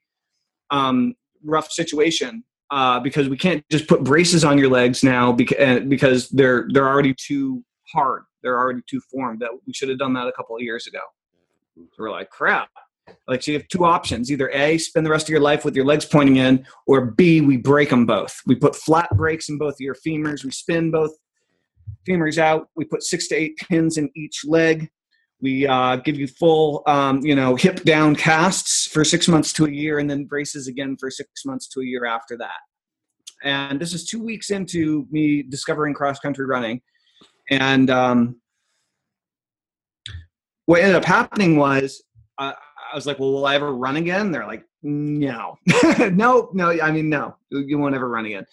um, 0.71 1.14
rough 1.45 1.71
situation 1.71 2.45
uh, 2.71 3.01
because 3.01 3.29
we 3.29 3.37
can't 3.37 3.64
just 3.71 3.87
put 3.87 4.03
braces 4.03 4.45
on 4.45 4.59
your 4.59 4.69
legs 4.69 5.05
now 5.05 5.33
because 5.33 5.85
because 5.85 6.29
they're 6.31 6.67
they're 6.73 6.88
already 6.88 7.14
too 7.14 7.62
hard. 7.93 8.25
They're 8.44 8.59
already 8.59 8.83
too 8.88 9.00
formed. 9.11 9.40
That 9.40 9.50
we 9.66 9.72
should 9.72 9.88
have 9.88 9.98
done 9.98 10.12
that 10.14 10.28
a 10.28 10.33
couple 10.33 10.54
of 10.54 10.62
years 10.62 10.87
ago. 10.87 11.00
So 11.76 11.83
we're 11.98 12.12
like, 12.12 12.30
crap. 12.30 12.68
Like, 13.26 13.42
so 13.42 13.50
you 13.50 13.59
have 13.59 13.66
two 13.68 13.85
options: 13.85 14.30
either 14.30 14.50
a, 14.50 14.78
spend 14.78 15.04
the 15.04 15.11
rest 15.11 15.26
of 15.26 15.30
your 15.30 15.40
life 15.40 15.64
with 15.64 15.74
your 15.74 15.85
legs 15.85 16.04
pointing 16.04 16.37
in, 16.37 16.64
or 16.87 17.07
b, 17.07 17.40
we 17.40 17.57
break 17.57 17.90
them 17.90 18.07
both. 18.07 18.40
We 18.46 18.54
put 18.54 18.76
flat 18.76 19.09
breaks 19.16 19.48
in 19.48 19.59
both 19.59 19.74
of 19.74 19.80
your 19.80 19.96
femurs. 19.96 20.44
We 20.44 20.52
spin 20.52 20.90
both 20.90 21.11
femurs 22.07 22.38
out. 22.38 22.68
We 22.76 22.85
put 22.85 23.02
six 23.02 23.26
to 23.28 23.35
eight 23.35 23.57
pins 23.59 23.98
in 23.98 24.11
each 24.14 24.42
leg. 24.44 24.90
We 25.40 25.66
uh, 25.66 25.96
give 25.96 26.16
you 26.16 26.26
full, 26.26 26.83
um, 26.87 27.20
you 27.20 27.35
know, 27.35 27.57
hip 27.57 27.83
down 27.83 28.16
casts 28.16 28.87
for 28.87 29.04
six 29.04 29.28
months 29.28 29.52
to 29.54 29.66
a 29.66 29.70
year, 29.70 29.98
and 29.98 30.09
then 30.09 30.24
braces 30.24 30.68
again 30.68 30.96
for 30.98 31.11
six 31.11 31.44
months 31.44 31.68
to 31.68 31.80
a 31.80 31.85
year 31.85 32.07
after 32.07 32.37
that. 32.38 32.61
And 33.42 33.78
this 33.78 33.92
is 33.92 34.07
two 34.07 34.24
weeks 34.24 34.50
into 34.50 35.07
me 35.11 35.42
discovering 35.42 35.92
cross 35.92 36.18
country 36.18 36.46
running, 36.46 36.80
and 37.50 37.90
um, 37.90 38.40
what 40.66 40.80
ended 40.80 40.96
up 40.96 41.04
happening 41.04 41.57
was 41.57 42.02
uh, 42.38 42.52
I 42.92 42.94
was 42.94 43.07
like, 43.07 43.18
"Well, 43.18 43.33
will 43.33 43.46
I 43.46 43.54
ever 43.54 43.72
run 43.72 43.96
again?" 43.96 44.30
They're 44.30 44.46
like, 44.46 44.64
"No, 44.83 45.59
no, 45.98 46.50
no. 46.52 46.80
I 46.80 46.90
mean, 46.90 47.09
no, 47.09 47.37
you 47.50 47.78
won't 47.78 47.94
ever 47.94 48.09
run 48.09 48.26
again." 48.26 48.46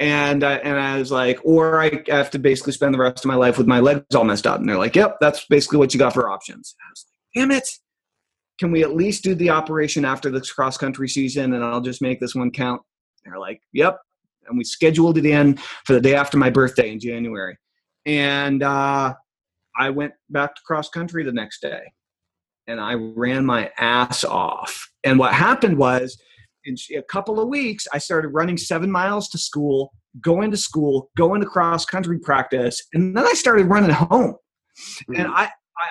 and 0.00 0.42
I, 0.42 0.54
and 0.54 0.78
I 0.78 0.98
was 0.98 1.12
like, 1.12 1.38
or 1.44 1.80
I 1.80 2.02
have 2.08 2.30
to 2.32 2.38
basically 2.38 2.72
spend 2.72 2.94
the 2.94 2.98
rest 2.98 3.24
of 3.24 3.28
my 3.28 3.36
life 3.36 3.58
with 3.58 3.66
my 3.66 3.80
legs 3.80 4.14
all 4.14 4.24
messed 4.24 4.46
up. 4.46 4.58
And 4.58 4.68
they're 4.68 4.78
like, 4.78 4.96
yep, 4.96 5.18
that's 5.20 5.46
basically 5.46 5.78
what 5.78 5.94
you 5.94 5.98
got 5.98 6.14
for 6.14 6.28
options. 6.28 6.74
I 6.80 6.90
was 6.90 7.06
like, 7.06 7.42
damn 7.42 7.56
it. 7.56 7.68
Can 8.58 8.70
we 8.70 8.82
at 8.82 8.94
least 8.94 9.24
do 9.24 9.34
the 9.34 9.50
operation 9.50 10.04
after 10.04 10.30
this 10.30 10.52
cross 10.52 10.76
country 10.76 11.08
season 11.08 11.54
and 11.54 11.64
I'll 11.64 11.80
just 11.80 12.02
make 12.02 12.20
this 12.20 12.34
one 12.34 12.50
count? 12.50 12.82
They're 13.24 13.38
like, 13.38 13.60
yep. 13.72 13.98
And 14.46 14.58
we 14.58 14.64
scheduled 14.64 15.16
it 15.16 15.26
in 15.26 15.56
for 15.84 15.94
the 15.94 16.00
day 16.00 16.14
after 16.14 16.36
my 16.36 16.50
birthday 16.50 16.90
in 16.90 17.00
January. 17.00 17.56
And 18.06 18.62
uh, 18.62 19.14
I 19.78 19.90
went 19.90 20.12
back 20.30 20.54
to 20.54 20.62
cross 20.66 20.88
country 20.88 21.24
the 21.24 21.32
next 21.32 21.60
day 21.60 21.80
and 22.66 22.80
I 22.80 22.94
ran 22.94 23.44
my 23.44 23.70
ass 23.78 24.24
off. 24.24 24.90
And 25.04 25.18
what 25.18 25.34
happened 25.34 25.78
was, 25.78 26.18
in 26.64 26.76
a 26.96 27.02
couple 27.02 27.40
of 27.40 27.48
weeks, 27.48 27.86
I 27.92 27.98
started 27.98 28.28
running 28.28 28.56
seven 28.56 28.90
miles 28.90 29.28
to 29.30 29.38
school, 29.38 29.92
going 30.20 30.50
to 30.50 30.56
school, 30.56 31.10
going 31.16 31.42
to 31.42 31.46
cross 31.46 31.84
country 31.84 32.18
practice, 32.18 32.82
and 32.94 33.16
then 33.16 33.24
I 33.24 33.34
started 33.34 33.66
running 33.66 33.90
home. 33.90 34.36
Mm-hmm. 35.02 35.16
And 35.16 35.28
I, 35.28 35.50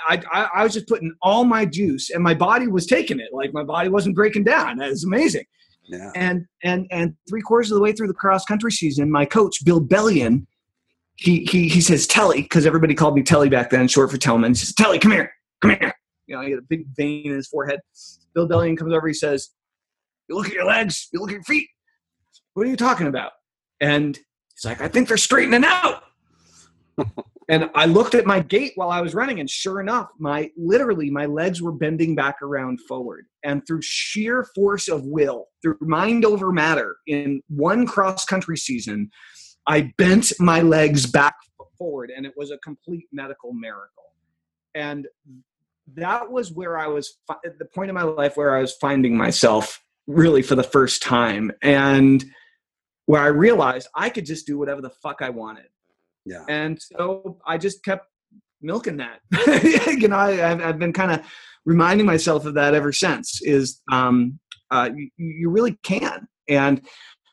I, 0.10 0.22
I, 0.32 0.50
I, 0.56 0.64
was 0.64 0.74
just 0.74 0.88
putting 0.88 1.14
all 1.22 1.44
my 1.44 1.66
juice, 1.66 2.10
and 2.10 2.24
my 2.24 2.34
body 2.34 2.68
was 2.68 2.88
taking 2.88 3.20
it. 3.20 3.30
Like 3.32 3.54
my 3.54 3.64
body 3.64 3.90
wasn't 3.90 4.16
breaking 4.16 4.46
down. 4.46 4.82
It 4.82 4.90
was 4.90 5.04
amazing. 5.04 5.46
Yeah. 5.86 6.12
And 6.16 6.46
and 6.64 6.88
and 6.92 7.14
three 7.30 7.42
quarters 7.42 7.70
of 7.70 7.76
the 7.76 7.84
way 7.84 7.92
through 7.92 8.08
the 8.08 8.14
cross 8.14 8.46
country 8.46 8.72
season, 8.72 9.12
my 9.12 9.26
coach 9.26 9.64
Bill 9.64 9.82
Bellion, 9.82 10.48
he 11.16 11.46
he 11.46 11.68
he 11.68 11.82
says 11.82 12.08
Telly 12.08 12.42
because 12.42 12.66
everybody 12.66 12.96
called 12.96 13.16
me 13.16 13.24
Telly 13.24 13.50
back 13.50 13.70
then, 13.70 13.88
short 13.88 14.12
for 14.12 14.18
Tellman. 14.18 14.50
He 14.50 14.56
says 14.56 14.74
Telly, 14.74 15.00
come 15.00 15.12
here, 15.12 15.32
come 15.62 15.72
here. 15.72 15.94
You 16.28 16.36
know, 16.36 16.42
he 16.42 16.52
had 16.52 16.60
a 16.60 16.64
big 16.68 16.86
vein 16.96 17.28
in 17.28 17.34
his 17.34 17.48
forehead. 17.48 17.80
Bill 18.34 18.48
Bellion 18.48 18.78
comes 18.78 18.94
over. 18.94 19.08
He 19.08 19.14
says, 19.14 19.50
you 20.28 20.36
look 20.36 20.48
at 20.48 20.54
your 20.54 20.66
legs, 20.66 21.10
you 21.12 21.20
look 21.20 21.30
at 21.30 21.34
your 21.34 21.44
feet. 21.44 21.68
What 22.54 22.66
are 22.66 22.70
you 22.70 22.78
talking 22.78 23.08
about? 23.08 23.32
And 23.82 24.18
he's 24.56 24.66
like, 24.66 24.82
I 24.82 24.88
think 24.88 25.08
they're 25.08 25.18
straightening 25.18 25.66
out. 25.66 26.04
and 27.50 27.70
I 27.76 27.86
looked 27.86 28.16
at 28.16 28.26
my 28.26 28.40
gait 28.40 28.72
while 28.76 28.90
I 28.90 29.02
was 29.02 29.14
running, 29.14 29.40
and 29.40 29.50
sure 29.50 29.82
enough, 29.82 30.10
my 30.20 30.50
literally 30.56 31.10
my 31.10 31.26
legs 31.26 31.62
were 31.62 31.72
bending 31.72 32.16
back 32.16 32.42
around 32.42 32.80
forward. 32.82 33.26
And 33.44 33.66
through 33.68 33.82
sheer 33.82 34.48
force 34.56 34.88
of 34.88 35.04
will, 35.06 35.48
through 35.62 35.78
mind 35.82 36.26
over 36.26 36.52
matter, 36.52 36.96
in 37.08 37.42
one 37.50 37.86
cross 37.86 38.24
country 38.26 38.58
season, 38.58 39.10
I 39.68 39.94
bent 39.98 40.34
my 40.40 40.62
legs 40.62 41.06
back 41.06 41.36
forward, 41.78 42.12
and 42.16 42.26
it 42.26 42.34
was 42.36 42.52
a 42.52 42.58
complete 42.60 43.08
medical 43.12 43.54
miracle. 43.54 44.12
And 44.76 45.08
that 45.96 46.32
was 46.32 46.52
where 46.52 46.78
I 46.78 46.88
was 46.88 47.18
at 47.46 47.60
the 47.60 47.66
point 47.66 47.90
in 47.90 47.96
my 47.96 48.04
life 48.04 48.38
where 48.38 48.56
I 48.56 48.62
was 48.62 48.74
finding 48.74 49.18
myself 49.18 49.82
really 50.08 50.42
for 50.42 50.56
the 50.56 50.64
first 50.64 51.02
time 51.02 51.52
and 51.62 52.24
where 53.06 53.22
I 53.22 53.28
realized 53.28 53.88
I 53.96 54.10
could 54.10 54.26
just 54.26 54.48
do 54.48 54.58
whatever 54.58 54.82
the 54.82 54.90
fuck 54.90 55.22
I 55.22 55.30
wanted. 55.30 55.68
Yeah. 56.26 56.46
And 56.48 56.82
so 56.82 57.38
I 57.46 57.58
just 57.58 57.84
kept 57.84 58.08
milking 58.62 58.98
that. 58.98 59.20
you 60.00 60.08
know, 60.08 60.18
I, 60.18 60.32
have 60.36 60.62
I've 60.62 60.80
been 60.80 60.94
kind 60.94 61.12
of 61.12 61.22
reminding 61.66 62.06
myself 62.06 62.46
of 62.46 62.54
that 62.54 62.74
ever 62.74 62.94
since. 62.94 63.42
Is 63.42 63.82
um, 63.92 64.40
uh, 64.72 64.90
you, 64.96 65.10
you 65.18 65.50
really 65.50 65.78
can. 65.84 66.28
And 66.48 66.82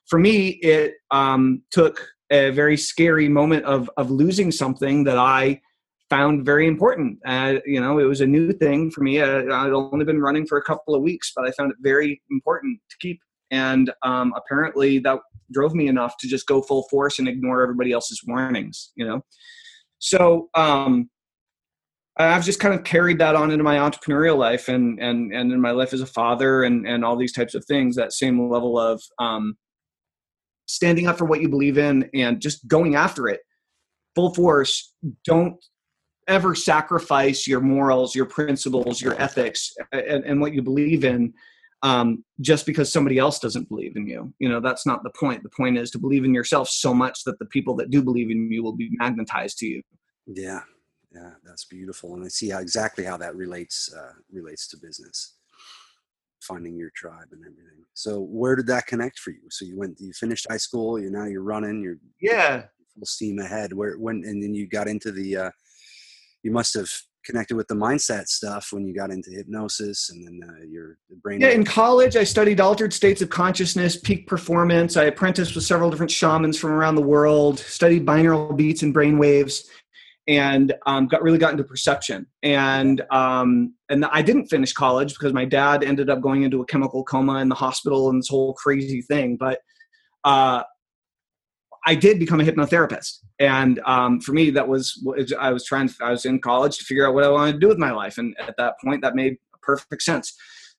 for 0.09 0.19
me, 0.19 0.49
it 0.49 0.95
um, 1.13 1.63
took 1.71 2.05
a 2.31 2.51
very 2.51 2.77
scary 2.77 3.29
moment 3.29 3.65
of 3.65 3.91
of 3.97 4.11
losing 4.11 4.51
something 4.53 5.05
that 5.05 5.19
I 5.19 5.61
found 6.09 6.45
very 6.45 6.67
important. 6.67 7.19
Uh, 7.25 7.55
you 7.65 7.81
know, 7.81 7.99
it 7.99 8.05
was 8.05 8.21
a 8.21 8.27
new 8.27 8.53
thing 8.53 8.91
for 8.91 9.03
me. 9.03 9.21
Uh, 9.21 9.45
I'd 9.45 9.73
only 9.73 10.05
been 10.05 10.21
running 10.21 10.47
for 10.47 10.59
a 10.59 10.63
couple 10.63 10.95
of 10.95 11.03
weeks, 11.03 11.33
but 11.35 11.47
I 11.47 11.53
found 11.53 11.71
it 11.71 11.79
very 11.81 12.21
important 12.31 12.81
to 12.91 12.97
keep. 12.99 13.21
And 13.53 13.93
um, 14.03 14.35
apparently, 14.37 14.99
that 15.01 15.21
drove 15.53 15.75
me 15.75 15.89
enough 15.89 16.17
to 16.19 16.29
just 16.29 16.47
go 16.47 16.63
full 16.63 16.87
force 16.89 17.19
and 17.19 17.29
ignore 17.29 17.63
everybody 17.63 17.93
else's 17.93 18.23
warnings. 18.27 18.93
You 18.97 19.07
know, 19.07 19.25
so 19.99 20.51
um, 20.55 21.11
I've 22.17 22.45
just 22.45 22.61
kind 22.61 22.75
of 22.75 22.85
carried 22.85 23.19
that 23.19 23.35
on 23.37 23.51
into 23.51 23.65
my 23.65 23.77
entrepreneurial 23.77 24.37
life 24.37 24.69
and 24.69 25.01
and 25.01 25.33
and 25.33 25.53
in 25.53 25.61
my 25.61 25.71
life 25.71 25.93
as 25.93 26.01
a 26.01 26.07
father 26.07 26.65
and 26.65 26.87
and 26.87 27.05
all 27.05 27.17
these 27.17 27.33
types 27.33 27.55
of 27.55 27.65
things. 27.65 27.97
That 27.97 28.13
same 28.13 28.51
level 28.51 28.79
of 28.79 29.03
um, 29.19 29.57
standing 30.71 31.07
up 31.07 31.19
for 31.19 31.25
what 31.25 31.41
you 31.41 31.49
believe 31.49 31.79
in 31.79 32.09
and 32.15 32.41
just 32.41 32.67
going 32.69 32.95
after 32.95 33.29
it 33.29 33.41
full 34.15 34.35
force. 34.35 34.95
Don't 35.25 35.57
ever 36.29 36.55
sacrifice 36.55 37.47
your 37.47 37.61
morals, 37.61 38.15
your 38.15 38.27
principles, 38.27 39.01
your 39.01 39.21
ethics, 39.21 39.73
and, 39.93 40.25
and 40.25 40.41
what 40.41 40.55
you 40.55 40.63
believe 40.63 41.05
in 41.05 41.33
um, 41.83 42.25
just 42.41 42.67
because 42.67 42.93
somebody 42.93 43.19
else 43.19 43.39
doesn't 43.39 43.69
believe 43.69 43.97
in 43.97 44.07
you. 44.07 44.33
You 44.39 44.49
know, 44.49 44.61
that's 44.61 44.87
not 44.87 45.03
the 45.03 45.11
point. 45.11 45.43
The 45.43 45.51
point 45.51 45.79
is 45.79 45.91
to 45.93 45.99
believe 45.99 46.25
in 46.25 46.35
yourself 46.35 46.69
so 46.69 46.93
much 46.93 47.25
that 47.25 47.39
the 47.39 47.47
people 47.47 47.75
that 47.77 47.91
do 47.91 48.03
believe 48.03 48.31
in 48.31 48.51
you 48.51 48.63
will 48.63 48.77
be 48.77 48.91
magnetized 48.93 49.59
to 49.59 49.67
you. 49.67 49.83
Yeah, 50.27 50.61
yeah, 51.13 51.33
that's 51.45 51.65
beautiful, 51.65 52.15
and 52.15 52.25
I 52.25 52.29
see 52.29 52.51
how 52.51 52.61
exactly 52.61 53.05
how 53.05 53.17
that 53.17 53.35
relates 53.35 53.93
uh, 53.93 54.13
relates 54.31 54.69
to 54.69 54.77
business, 54.77 55.37
finding 56.41 56.77
your 56.77 56.91
tribe 56.95 57.29
and 57.33 57.41
everything. 57.43 57.85
So, 57.95 58.21
where 58.21 58.57
did 58.57 58.67
that 58.69 58.87
connect 58.87 59.19
for 59.19 59.31
you? 59.31 59.43
So 59.51 59.65
you 59.65 59.79
went, 59.79 60.01
you 60.01 60.13
finished 60.13 60.47
high 60.49 60.57
school. 60.57 60.99
You're 61.01 61.11
now 61.11 61.25
you're 61.27 61.43
running. 61.43 61.83
You're 61.83 61.99
Yeah. 62.21 62.65
full 62.95 63.07
steam 63.07 63.39
ahead. 63.39 63.73
Where 63.73 63.97
when 63.99 64.23
and 64.25 64.43
then 64.43 64.55
you 64.55 64.67
got 64.69 64.89
into 64.89 65.13
the, 65.13 65.37
uh, 65.37 65.51
you 66.43 66.51
must 66.51 66.75
have 66.75 66.89
connected 67.25 67.55
with 67.55 67.69
the 67.69 67.75
mindset 67.75 68.27
stuff 68.29 68.69
when 68.73 68.87
you 68.87 68.95
got 68.95 69.11
into 69.11 69.31
hypnosis 69.31 70.11
and 70.11 70.27
then 70.27 70.49
uh, 70.49 70.65
your 70.67 70.97
brain. 71.23 71.41
Yeah, 71.41 71.49
in 71.51 71.65
college, 71.65 72.17
I 72.17 72.25
studied 72.25 72.61
altered 72.61 72.93
states 72.93 73.21
of 73.21 73.29
consciousness, 73.29 73.97
peak 73.99 74.27
performance. 74.27 74.97
I 74.97 75.05
apprenticed 75.05 75.55
with 75.55 75.65
several 75.65 75.91
different 75.91 76.11
shamans 76.11 76.59
from 76.59 76.71
around 76.71 76.95
the 76.95 77.03
world, 77.03 77.59
studied 77.59 78.07
binaural 78.07 78.57
beats 78.57 78.83
and 78.83 78.95
brain 78.95 79.19
waves, 79.19 79.69
and 80.31 80.73
um, 80.87 81.09
got 81.09 81.23
really 81.23 81.39
got 81.39 81.51
into 81.51 81.65
perception. 81.65 82.25
And 82.45 83.03
um, 83.11 83.75
and 83.89 84.05
I 84.05 84.23
didn't 84.23 84.47
finish 84.47 84.73
college 84.73 85.13
because 85.15 85.33
my 85.33 85.45
dad 85.45 85.83
ended 85.83 86.09
up 86.09 86.21
going 86.21 86.45
into 86.45 86.63
a 86.63 86.67
chemical 86.67 87.03
coma 87.03 87.41
in 87.41 87.49
the 87.49 87.57
hospital 87.57 88.09
and 88.09 88.21
this 88.21 88.29
whole 88.29 88.55
crazy 88.55 89.03
thing. 89.03 89.37
But 89.37 89.59
uh, 90.25 90.63
I 91.85 91.97
did 91.97 92.21
become 92.21 92.41
a 92.41 92.45
hypnotherapist, 92.45 93.19
and 93.41 93.81
um, 93.85 94.21
for 94.21 94.33
me, 94.33 94.51
that 94.51 94.69
was 94.69 95.05
I 95.39 95.51
was 95.51 95.65
trying. 95.65 95.91
I 96.01 96.13
was 96.13 96.25
in 96.25 96.41
college 96.41 96.79
to 96.79 96.85
figure 96.85 97.09
out 97.09 97.15
what 97.15 97.25
I 97.25 97.29
wanted 97.29 97.55
to 97.55 97.59
do 97.59 97.69
with 97.69 97.79
my 97.79 97.91
life, 97.91 98.17
and 98.17 98.37
at 98.39 98.57
that 98.57 98.75
point, 98.85 99.03
that 99.03 99.17
made 99.17 99.37
perfect 99.63 100.03
sense. 100.03 100.33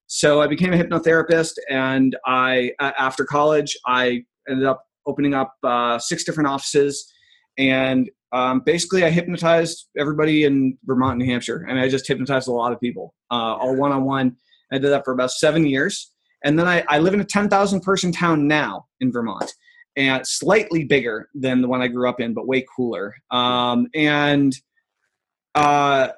So 0.08 0.42
I 0.42 0.48
became 0.48 0.72
a 0.72 0.78
hypnotherapist, 0.78 1.56
and 1.70 2.16
I 2.26 2.72
after 2.80 3.26
college, 3.26 3.76
I 3.86 4.24
ended 4.50 4.66
up 4.66 4.86
opening 5.06 5.34
up 5.34 5.56
uh, 5.62 6.00
six 6.00 6.24
different 6.24 6.48
offices, 6.48 7.12
and 7.58 8.10
um, 8.34 8.62
basically, 8.66 9.04
I 9.04 9.10
hypnotized 9.10 9.88
everybody 9.98 10.46
in 10.46 10.78
Vermont, 10.86 11.18
New 11.18 11.26
Hampshire, 11.26 11.66
and 11.68 11.80
I 11.80 11.90
just 11.90 12.08
hypnotized 12.08 12.48
a 12.48 12.52
lot 12.52 12.72
of 12.72 12.80
people, 12.80 13.14
uh, 13.30 13.56
all 13.56 13.76
one 13.76 13.92
on 13.92 14.04
one. 14.06 14.36
I 14.72 14.78
did 14.78 14.90
that 14.92 15.04
for 15.04 15.14
about 15.14 15.32
seven 15.32 15.66
years, 15.66 16.12
and 16.44 16.58
then 16.58 16.68
I, 16.68 16.84
I 16.88 17.00
live 17.00 17.14
in 17.14 17.20
a 17.22 17.26
ten 17.26 17.50
thousand 17.50 17.82
person 17.82 18.12
town 18.12 18.48
now 18.48 18.88
in 19.00 19.12
Vermont 19.12 19.52
and 19.98 20.26
slightly 20.26 20.84
bigger 20.86 21.30
than 21.34 21.62
the 21.62 21.68
one 21.68 21.82
I 21.82 21.88
grew 21.88 22.08
up 22.10 22.20
in, 22.20 22.34
but 22.34 22.48
way 22.48 22.66
cooler. 22.76 23.14
Um, 23.30 23.88
and 23.94 24.56
uh, 25.56 26.10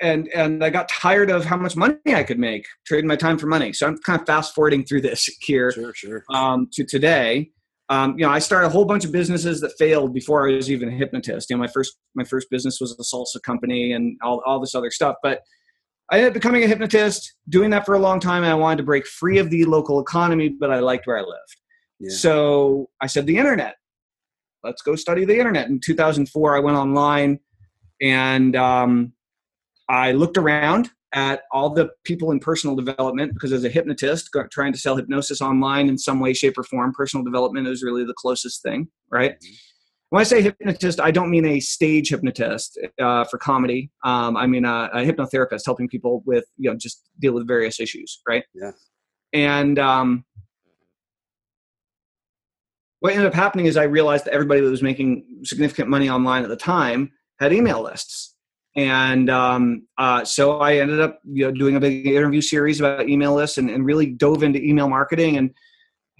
and 0.00 0.28
and 0.28 0.64
I 0.64 0.70
got 0.70 0.88
tired 0.88 1.30
of 1.30 1.44
how 1.44 1.56
much 1.56 1.76
money 1.76 1.96
I 2.08 2.24
could 2.24 2.38
make 2.38 2.66
trading 2.86 3.06
my 3.06 3.16
time 3.16 3.38
for 3.38 3.46
money. 3.46 3.72
So 3.72 3.86
I'm 3.86 3.98
kind 3.98 4.20
of 4.20 4.26
fast 4.26 4.54
forwarding 4.54 4.84
through 4.84 5.02
this 5.02 5.26
here 5.40 5.70
Sure, 5.70 5.94
sure. 5.94 6.24
um, 6.30 6.68
to 6.72 6.84
today. 6.84 7.50
Um, 7.88 8.18
you 8.18 8.24
know, 8.24 8.30
I 8.30 8.38
started 8.38 8.68
a 8.68 8.70
whole 8.70 8.84
bunch 8.84 9.04
of 9.04 9.12
businesses 9.12 9.60
that 9.60 9.72
failed 9.78 10.14
before 10.14 10.48
I 10.48 10.54
was 10.54 10.70
even 10.70 10.88
a 10.88 10.92
hypnotist. 10.92 11.50
You 11.50 11.56
know, 11.56 11.60
my 11.60 11.66
first 11.66 11.96
my 12.14 12.24
first 12.24 12.48
business 12.50 12.78
was 12.80 12.92
a 12.92 13.02
salsa 13.02 13.42
company 13.42 13.92
and 13.92 14.16
all 14.22 14.42
all 14.46 14.60
this 14.60 14.74
other 14.74 14.90
stuff, 14.90 15.16
but. 15.22 15.40
I 16.10 16.16
ended 16.16 16.30
up 16.30 16.34
becoming 16.34 16.62
a 16.62 16.66
hypnotist, 16.66 17.36
doing 17.48 17.70
that 17.70 17.86
for 17.86 17.94
a 17.94 17.98
long 17.98 18.20
time. 18.20 18.42
And 18.42 18.52
I 18.52 18.54
wanted 18.54 18.78
to 18.78 18.82
break 18.82 19.06
free 19.06 19.38
of 19.38 19.48
the 19.48 19.64
local 19.64 19.98
economy, 19.98 20.50
but 20.50 20.70
I 20.70 20.80
liked 20.80 21.06
where 21.06 21.16
I 21.16 21.22
lived. 21.22 21.56
Yeah. 22.00 22.10
So 22.10 22.90
I 23.00 23.06
said, 23.06 23.26
the 23.26 23.38
internet. 23.38 23.76
Let's 24.62 24.82
go 24.82 24.94
study 24.94 25.24
the 25.24 25.38
internet. 25.38 25.68
In 25.68 25.80
2004, 25.80 26.56
I 26.56 26.60
went 26.60 26.76
online 26.76 27.38
and 28.02 28.54
um, 28.56 29.12
I 29.88 30.12
looked 30.12 30.36
around 30.36 30.90
at 31.12 31.42
all 31.52 31.70
the 31.70 31.90
people 32.04 32.30
in 32.30 32.40
personal 32.40 32.74
development 32.74 33.34
because 33.34 33.52
as 33.52 33.64
a 33.64 33.68
hypnotist, 33.68 34.30
trying 34.50 34.72
to 34.72 34.78
sell 34.78 34.96
hypnosis 34.96 35.40
online 35.40 35.88
in 35.88 35.98
some 35.98 36.20
way, 36.20 36.32
shape, 36.32 36.56
or 36.56 36.64
form, 36.64 36.92
personal 36.92 37.24
development 37.24 37.68
is 37.68 37.82
really 37.82 38.04
the 38.04 38.14
closest 38.14 38.62
thing, 38.62 38.88
right? 39.10 39.38
Mhm. 39.40 39.56
When 40.10 40.20
I 40.20 40.24
say 40.24 40.42
hypnotist, 40.42 41.00
I 41.00 41.10
don't 41.10 41.30
mean 41.30 41.46
a 41.46 41.58
stage 41.58 42.10
hypnotist 42.10 42.78
uh, 43.00 43.24
for 43.24 43.38
comedy. 43.38 43.90
Um, 44.04 44.36
I 44.36 44.46
mean 44.46 44.66
a, 44.66 44.90
a 44.92 44.98
hypnotherapist 44.98 45.62
helping 45.64 45.88
people 45.88 46.22
with, 46.26 46.44
you 46.58 46.70
know, 46.70 46.76
just 46.76 47.08
deal 47.18 47.32
with 47.32 47.48
various 47.48 47.80
issues, 47.80 48.20
right? 48.28 48.44
Yeah. 48.54 48.72
And 49.32 49.78
um, 49.78 50.26
what 53.00 53.12
ended 53.12 53.26
up 53.26 53.34
happening 53.34 53.66
is 53.66 53.78
I 53.78 53.84
realized 53.84 54.26
that 54.26 54.34
everybody 54.34 54.60
that 54.60 54.70
was 54.70 54.82
making 54.82 55.24
significant 55.44 55.88
money 55.88 56.10
online 56.10 56.42
at 56.42 56.50
the 56.50 56.56
time 56.56 57.10
had 57.40 57.52
email 57.52 57.82
lists. 57.82 58.31
And 58.74 59.28
um, 59.28 59.86
uh, 59.98 60.24
so 60.24 60.60
I 60.60 60.76
ended 60.76 61.00
up 61.00 61.20
you 61.24 61.44
know, 61.44 61.52
doing 61.52 61.76
a 61.76 61.80
big 61.80 62.06
interview 62.06 62.40
series 62.40 62.80
about 62.80 63.08
email 63.08 63.34
lists 63.34 63.58
and, 63.58 63.68
and 63.68 63.84
really 63.84 64.06
dove 64.06 64.42
into 64.42 64.62
email 64.62 64.88
marketing. 64.88 65.36
And 65.36 65.50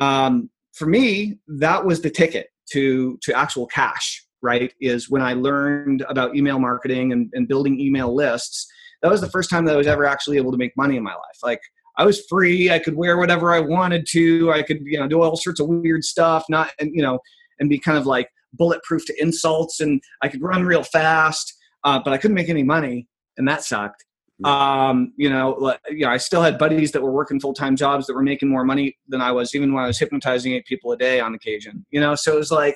um, 0.00 0.50
for 0.72 0.86
me, 0.86 1.38
that 1.48 1.84
was 1.84 2.02
the 2.02 2.10
ticket 2.10 2.48
to, 2.72 3.18
to 3.22 3.32
actual 3.34 3.66
cash, 3.66 4.24
right? 4.42 4.72
Is 4.80 5.08
when 5.08 5.22
I 5.22 5.32
learned 5.32 6.04
about 6.08 6.36
email 6.36 6.58
marketing 6.58 7.12
and, 7.12 7.30
and 7.32 7.48
building 7.48 7.80
email 7.80 8.14
lists. 8.14 8.66
That 9.02 9.10
was 9.10 9.20
the 9.20 9.30
first 9.30 9.50
time 9.50 9.64
that 9.64 9.74
I 9.74 9.78
was 9.78 9.86
ever 9.86 10.04
actually 10.04 10.36
able 10.36 10.52
to 10.52 10.58
make 10.58 10.76
money 10.76 10.96
in 10.96 11.02
my 11.02 11.14
life. 11.14 11.38
Like 11.42 11.60
I 11.96 12.04
was 12.04 12.24
free. 12.28 12.70
I 12.70 12.78
could 12.78 12.94
wear 12.94 13.18
whatever 13.18 13.52
I 13.52 13.60
wanted 13.60 14.06
to. 14.10 14.52
I 14.52 14.62
could, 14.62 14.80
you 14.84 14.98
know, 14.98 15.08
do 15.08 15.22
all 15.22 15.36
sorts 15.36 15.60
of 15.60 15.68
weird 15.68 16.04
stuff, 16.04 16.44
not, 16.48 16.70
and, 16.78 16.90
you 16.94 17.02
know, 17.02 17.18
and 17.58 17.68
be 17.68 17.78
kind 17.78 17.98
of 17.98 18.06
like 18.06 18.28
bulletproof 18.52 19.04
to 19.06 19.22
insults. 19.22 19.80
And 19.80 20.00
I 20.22 20.28
could 20.28 20.42
run 20.42 20.64
real 20.64 20.82
fast, 20.82 21.54
uh, 21.84 22.00
but 22.04 22.12
I 22.12 22.18
couldn't 22.18 22.34
make 22.34 22.48
any 22.48 22.62
money. 22.62 23.08
And 23.36 23.48
that 23.48 23.64
sucked. 23.64 24.04
Um, 24.44 25.12
you 25.16 25.30
know, 25.30 25.50
like, 25.58 25.80
you 25.88 26.00
know, 26.00 26.10
I 26.10 26.16
still 26.16 26.42
had 26.42 26.58
buddies 26.58 26.90
that 26.92 27.02
were 27.02 27.12
working 27.12 27.38
full 27.38 27.54
time 27.54 27.76
jobs 27.76 28.06
that 28.06 28.14
were 28.14 28.22
making 28.22 28.48
more 28.48 28.64
money 28.64 28.96
than 29.08 29.20
I 29.20 29.30
was, 29.30 29.54
even 29.54 29.72
when 29.72 29.84
I 29.84 29.86
was 29.86 29.98
hypnotizing 29.98 30.52
eight 30.52 30.66
people 30.66 30.90
a 30.92 30.96
day 30.96 31.20
on 31.20 31.34
occasion. 31.34 31.86
You 31.90 32.00
know, 32.00 32.14
so 32.16 32.34
it 32.34 32.38
was 32.38 32.50
like 32.50 32.74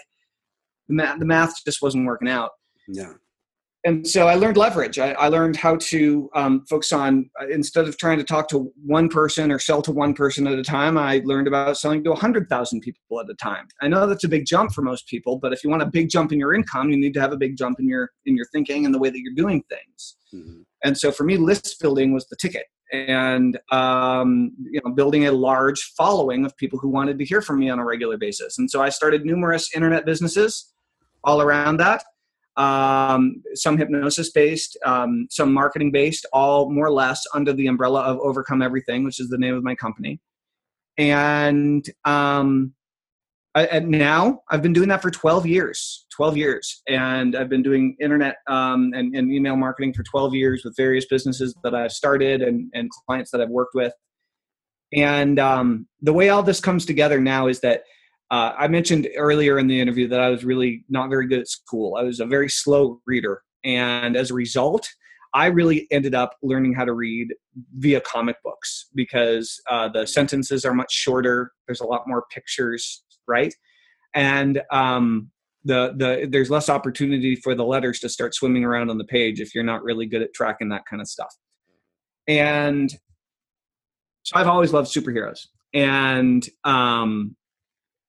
the 0.88 0.94
math, 0.94 1.18
the 1.18 1.24
math 1.24 1.64
just 1.64 1.82
wasn't 1.82 2.06
working 2.06 2.28
out 2.28 2.52
Yeah. 2.88 3.14
And 3.86 4.04
so 4.04 4.26
I 4.26 4.34
learned 4.34 4.56
leverage. 4.56 4.98
I, 4.98 5.12
I 5.12 5.28
learned 5.28 5.56
how 5.56 5.76
to 5.76 6.28
um, 6.34 6.64
focus 6.68 6.90
on 6.90 7.30
uh, 7.40 7.46
instead 7.46 7.86
of 7.86 7.96
trying 7.96 8.18
to 8.18 8.24
talk 8.24 8.48
to 8.48 8.72
one 8.84 9.08
person 9.08 9.52
or 9.52 9.60
sell 9.60 9.80
to 9.82 9.92
one 9.92 10.12
person 10.12 10.48
at 10.48 10.58
a 10.58 10.62
time. 10.64 10.98
I 10.98 11.22
learned 11.24 11.46
about 11.46 11.78
selling 11.78 12.02
to 12.02 12.14
hundred 12.14 12.48
thousand 12.48 12.80
people 12.80 13.20
at 13.20 13.30
a 13.30 13.34
time. 13.34 13.68
I 13.80 13.86
know 13.86 14.08
that's 14.08 14.24
a 14.24 14.28
big 14.28 14.44
jump 14.44 14.72
for 14.72 14.82
most 14.82 15.06
people, 15.06 15.38
but 15.38 15.52
if 15.52 15.62
you 15.62 15.70
want 15.70 15.82
a 15.82 15.86
big 15.86 16.10
jump 16.10 16.32
in 16.32 16.40
your 16.40 16.52
income, 16.52 16.90
you 16.90 16.96
need 16.96 17.14
to 17.14 17.20
have 17.20 17.32
a 17.32 17.36
big 17.36 17.56
jump 17.56 17.78
in 17.78 17.88
your 17.88 18.10
in 18.24 18.36
your 18.36 18.46
thinking 18.46 18.86
and 18.86 18.92
the 18.92 18.98
way 18.98 19.08
that 19.08 19.20
you're 19.20 19.34
doing 19.34 19.62
things. 19.70 20.16
Mhm. 20.34 20.64
And 20.82 20.98
so 20.98 21.12
for 21.12 21.22
me, 21.22 21.36
list 21.36 21.80
building 21.80 22.12
was 22.12 22.26
the 22.26 22.36
ticket, 22.36 22.66
and 22.92 23.56
um, 23.70 24.50
you 24.68 24.80
know, 24.84 24.90
building 24.94 25.28
a 25.28 25.32
large 25.32 25.92
following 25.96 26.44
of 26.44 26.56
people 26.56 26.80
who 26.80 26.88
wanted 26.88 27.20
to 27.20 27.24
hear 27.24 27.40
from 27.40 27.60
me 27.60 27.70
on 27.70 27.78
a 27.78 27.84
regular 27.84 28.16
basis. 28.16 28.58
And 28.58 28.68
so 28.68 28.82
I 28.82 28.88
started 28.88 29.24
numerous 29.24 29.72
internet 29.76 30.04
businesses 30.04 30.72
all 31.22 31.40
around 31.40 31.76
that 31.76 32.02
um, 32.56 33.42
some 33.54 33.76
hypnosis 33.76 34.30
based, 34.30 34.78
um, 34.84 35.26
some 35.30 35.52
marketing 35.52 35.92
based, 35.92 36.26
all 36.32 36.70
more 36.70 36.86
or 36.86 36.92
less 36.92 37.22
under 37.34 37.52
the 37.52 37.66
umbrella 37.66 38.02
of 38.02 38.18
Overcome 38.20 38.62
Everything, 38.62 39.04
which 39.04 39.20
is 39.20 39.28
the 39.28 39.38
name 39.38 39.54
of 39.54 39.62
my 39.62 39.74
company. 39.74 40.20
And 40.98 41.86
um, 42.04 42.72
I, 43.54 43.66
and 43.66 43.88
now 43.88 44.40
I've 44.50 44.62
been 44.62 44.72
doing 44.72 44.88
that 44.88 45.02
for 45.02 45.10
12 45.10 45.46
years, 45.46 46.06
12 46.14 46.36
years. 46.36 46.82
And 46.88 47.36
I've 47.36 47.48
been 47.48 47.62
doing 47.62 47.96
internet 48.00 48.36
um, 48.48 48.92
and, 48.94 49.14
and 49.14 49.32
email 49.32 49.56
marketing 49.56 49.94
for 49.94 50.02
12 50.02 50.34
years 50.34 50.62
with 50.64 50.76
various 50.76 51.06
businesses 51.06 51.54
that 51.62 51.74
I've 51.74 51.92
started 51.92 52.42
and, 52.42 52.70
and 52.74 52.90
clients 53.06 53.30
that 53.30 53.40
I've 53.40 53.50
worked 53.50 53.74
with. 53.74 53.92
And 54.92 55.38
um, 55.38 55.88
the 56.00 56.12
way 56.12 56.28
all 56.28 56.42
this 56.42 56.60
comes 56.60 56.86
together 56.86 57.20
now 57.20 57.48
is 57.48 57.60
that 57.60 57.82
uh, 58.30 58.52
I 58.58 58.68
mentioned 58.68 59.08
earlier 59.16 59.58
in 59.58 59.66
the 59.68 59.80
interview 59.80 60.08
that 60.08 60.20
I 60.20 60.30
was 60.30 60.44
really 60.44 60.84
not 60.88 61.10
very 61.10 61.28
good 61.28 61.40
at 61.40 61.48
school. 61.48 61.96
I 61.96 62.02
was 62.02 62.20
a 62.20 62.26
very 62.26 62.48
slow 62.48 63.00
reader. 63.06 63.42
And 63.64 64.16
as 64.16 64.30
a 64.30 64.34
result, 64.34 64.88
I 65.34 65.46
really 65.46 65.86
ended 65.90 66.14
up 66.14 66.34
learning 66.42 66.74
how 66.74 66.84
to 66.84 66.92
read 66.92 67.34
via 67.76 68.00
comic 68.00 68.36
books 68.42 68.86
because 68.94 69.60
uh, 69.70 69.88
the 69.88 70.06
sentences 70.06 70.64
are 70.64 70.74
much 70.74 70.92
shorter. 70.92 71.52
There's 71.66 71.80
a 71.80 71.86
lot 71.86 72.04
more 72.06 72.24
pictures, 72.32 73.04
right? 73.28 73.54
And 74.14 74.62
um, 74.72 75.30
the 75.64 75.94
the 75.96 76.28
there's 76.30 76.48
less 76.48 76.68
opportunity 76.68 77.36
for 77.36 77.54
the 77.54 77.64
letters 77.64 78.00
to 78.00 78.08
start 78.08 78.34
swimming 78.34 78.64
around 78.64 78.88
on 78.88 78.98
the 78.98 79.04
page 79.04 79.40
if 79.40 79.54
you're 79.54 79.64
not 79.64 79.82
really 79.82 80.06
good 80.06 80.22
at 80.22 80.32
tracking 80.32 80.70
that 80.70 80.86
kind 80.88 81.02
of 81.02 81.08
stuff. 81.08 81.34
And 82.26 82.90
so 84.22 84.36
I've 84.36 84.48
always 84.48 84.72
loved 84.72 84.88
superheroes, 84.88 85.40
and 85.74 86.48
um, 86.64 87.36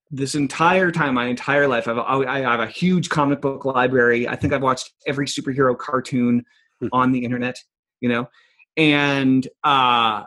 this 0.10 0.36
entire 0.36 0.92
time, 0.92 1.16
my 1.16 1.26
entire 1.26 1.68
life, 1.68 1.88
I've 1.88 1.98
I 1.98 2.40
have 2.40 2.60
a 2.60 2.68
huge 2.68 3.10
comic 3.10 3.42
book 3.42 3.66
library. 3.66 4.28
I 4.28 4.36
think 4.36 4.54
I've 4.54 4.62
watched 4.62 4.92
every 5.06 5.26
superhero 5.26 5.78
cartoon 5.78 6.46
Hmm. 6.82 6.88
on 6.92 7.12
the 7.12 7.24
internet, 7.24 7.58
you 8.02 8.10
know, 8.10 8.30
and 8.76 9.48
uh, 9.64 10.24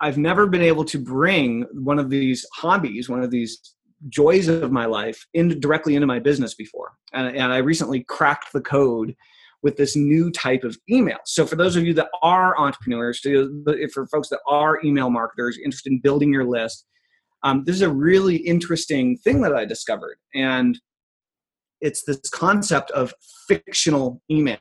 I've 0.00 0.16
never 0.16 0.46
been 0.46 0.62
able 0.62 0.84
to 0.86 0.98
bring 0.98 1.66
one 1.72 1.98
of 1.98 2.08
these 2.08 2.46
hobbies, 2.54 3.10
one 3.10 3.22
of 3.22 3.30
these 3.30 3.58
joys 4.08 4.48
of 4.48 4.72
my 4.72 4.86
life, 4.86 5.26
into 5.34 5.54
directly 5.54 5.96
into 5.96 6.06
my 6.06 6.18
business 6.18 6.54
before. 6.54 6.92
And, 7.12 7.36
and 7.36 7.52
I 7.52 7.58
recently 7.58 8.04
cracked 8.04 8.54
the 8.54 8.62
code 8.62 9.14
with 9.62 9.76
this 9.76 9.96
new 9.96 10.30
type 10.30 10.64
of 10.64 10.78
email. 10.90 11.18
So 11.26 11.46
for 11.46 11.56
those 11.56 11.76
of 11.76 11.84
you 11.84 11.92
that 11.94 12.08
are 12.22 12.58
entrepreneurs, 12.58 13.20
for 13.20 14.06
folks 14.06 14.30
that 14.30 14.40
are 14.48 14.80
email 14.82 15.10
marketers 15.10 15.58
interested 15.58 15.92
in 15.92 16.00
building 16.00 16.32
your 16.32 16.44
list, 16.44 16.86
um, 17.44 17.62
this 17.64 17.76
is 17.76 17.82
a 17.82 17.90
really 17.90 18.36
interesting 18.36 19.16
thing 19.18 19.42
that 19.42 19.54
I 19.54 19.64
discovered, 19.64 20.16
and 20.34 20.78
it's 21.80 22.02
this 22.04 22.28
concept 22.30 22.90
of 22.92 23.12
fictional 23.46 24.22
email. 24.30 24.58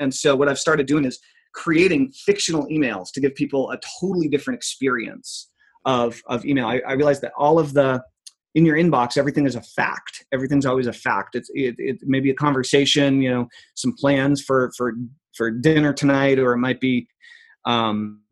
And 0.00 0.14
so 0.14 0.36
what 0.36 0.48
I've 0.48 0.58
started 0.58 0.86
doing 0.86 1.04
is 1.04 1.18
creating 1.54 2.12
fictional 2.12 2.66
emails 2.66 3.10
to 3.12 3.20
give 3.20 3.34
people 3.34 3.70
a 3.70 3.78
totally 4.00 4.28
different 4.28 4.58
experience 4.58 5.50
of, 5.84 6.20
of 6.26 6.44
email. 6.44 6.66
I, 6.66 6.80
I 6.86 6.92
realized 6.92 7.22
that 7.22 7.32
all 7.36 7.58
of 7.58 7.72
the 7.74 8.02
in 8.54 8.64
your 8.64 8.76
inbox 8.76 9.18
everything 9.18 9.46
is 9.46 9.54
a 9.54 9.60
fact 9.60 10.24
everything's 10.32 10.64
always 10.64 10.86
a 10.86 10.92
fact 10.92 11.36
it's 11.36 11.50
it, 11.52 11.74
it 11.78 11.98
may 12.02 12.18
be 12.18 12.30
a 12.30 12.34
conversation 12.34 13.20
you 13.20 13.30
know 13.30 13.46
some 13.74 13.94
plans 13.96 14.42
for 14.42 14.72
for 14.76 14.94
for 15.36 15.50
dinner 15.50 15.92
tonight 15.92 16.38
or 16.38 16.54
it 16.54 16.58
might 16.58 16.80
be 16.80 17.06
um 17.66 18.22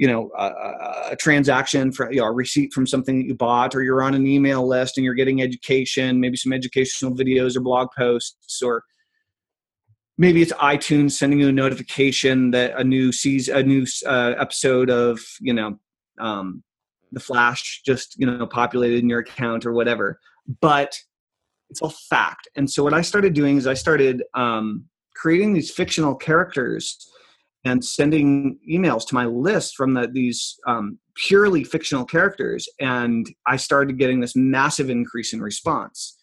you 0.00 0.06
know 0.06 0.30
a, 0.36 1.10
a 1.12 1.16
transaction 1.16 1.92
for 1.92 2.10
you 2.10 2.20
know, 2.20 2.26
a 2.26 2.32
receipt 2.32 2.72
from 2.72 2.86
something 2.86 3.18
that 3.18 3.26
you 3.26 3.34
bought 3.34 3.74
or 3.74 3.82
you're 3.82 4.02
on 4.02 4.14
an 4.14 4.26
email 4.26 4.66
list 4.66 4.96
and 4.96 5.04
you're 5.04 5.14
getting 5.14 5.42
education 5.42 6.18
maybe 6.18 6.36
some 6.36 6.52
educational 6.52 7.14
videos 7.14 7.54
or 7.54 7.60
blog 7.60 7.88
posts 7.96 8.62
or 8.62 8.82
maybe 10.16 10.40
it's 10.40 10.52
itunes 10.54 11.12
sending 11.12 11.38
you 11.38 11.48
a 11.48 11.52
notification 11.52 12.50
that 12.50 12.72
a 12.78 12.82
new 12.82 13.12
season 13.12 13.56
a 13.56 13.62
new 13.62 13.86
uh, 14.06 14.34
episode 14.38 14.88
of 14.88 15.20
you 15.40 15.52
know 15.52 15.78
um, 16.18 16.62
the 17.12 17.20
flash 17.20 17.82
just 17.84 18.18
you 18.18 18.26
know 18.26 18.46
populated 18.46 18.98
in 18.98 19.08
your 19.08 19.20
account 19.20 19.66
or 19.66 19.72
whatever. 19.72 20.20
But 20.60 20.96
it's 21.68 21.80
all 21.80 21.94
fact. 22.08 22.48
And 22.56 22.68
so 22.68 22.82
what 22.82 22.94
i 22.94 23.00
started 23.00 23.32
doing 23.32 23.56
is 23.56 23.66
i 23.66 23.74
started 23.74 24.24
um, 24.34 24.86
creating 25.14 25.52
these 25.52 25.70
fictional 25.70 26.14
characters 26.14 27.08
and 27.64 27.84
sending 27.84 28.58
emails 28.68 29.06
to 29.06 29.14
my 29.14 29.26
list 29.26 29.76
from 29.76 29.94
the, 29.94 30.08
these 30.08 30.58
um, 30.66 30.98
purely 31.14 31.64
fictional 31.64 32.04
characters 32.04 32.68
and 32.80 33.26
i 33.46 33.56
started 33.56 33.98
getting 33.98 34.20
this 34.20 34.34
massive 34.36 34.90
increase 34.90 35.32
in 35.32 35.40
response. 35.40 36.16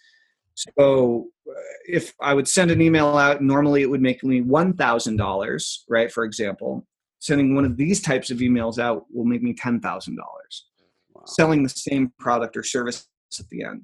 So 0.56 1.28
uh, 1.48 1.54
if 1.88 2.14
i 2.22 2.34
would 2.34 2.48
send 2.48 2.72
an 2.72 2.82
email 2.82 3.18
out 3.18 3.42
normally 3.42 3.82
it 3.82 3.90
would 3.90 4.02
make 4.02 4.24
me 4.24 4.42
$1000 4.42 5.78
right 5.90 6.12
for 6.12 6.24
example. 6.24 6.86
Sending 7.20 7.56
one 7.56 7.66
of 7.66 7.78
these 7.78 8.00
types 8.02 8.30
of 8.30 8.38
emails 8.40 8.78
out 8.78 9.06
will 9.12 9.26
make 9.26 9.42
me 9.42 9.54
$10000 9.54 9.82
wow. 9.84 11.24
selling 11.26 11.64
the 11.64 11.70
same 11.70 12.12
product 12.20 12.56
or 12.56 12.64
service 12.64 13.08
at 13.40 13.50
the 13.50 13.64
end 13.64 13.84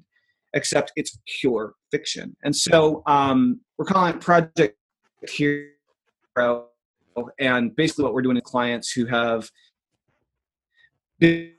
except 0.54 0.92
it's 0.96 1.18
pure 1.26 1.74
fiction. 1.90 2.36
And 2.44 2.54
so 2.54 3.02
um, 3.06 3.60
we're 3.76 3.84
calling 3.84 4.14
it 4.14 4.20
project 4.20 4.78
hero 5.28 6.68
and 7.38 7.74
basically, 7.74 8.04
what 8.04 8.14
we're 8.14 8.22
doing 8.22 8.36
is 8.36 8.42
clients 8.44 8.90
who 8.92 9.06
have 9.06 9.50
big, 11.18 11.52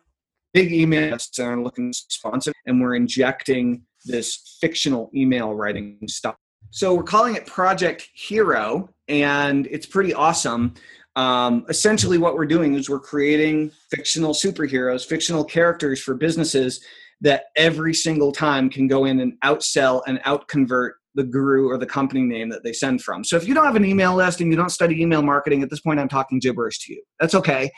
big 0.53 0.71
emails 0.71 1.27
and 1.39 1.47
are 1.47 1.61
looking 1.61 1.87
responsive, 1.87 2.53
and 2.65 2.81
we're 2.81 2.95
injecting 2.95 3.83
this 4.05 4.57
fictional 4.61 5.09
email 5.15 5.53
writing 5.53 5.99
stuff. 6.07 6.35
So 6.71 6.93
we're 6.93 7.03
calling 7.03 7.35
it 7.35 7.45
Project 7.45 8.09
Hero, 8.13 8.89
and 9.07 9.67
it's 9.67 9.85
pretty 9.85 10.13
awesome. 10.13 10.73
Um, 11.15 11.65
essentially, 11.69 12.17
what 12.17 12.35
we're 12.35 12.45
doing 12.45 12.75
is 12.75 12.89
we're 12.89 12.99
creating 12.99 13.71
fictional 13.89 14.33
superheroes, 14.33 15.05
fictional 15.05 15.45
characters 15.45 16.01
for 16.01 16.13
businesses 16.13 16.83
that 17.21 17.45
every 17.55 17.93
single 17.93 18.31
time 18.31 18.69
can 18.69 18.87
go 18.87 19.05
in 19.05 19.21
and 19.21 19.39
outsell 19.41 20.01
and 20.05 20.19
outconvert 20.23 20.91
the 21.15 21.23
guru 21.23 21.67
or 21.67 21.77
the 21.77 21.85
company 21.85 22.21
name 22.21 22.49
that 22.49 22.63
they 22.63 22.73
send 22.73 23.01
from. 23.01 23.23
So 23.23 23.37
if 23.37 23.47
you 23.47 23.53
don't 23.53 23.65
have 23.65 23.75
an 23.75 23.85
email 23.85 24.15
list 24.15 24.41
and 24.41 24.51
you 24.51 24.57
don't 24.57 24.69
study 24.69 25.01
email 25.01 25.21
marketing, 25.21 25.63
at 25.63 25.69
this 25.69 25.79
point 25.79 25.99
I'm 25.99 26.09
talking 26.09 26.39
gibberish 26.39 26.79
to 26.85 26.93
you. 26.93 27.01
That's 27.19 27.33
okay. 27.35 27.71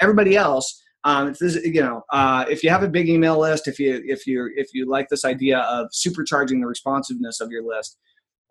Everybody 0.00 0.36
else, 0.36 0.80
um, 1.04 1.28
if 1.28 1.38
this, 1.38 1.56
you 1.56 1.82
know, 1.82 2.02
uh, 2.10 2.46
if 2.48 2.62
you 2.64 2.70
have 2.70 2.82
a 2.82 2.88
big 2.88 3.08
email 3.08 3.38
list, 3.38 3.68
if 3.68 3.78
you 3.78 4.02
if 4.06 4.26
you 4.26 4.50
if 4.56 4.68
you 4.72 4.88
like 4.88 5.08
this 5.08 5.24
idea 5.24 5.58
of 5.58 5.88
supercharging 5.90 6.60
the 6.60 6.66
responsiveness 6.66 7.40
of 7.40 7.50
your 7.50 7.62
list, 7.62 7.98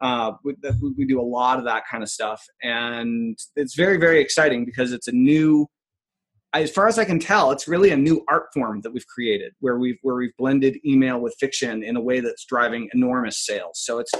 uh, 0.01 0.33
we, 0.43 0.53
we 0.97 1.05
do 1.05 1.19
a 1.19 1.23
lot 1.23 1.57
of 1.57 1.65
that 1.65 1.83
kind 1.89 2.03
of 2.03 2.09
stuff, 2.09 2.45
and 2.61 3.37
it's 3.55 3.75
very 3.75 3.97
very 3.97 4.21
exciting 4.21 4.65
because 4.65 4.93
it's 4.93 5.07
a 5.07 5.11
new 5.11 5.67
as 6.53 6.71
far 6.71 6.87
as 6.87 6.99
I 6.99 7.05
can 7.05 7.19
tell, 7.19 7.51
it's 7.51 7.67
really 7.67 7.91
a 7.91 7.97
new 7.97 8.23
art 8.29 8.45
form 8.53 8.81
that 8.81 8.91
we've 8.91 9.07
created, 9.07 9.53
where 9.59 9.79
we've 9.79 9.97
where 10.03 10.15
we've 10.15 10.35
blended 10.37 10.77
email 10.85 11.19
with 11.19 11.35
fiction 11.39 11.83
in 11.83 11.95
a 11.95 12.01
way 12.01 12.19
that's 12.19 12.45
driving 12.45 12.89
enormous 12.93 13.45
sales. 13.45 13.79
So 13.83 13.99
it's 13.99 14.11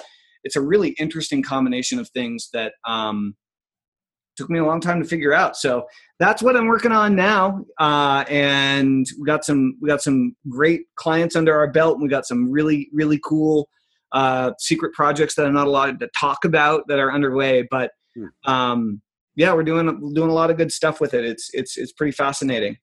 it's 0.43 0.55
a 0.55 0.61
really 0.61 0.89
interesting 0.99 1.43
combination 1.43 1.99
of 1.99 2.09
things 2.09 2.49
that 2.53 2.73
um, 2.87 3.35
took 4.35 4.49
me 4.49 4.59
a 4.59 4.65
long 4.65 4.81
time 4.81 5.01
to 5.01 5.07
figure 5.07 5.33
out. 5.33 5.55
So 5.55 5.85
that's 6.19 6.41
what 6.41 6.57
I'm 6.57 6.65
working 6.65 6.91
on 6.91 7.15
now, 7.15 7.63
uh, 7.79 8.25
and 8.27 9.05
we 9.19 9.25
got 9.25 9.45
some 9.45 9.77
we 9.79 9.87
got 9.87 10.01
some 10.01 10.35
great 10.49 10.81
clients 10.95 11.35
under 11.35 11.55
our 11.55 11.71
belt, 11.71 11.95
and 11.95 12.03
we 12.03 12.09
got 12.09 12.25
some 12.25 12.49
really 12.51 12.89
really 12.93 13.19
cool 13.23 13.69
uh, 14.11 14.51
secret 14.57 14.93
projects 14.93 15.35
that 15.35 15.45
I'm 15.45 15.53
not 15.53 15.67
allowed 15.67 15.99
to 15.99 16.09
talk 16.19 16.45
about 16.45 16.87
that 16.87 16.99
are 16.99 17.11
underway, 17.13 17.67
but. 17.69 17.91
Hmm. 18.15 18.51
Um, 18.51 19.01
yeah, 19.35 19.53
we're 19.53 19.63
doing 19.63 20.13
doing 20.13 20.29
a 20.29 20.33
lot 20.33 20.51
of 20.51 20.57
good 20.57 20.71
stuff 20.71 21.01
with 21.01 21.13
it. 21.13 21.25
It's 21.25 21.49
it's 21.53 21.77
it's 21.77 21.91
pretty 21.91 22.11
fascinating. 22.11 22.77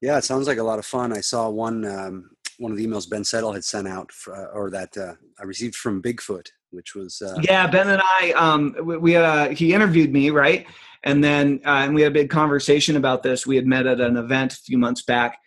Yeah, 0.00 0.18
it 0.18 0.24
sounds 0.24 0.46
like 0.46 0.58
a 0.58 0.62
lot 0.62 0.78
of 0.78 0.86
fun. 0.86 1.12
I 1.12 1.20
saw 1.20 1.48
one 1.48 1.84
um, 1.84 2.30
one 2.58 2.72
of 2.72 2.78
the 2.78 2.86
emails 2.86 3.08
Ben 3.08 3.24
Settle 3.24 3.52
had 3.52 3.64
sent 3.64 3.86
out, 3.86 4.10
for, 4.12 4.34
uh, 4.34 4.58
or 4.58 4.70
that 4.70 4.96
uh, 4.96 5.14
I 5.38 5.44
received 5.44 5.74
from 5.74 6.02
Bigfoot, 6.02 6.46
which 6.70 6.94
was 6.94 7.22
uh, 7.22 7.38
yeah. 7.42 7.66
Ben 7.66 7.88
and 7.88 8.02
I, 8.02 8.32
um, 8.32 8.74
we, 8.82 8.96
we 8.96 9.16
uh, 9.16 9.50
he 9.50 9.74
interviewed 9.74 10.12
me 10.12 10.30
right, 10.30 10.66
and 11.04 11.22
then 11.22 11.60
uh, 11.64 11.84
and 11.84 11.94
we 11.94 12.02
had 12.02 12.12
a 12.12 12.14
big 12.14 12.30
conversation 12.30 12.96
about 12.96 13.22
this. 13.22 13.46
We 13.46 13.56
had 13.56 13.66
met 13.66 13.86
at 13.86 14.00
an 14.00 14.16
event 14.16 14.54
a 14.54 14.56
few 14.56 14.78
months 14.78 15.02
back, 15.02 15.38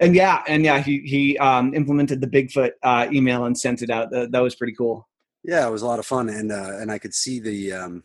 and 0.00 0.14
yeah, 0.14 0.42
and 0.46 0.64
yeah, 0.64 0.80
he 0.80 1.00
he 1.00 1.38
um, 1.38 1.74
implemented 1.74 2.20
the 2.20 2.26
Bigfoot 2.26 2.72
uh, 2.82 3.08
email 3.12 3.44
and 3.44 3.58
sent 3.58 3.82
it 3.82 3.90
out. 3.90 4.10
That, 4.10 4.32
that 4.32 4.40
was 4.40 4.54
pretty 4.54 4.74
cool. 4.74 5.08
Yeah, 5.42 5.66
it 5.66 5.70
was 5.70 5.82
a 5.82 5.86
lot 5.86 5.98
of 6.00 6.06
fun, 6.06 6.28
and 6.28 6.50
uh, 6.52 6.78
and 6.78 6.90
I 6.90 6.98
could 6.98 7.14
see 7.14 7.40
the 7.40 7.72
um, 7.72 8.04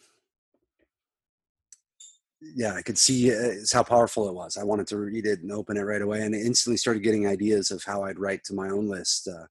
yeah, 2.42 2.74
I 2.74 2.82
could 2.82 2.98
see 2.98 3.34
uh, 3.34 3.54
how 3.72 3.84
powerful 3.84 4.28
it 4.28 4.34
was. 4.34 4.58
I 4.58 4.64
wanted 4.64 4.88
to 4.88 4.98
read 4.98 5.26
it 5.26 5.42
and 5.42 5.52
open 5.52 5.78
it 5.78 5.82
right 5.82 6.02
away, 6.02 6.22
and 6.22 6.36
I 6.36 6.40
instantly 6.40 6.78
started 6.78 7.04
getting 7.04 7.28
ideas 7.28 7.72
of 7.72 7.84
how 7.84 8.04
I'd 8.04 8.20
write 8.20 8.44
to 8.46 8.54
my 8.54 8.70
own 8.70 8.88
list. 8.88 9.28
Uh, 9.28 9.46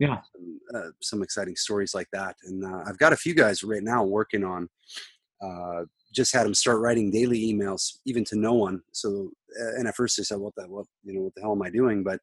yeah, 0.00 0.18
some, 0.32 0.60
uh, 0.74 0.90
some, 1.00 1.22
exciting 1.22 1.54
stories 1.54 1.94
like 1.94 2.08
that, 2.12 2.34
and 2.44 2.64
uh, 2.64 2.82
I've 2.86 2.98
got 2.98 3.12
a 3.12 3.16
few 3.16 3.34
guys 3.34 3.62
right 3.62 3.82
now 3.82 4.02
working 4.02 4.42
on. 4.42 4.68
Uh, 5.40 5.84
just 6.12 6.32
had 6.32 6.46
them 6.46 6.54
start 6.54 6.80
writing 6.80 7.10
daily 7.10 7.40
emails, 7.52 7.98
even 8.04 8.24
to 8.24 8.36
no 8.36 8.54
one. 8.54 8.80
So, 8.92 9.30
and 9.76 9.86
at 9.86 9.96
first 9.96 10.16
they 10.16 10.24
said, 10.24 10.38
"What 10.38 10.54
the 10.56 10.64
what 10.64 10.86
you 11.04 11.14
know? 11.14 11.22
What 11.22 11.34
the 11.36 11.42
hell 11.42 11.52
am 11.52 11.62
I 11.62 11.70
doing?" 11.70 12.02
But 12.02 12.20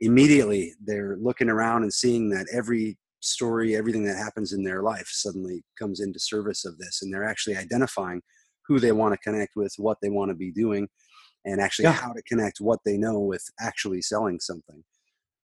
immediately 0.00 0.74
they're 0.84 1.16
looking 1.20 1.48
around 1.48 1.84
and 1.84 1.92
seeing 1.92 2.28
that 2.30 2.46
every 2.52 2.98
story, 3.20 3.76
everything 3.76 4.04
that 4.04 4.16
happens 4.16 4.52
in 4.52 4.64
their 4.64 4.82
life, 4.82 5.08
suddenly 5.08 5.62
comes 5.78 6.00
into 6.00 6.18
service 6.18 6.64
of 6.64 6.76
this, 6.78 7.02
and 7.02 7.14
they're 7.14 7.28
actually 7.28 7.56
identifying 7.56 8.20
who 8.66 8.78
they 8.78 8.92
want 8.92 9.12
to 9.12 9.18
connect 9.18 9.56
with, 9.56 9.74
what 9.76 9.98
they 10.00 10.10
want 10.10 10.30
to 10.30 10.34
be 10.34 10.50
doing, 10.50 10.88
and 11.44 11.60
actually 11.60 11.84
yeah. 11.84 11.92
how 11.92 12.12
to 12.12 12.22
connect 12.22 12.60
what 12.60 12.80
they 12.84 12.96
know 12.96 13.18
with 13.18 13.44
actually 13.60 14.02
selling 14.02 14.40
something. 14.40 14.82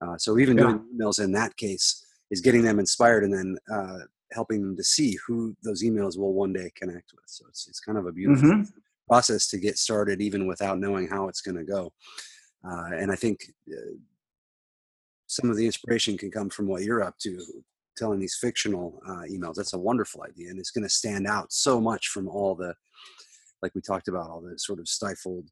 Uh, 0.03 0.17
so 0.17 0.39
even 0.39 0.57
yeah. 0.57 0.65
doing 0.65 0.87
emails 0.95 1.23
in 1.23 1.33
that 1.33 1.57
case 1.57 2.05
is 2.31 2.41
getting 2.41 2.63
them 2.63 2.79
inspired 2.79 3.25
and 3.25 3.35
then 3.35 3.57
uh, 3.73 3.99
helping 4.33 4.63
them 4.63 4.77
to 4.77 4.85
see 4.85 5.19
who 5.27 5.55
those 5.63 5.83
emails 5.83 6.17
will 6.17 6.33
one 6.33 6.53
day 6.53 6.71
connect 6.75 7.13
with. 7.13 7.25
So 7.27 7.45
it's 7.49 7.69
it's 7.69 7.81
kind 7.81 7.99
of 7.99 8.07
a 8.07 8.13
beautiful 8.13 8.49
mm-hmm. 8.49 8.79
process 9.09 9.49
to 9.49 9.59
get 9.59 9.77
started, 9.77 10.21
even 10.21 10.47
without 10.47 10.79
knowing 10.79 11.09
how 11.09 11.29
it's 11.29 11.43
going 11.43 11.57
to 11.57 11.65
go. 11.65 11.93
Uh, 12.65 12.97
and 12.97 13.11
I 13.11 13.17
think 13.17 13.41
uh, 13.71 13.97
some 15.27 15.51
of 15.51 15.57
the 15.57 15.67
inspiration 15.67 16.19
can 16.19 16.31
come 16.31 16.51
from 16.51 16.67
what 16.67 16.83
you're 16.83 17.03
up 17.03 17.17
to, 17.21 17.39
telling 17.97 18.21
these 18.21 18.39
fictional 18.41 19.01
uh, 19.07 19.23
emails. 19.31 19.55
That's 19.55 19.75
a 19.75 19.79
wonderful 19.79 20.23
idea, 20.23 20.51
and 20.51 20.59
it's 20.59 20.71
going 20.71 20.85
to 20.85 20.91
stand 20.91 21.27
out 21.27 21.53
so 21.53 21.81
much 21.81 22.09
from 22.09 22.29
all 22.29 22.55
the 22.55 22.75
like 23.63 23.75
we 23.75 23.81
talked 23.81 24.09
about, 24.09 24.31
all 24.31 24.41
the 24.41 24.59
sort 24.59 24.79
of 24.79 24.89
stifled 24.89 25.49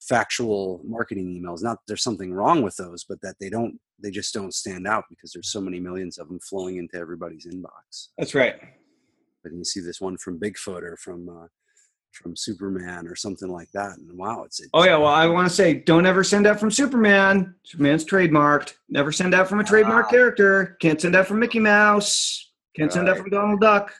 factual 0.00 0.80
marketing 0.84 1.26
emails. 1.26 1.62
Not 1.62 1.78
there's 1.86 2.02
something 2.02 2.32
wrong 2.32 2.62
with 2.62 2.76
those, 2.76 3.04
but 3.04 3.20
that 3.22 3.36
they 3.40 3.50
don't 3.50 3.78
they 4.02 4.10
just 4.10 4.32
don't 4.32 4.54
stand 4.54 4.86
out 4.86 5.04
because 5.10 5.32
there's 5.32 5.52
so 5.52 5.60
many 5.60 5.80
millions 5.80 6.18
of 6.18 6.28
them 6.28 6.40
flowing 6.40 6.76
into 6.76 6.96
everybody's 6.96 7.46
inbox. 7.46 8.08
That's 8.18 8.34
right. 8.34 8.56
But 9.42 9.52
you 9.52 9.64
see 9.64 9.80
this 9.80 10.00
one 10.00 10.16
from 10.18 10.38
Bigfoot 10.38 10.82
or 10.82 10.96
from 10.96 11.28
uh, 11.28 11.46
from 12.12 12.36
Superman 12.36 13.06
or 13.06 13.14
something 13.16 13.48
like 13.48 13.70
that, 13.72 13.98
and 13.98 14.16
wow, 14.16 14.44
it's, 14.44 14.60
it's 14.60 14.70
oh 14.74 14.84
yeah. 14.84 14.96
Well, 14.96 15.08
I 15.08 15.26
want 15.26 15.48
to 15.48 15.54
say, 15.54 15.74
don't 15.74 16.06
ever 16.06 16.24
send 16.24 16.46
out 16.46 16.60
from 16.60 16.70
Superman. 16.70 17.54
Superman's 17.64 18.04
trademarked. 18.04 18.74
Never 18.88 19.12
send 19.12 19.34
out 19.34 19.48
from 19.48 19.60
a 19.60 19.64
trademark 19.64 20.10
character. 20.10 20.76
Can't 20.80 21.00
send 21.00 21.16
out 21.16 21.26
from 21.26 21.38
Mickey 21.38 21.60
Mouse. 21.60 22.52
Can't 22.76 22.88
right. 22.88 22.92
send 22.94 23.08
out 23.08 23.18
from 23.18 23.30
Donald 23.30 23.60
Duck. 23.60 23.92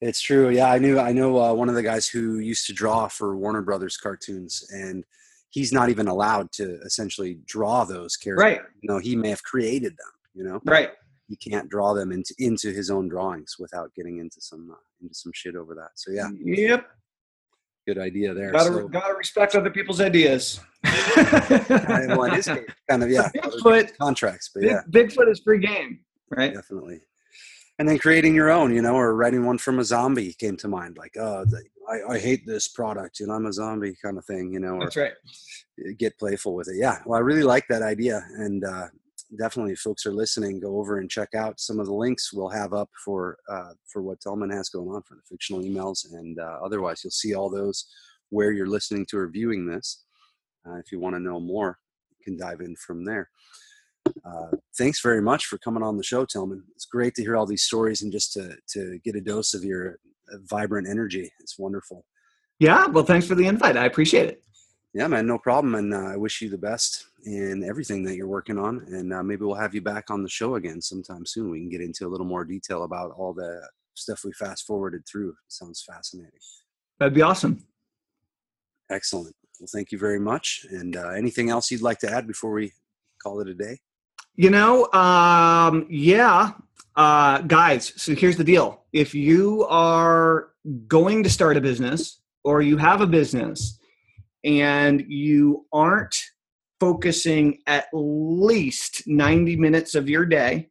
It's 0.00 0.20
true. 0.20 0.50
Yeah, 0.50 0.70
I 0.70 0.78
knew. 0.78 0.98
I 0.98 1.12
know 1.12 1.38
uh, 1.38 1.52
one 1.52 1.68
of 1.68 1.74
the 1.74 1.82
guys 1.82 2.06
who 2.06 2.38
used 2.38 2.66
to 2.66 2.72
draw 2.72 3.08
for 3.08 3.36
Warner 3.36 3.62
Brothers 3.62 3.96
cartoons, 3.96 4.68
and 4.70 5.04
he's 5.50 5.72
not 5.72 5.88
even 5.88 6.06
allowed 6.06 6.52
to 6.52 6.78
essentially 6.84 7.38
draw 7.46 7.84
those 7.84 8.16
characters. 8.16 8.42
Right. 8.42 8.60
You 8.82 8.90
know, 8.90 8.98
he 8.98 9.16
may 9.16 9.30
have 9.30 9.42
created 9.42 9.92
them. 9.92 10.10
You 10.34 10.44
know. 10.44 10.60
Right. 10.64 10.90
You 11.28 11.36
can't 11.36 11.68
draw 11.68 11.92
them 11.94 12.12
into 12.12 12.34
into 12.38 12.70
his 12.72 12.90
own 12.90 13.08
drawings 13.08 13.56
without 13.58 13.92
getting 13.94 14.18
into 14.18 14.40
some 14.40 14.70
uh, 14.70 14.76
into 15.02 15.14
some 15.14 15.32
shit 15.34 15.56
over 15.56 15.74
that. 15.74 15.90
So 15.94 16.12
yeah, 16.12 16.28
Yep. 16.38 16.86
good 17.86 17.98
idea 17.98 18.32
there. 18.34 18.52
Gotta, 18.52 18.72
So, 18.72 18.88
gotta 18.88 19.14
respect 19.14 19.54
other 19.54 19.70
people's 19.70 20.00
ideas. 20.00 20.60
well, 21.16 22.24
in 22.24 22.34
his 22.34 22.46
case, 22.46 22.64
kind 22.88 23.02
of 23.02 23.10
yeah, 23.10 23.28
Bigfoot, 23.36 23.96
contracts, 23.98 24.50
but 24.54 24.60
Big, 24.62 24.70
yeah, 24.70 24.80
Bigfoot 24.90 25.30
is 25.30 25.40
free 25.40 25.58
game, 25.58 26.00
right? 26.30 26.54
definitely. 26.54 27.00
And 27.78 27.86
then 27.86 27.98
creating 27.98 28.34
your 28.34 28.50
own, 28.50 28.74
you 28.74 28.80
know, 28.80 28.94
or 28.94 29.14
writing 29.14 29.44
one 29.44 29.58
from 29.58 29.78
a 29.80 29.84
zombie 29.84 30.32
came 30.32 30.56
to 30.58 30.68
mind, 30.68 30.96
like, 30.96 31.14
oh, 31.18 31.44
the, 31.44 31.62
I, 31.90 32.14
I 32.14 32.18
hate 32.18 32.46
this 32.46 32.68
product, 32.68 33.20
you 33.20 33.26
know, 33.26 33.34
I'm 33.34 33.44
a 33.46 33.52
zombie 33.52 33.94
kind 34.02 34.16
of 34.16 34.24
thing, 34.24 34.50
you 34.52 34.60
know, 34.60 34.78
That's 34.80 34.96
right. 34.96 35.12
get 35.98 36.18
playful 36.18 36.54
with 36.54 36.68
it. 36.68 36.76
Yeah, 36.78 37.00
well, 37.04 37.18
I 37.18 37.22
really 37.22 37.42
like 37.42 37.66
that 37.68 37.82
idea, 37.82 38.22
and 38.38 38.64
uh, 38.64 38.86
definitely, 39.38 39.72
if 39.72 39.80
folks 39.80 40.06
are 40.06 40.12
listening, 40.12 40.60
go 40.60 40.78
over 40.78 40.98
and 40.98 41.10
check 41.10 41.34
out 41.34 41.60
some 41.60 41.80
of 41.80 41.86
the 41.86 41.94
links 41.94 42.32
we'll 42.32 42.48
have 42.48 42.72
up 42.72 42.90
for 43.04 43.38
uh, 43.48 43.72
for 43.86 44.02
what 44.02 44.20
Tellman 44.20 44.52
has 44.52 44.68
going 44.68 44.88
on 44.88 45.02
for 45.02 45.14
the 45.14 45.22
fictional 45.28 45.62
emails, 45.62 46.12
and 46.12 46.38
uh, 46.38 46.58
otherwise, 46.64 47.02
you'll 47.02 47.10
see 47.10 47.34
all 47.34 47.50
those 47.50 47.86
where 48.30 48.52
you're 48.52 48.68
listening 48.68 49.06
to 49.06 49.18
or 49.18 49.28
viewing 49.28 49.66
this. 49.66 50.04
Uh, 50.66 50.76
if 50.76 50.90
you 50.90 51.00
want 51.00 51.14
to 51.14 51.20
know 51.20 51.40
more, 51.40 51.78
you 52.10 52.24
can 52.24 52.36
dive 52.36 52.60
in 52.60 52.74
from 52.76 53.04
there. 53.04 53.30
Uh, 54.24 54.56
thanks 54.78 55.00
very 55.00 55.20
much 55.20 55.46
for 55.46 55.58
coming 55.58 55.82
on 55.82 55.96
the 55.96 56.02
show, 56.02 56.24
Tellman. 56.24 56.62
It's 56.74 56.86
great 56.86 57.14
to 57.14 57.22
hear 57.22 57.36
all 57.36 57.46
these 57.46 57.62
stories 57.62 58.02
and 58.02 58.12
just 58.12 58.32
to 58.34 58.56
to 58.74 58.98
get 59.04 59.16
a 59.16 59.20
dose 59.20 59.54
of 59.54 59.64
your 59.64 59.98
uh, 60.32 60.38
vibrant 60.48 60.88
energy. 60.88 61.30
It's 61.40 61.58
wonderful. 61.58 62.04
Yeah. 62.58 62.86
Well, 62.86 63.04
thanks 63.04 63.26
for 63.26 63.34
the 63.34 63.46
invite. 63.46 63.76
I 63.76 63.84
appreciate 63.84 64.28
it. 64.28 64.42
Yeah, 64.94 65.08
man, 65.08 65.26
no 65.26 65.38
problem. 65.38 65.74
And 65.74 65.92
uh, 65.92 66.12
I 66.12 66.16
wish 66.16 66.40
you 66.40 66.48
the 66.48 66.56
best 66.56 67.06
in 67.24 67.64
everything 67.68 68.02
that 68.04 68.16
you're 68.16 68.28
working 68.28 68.58
on. 68.58 68.86
And 68.88 69.12
uh, 69.12 69.22
maybe 69.22 69.44
we'll 69.44 69.54
have 69.54 69.74
you 69.74 69.82
back 69.82 70.10
on 70.10 70.22
the 70.22 70.28
show 70.28 70.54
again 70.54 70.80
sometime 70.80 71.26
soon. 71.26 71.50
We 71.50 71.60
can 71.60 71.68
get 71.68 71.82
into 71.82 72.06
a 72.06 72.08
little 72.08 72.26
more 72.26 72.44
detail 72.44 72.84
about 72.84 73.10
all 73.10 73.34
the 73.34 73.60
stuff 73.94 74.24
we 74.24 74.32
fast 74.32 74.64
forwarded 74.66 75.02
through. 75.06 75.34
sounds 75.48 75.82
fascinating. 75.82 76.30
That'd 76.98 77.14
be 77.14 77.22
awesome. 77.22 77.64
Excellent. 78.90 79.34
Well, 79.60 79.68
thank 79.72 79.92
you 79.92 79.98
very 79.98 80.20
much. 80.20 80.64
And 80.70 80.96
uh, 80.96 81.10
anything 81.10 81.50
else 81.50 81.70
you'd 81.70 81.82
like 81.82 81.98
to 82.00 82.10
add 82.10 82.26
before 82.26 82.52
we 82.52 82.72
call 83.22 83.40
it 83.40 83.48
a 83.48 83.54
day? 83.54 83.78
You 84.34 84.50
know, 84.50 84.90
um, 84.92 85.86
yeah, 85.88 86.52
uh, 86.94 87.38
guys. 87.40 87.92
So 87.96 88.14
here's 88.14 88.36
the 88.36 88.44
deal: 88.44 88.82
if 88.92 89.14
you 89.14 89.64
are 89.68 90.50
going 90.86 91.22
to 91.22 91.30
start 91.30 91.56
a 91.56 91.60
business 91.60 92.20
or 92.44 92.60
you 92.60 92.76
have 92.76 93.00
a 93.00 93.06
business 93.06 93.75
and 94.46 95.04
you 95.08 95.66
aren't 95.72 96.16
focusing 96.78 97.58
at 97.66 97.86
least 97.92 99.02
90 99.06 99.56
minutes 99.56 99.94
of 99.94 100.08
your 100.08 100.24
day 100.24 100.70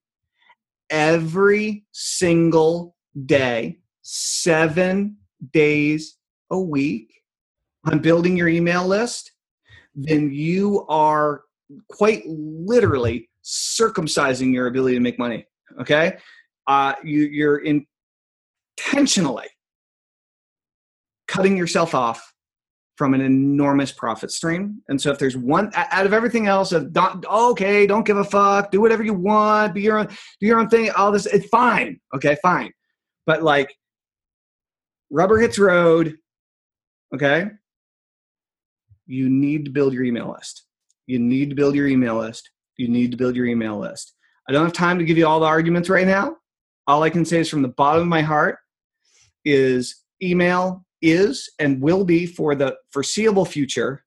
every 0.89 1.83
single 1.91 2.95
day, 3.25 3.77
seven 4.01 5.17
days 5.51 6.17
a 6.51 6.59
week 6.59 7.11
on 7.85 7.99
building 7.99 8.37
your 8.37 8.47
email 8.47 8.87
list, 8.87 9.31
then 9.93 10.31
you 10.31 10.85
are 10.87 11.41
quite 11.89 12.23
literally 12.25 13.29
circumcising 13.43 14.53
your 14.53 14.67
ability 14.67 14.95
to 14.95 15.01
make 15.01 15.19
money. 15.19 15.45
Okay, 15.81 16.17
uh, 16.67 16.93
you, 17.03 17.23
you're 17.23 17.63
intentionally 18.77 19.47
cutting 21.27 21.57
yourself 21.57 21.93
off 21.93 22.34
from 22.95 23.13
an 23.13 23.21
enormous 23.21 23.91
profit 23.91 24.31
stream. 24.31 24.81
And 24.87 24.99
so, 24.99 25.11
if 25.11 25.19
there's 25.19 25.37
one 25.37 25.71
out 25.75 26.05
of 26.05 26.13
everything 26.13 26.47
else, 26.47 26.69
don't, 26.69 27.25
okay, 27.25 27.85
don't 27.85 28.05
give 28.05 28.17
a 28.17 28.23
fuck, 28.23 28.71
do 28.71 28.81
whatever 28.81 29.03
you 29.03 29.13
want, 29.13 29.73
be 29.73 29.81
your 29.81 29.99
own, 29.99 30.07
do 30.07 30.47
your 30.47 30.59
own 30.59 30.69
thing. 30.69 30.89
All 30.91 31.11
this, 31.11 31.25
it's 31.25 31.47
fine. 31.47 31.99
Okay, 32.13 32.37
fine. 32.41 32.71
But 33.25 33.43
like, 33.43 33.73
rubber 35.09 35.39
hits 35.39 35.59
road. 35.59 36.15
Okay, 37.13 37.47
you 39.07 39.29
need 39.29 39.65
to 39.65 39.71
build 39.71 39.93
your 39.93 40.03
email 40.03 40.31
list. 40.31 40.63
You 41.07 41.19
need 41.19 41.49
to 41.49 41.55
build 41.55 41.75
your 41.75 41.87
email 41.87 42.17
list. 42.17 42.49
You 42.77 42.87
need 42.87 43.11
to 43.11 43.17
build 43.17 43.35
your 43.35 43.45
email 43.45 43.77
list. 43.77 44.13
I 44.49 44.51
don't 44.51 44.63
have 44.63 44.73
time 44.73 44.99
to 44.99 45.05
give 45.05 45.17
you 45.17 45.27
all 45.27 45.39
the 45.39 45.45
arguments 45.45 45.89
right 45.89 46.07
now. 46.07 46.37
All 46.87 47.03
I 47.03 47.09
can 47.09 47.25
say 47.25 47.39
is 47.39 47.49
from 47.49 47.61
the 47.61 47.69
bottom 47.69 48.03
of 48.03 48.07
my 48.07 48.21
heart 48.21 48.57
is 49.43 50.03
email 50.21 50.84
is 51.05 51.49
and 51.59 51.81
will 51.81 52.03
be 52.03 52.25
for 52.25 52.55
the 52.55 52.75
foreseeable 52.89 53.45
future 53.45 54.03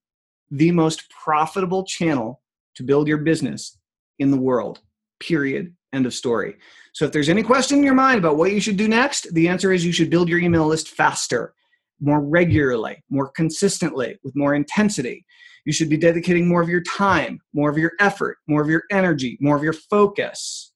the 0.51 0.71
most 0.73 1.09
profitable 1.11 1.85
channel 1.85 2.41
to 2.75 2.83
build 2.83 3.07
your 3.07 3.19
business 3.19 3.79
in 4.19 4.31
the 4.31 4.37
world. 4.37 4.81
Period. 5.21 5.75
End 5.93 6.07
of 6.07 6.15
story. 6.15 6.57
So 6.93 7.05
if 7.05 7.13
there's 7.13 7.29
any 7.29 7.43
question 7.43 7.79
in 7.79 7.85
your 7.85 7.95
mind 7.95 8.19
about 8.19 8.37
what 8.37 8.53
you 8.53 8.61
should 8.61 8.77
do 8.77 8.89
next, 8.89 9.33
the 9.35 9.49
answer 9.49 9.73
is 9.73 9.85
you 9.85 9.93
should 9.93 10.11
build 10.11 10.29
your 10.29 10.39
email 10.39 10.67
list 10.67 10.89
faster, 10.89 11.55
more 12.01 12.21
regularly, 12.21 13.03
more 13.11 13.31
consistently, 13.31 14.19
with 14.23 14.37
more 14.37 14.55
intensity. 14.55 15.25
You 15.65 15.73
should 15.73 15.89
be 15.89 15.97
dedicating 15.97 16.49
more 16.49 16.63
of 16.63 16.69
your 16.69 16.83
time, 16.83 17.41
more 17.53 17.71
of 17.71 17.79
your 17.79 17.93
effort, 18.01 18.39
more 18.47 18.63
of 18.63 18.69
your 18.69 18.83
energy, 18.91 19.39
more 19.41 19.57
of 19.57 19.63
your 19.63 19.73
focus, 19.73 20.73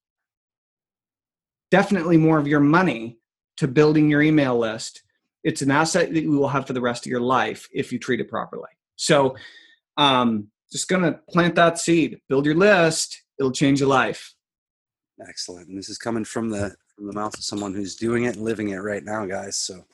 definitely 1.70 2.16
more 2.16 2.38
of 2.38 2.46
your 2.46 2.60
money 2.60 3.18
to 3.56 3.68
building 3.68 4.08
your 4.10 4.22
email 4.22 4.58
list. 4.58 5.02
It's 5.44 5.62
an 5.62 5.70
asset 5.70 6.12
that 6.12 6.22
you 6.22 6.32
will 6.32 6.48
have 6.48 6.66
for 6.66 6.72
the 6.72 6.80
rest 6.80 7.06
of 7.06 7.10
your 7.10 7.20
life 7.20 7.68
if 7.72 7.92
you 7.92 7.98
treat 7.98 8.20
it 8.20 8.28
properly. 8.28 8.70
So, 8.96 9.36
um, 9.96 10.48
just 10.70 10.88
gonna 10.88 11.20
plant 11.28 11.54
that 11.56 11.78
seed, 11.78 12.20
build 12.28 12.46
your 12.46 12.54
list, 12.54 13.22
it'll 13.38 13.52
change 13.52 13.80
your 13.80 13.88
life. 13.88 14.34
Excellent. 15.28 15.68
And 15.68 15.76
this 15.76 15.88
is 15.88 15.98
coming 15.98 16.24
from 16.24 16.48
the 16.48 16.74
from 16.96 17.06
the 17.06 17.12
mouth 17.12 17.34
of 17.34 17.44
someone 17.44 17.74
who's 17.74 17.96
doing 17.96 18.24
it 18.24 18.36
and 18.36 18.44
living 18.44 18.70
it 18.70 18.78
right 18.78 19.04
now, 19.04 19.26
guys. 19.26 19.56
So 19.56 19.84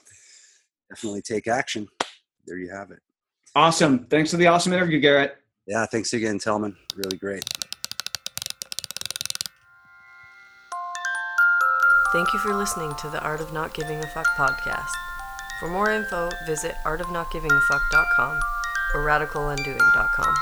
definitely 0.91 1.23
take 1.23 1.49
action. 1.49 1.89
There 2.47 2.59
you 2.59 2.71
have 2.71 2.91
it. 2.91 3.01
Awesome. 3.55 4.07
Thanks 4.07 4.31
for 4.31 4.37
the 4.37 4.47
awesome 4.47 4.73
interview, 4.73 5.01
Garrett. 5.01 5.37
Yeah, 5.67 5.85
thanks 5.87 6.13
again, 6.13 6.39
Tellman. 6.39 6.77
Really 6.97 7.19
great. 7.19 7.45
Thank 12.13 12.33
you 12.33 12.39
for 12.39 12.55
listening 12.55 12.95
to 13.01 13.09
the 13.11 13.21
Art 13.23 13.41
of 13.41 13.53
Not 13.53 13.75
Giving 13.75 13.99
a 13.99 14.07
Fuck 14.09 14.27
podcast. 14.39 15.08
For 15.59 15.69
more 15.69 15.91
info, 15.91 16.31
visit 16.47 16.77
artofnotgivingafuck.com 16.85 18.41
or 18.95 19.01
radicalundoing.com. 19.01 20.35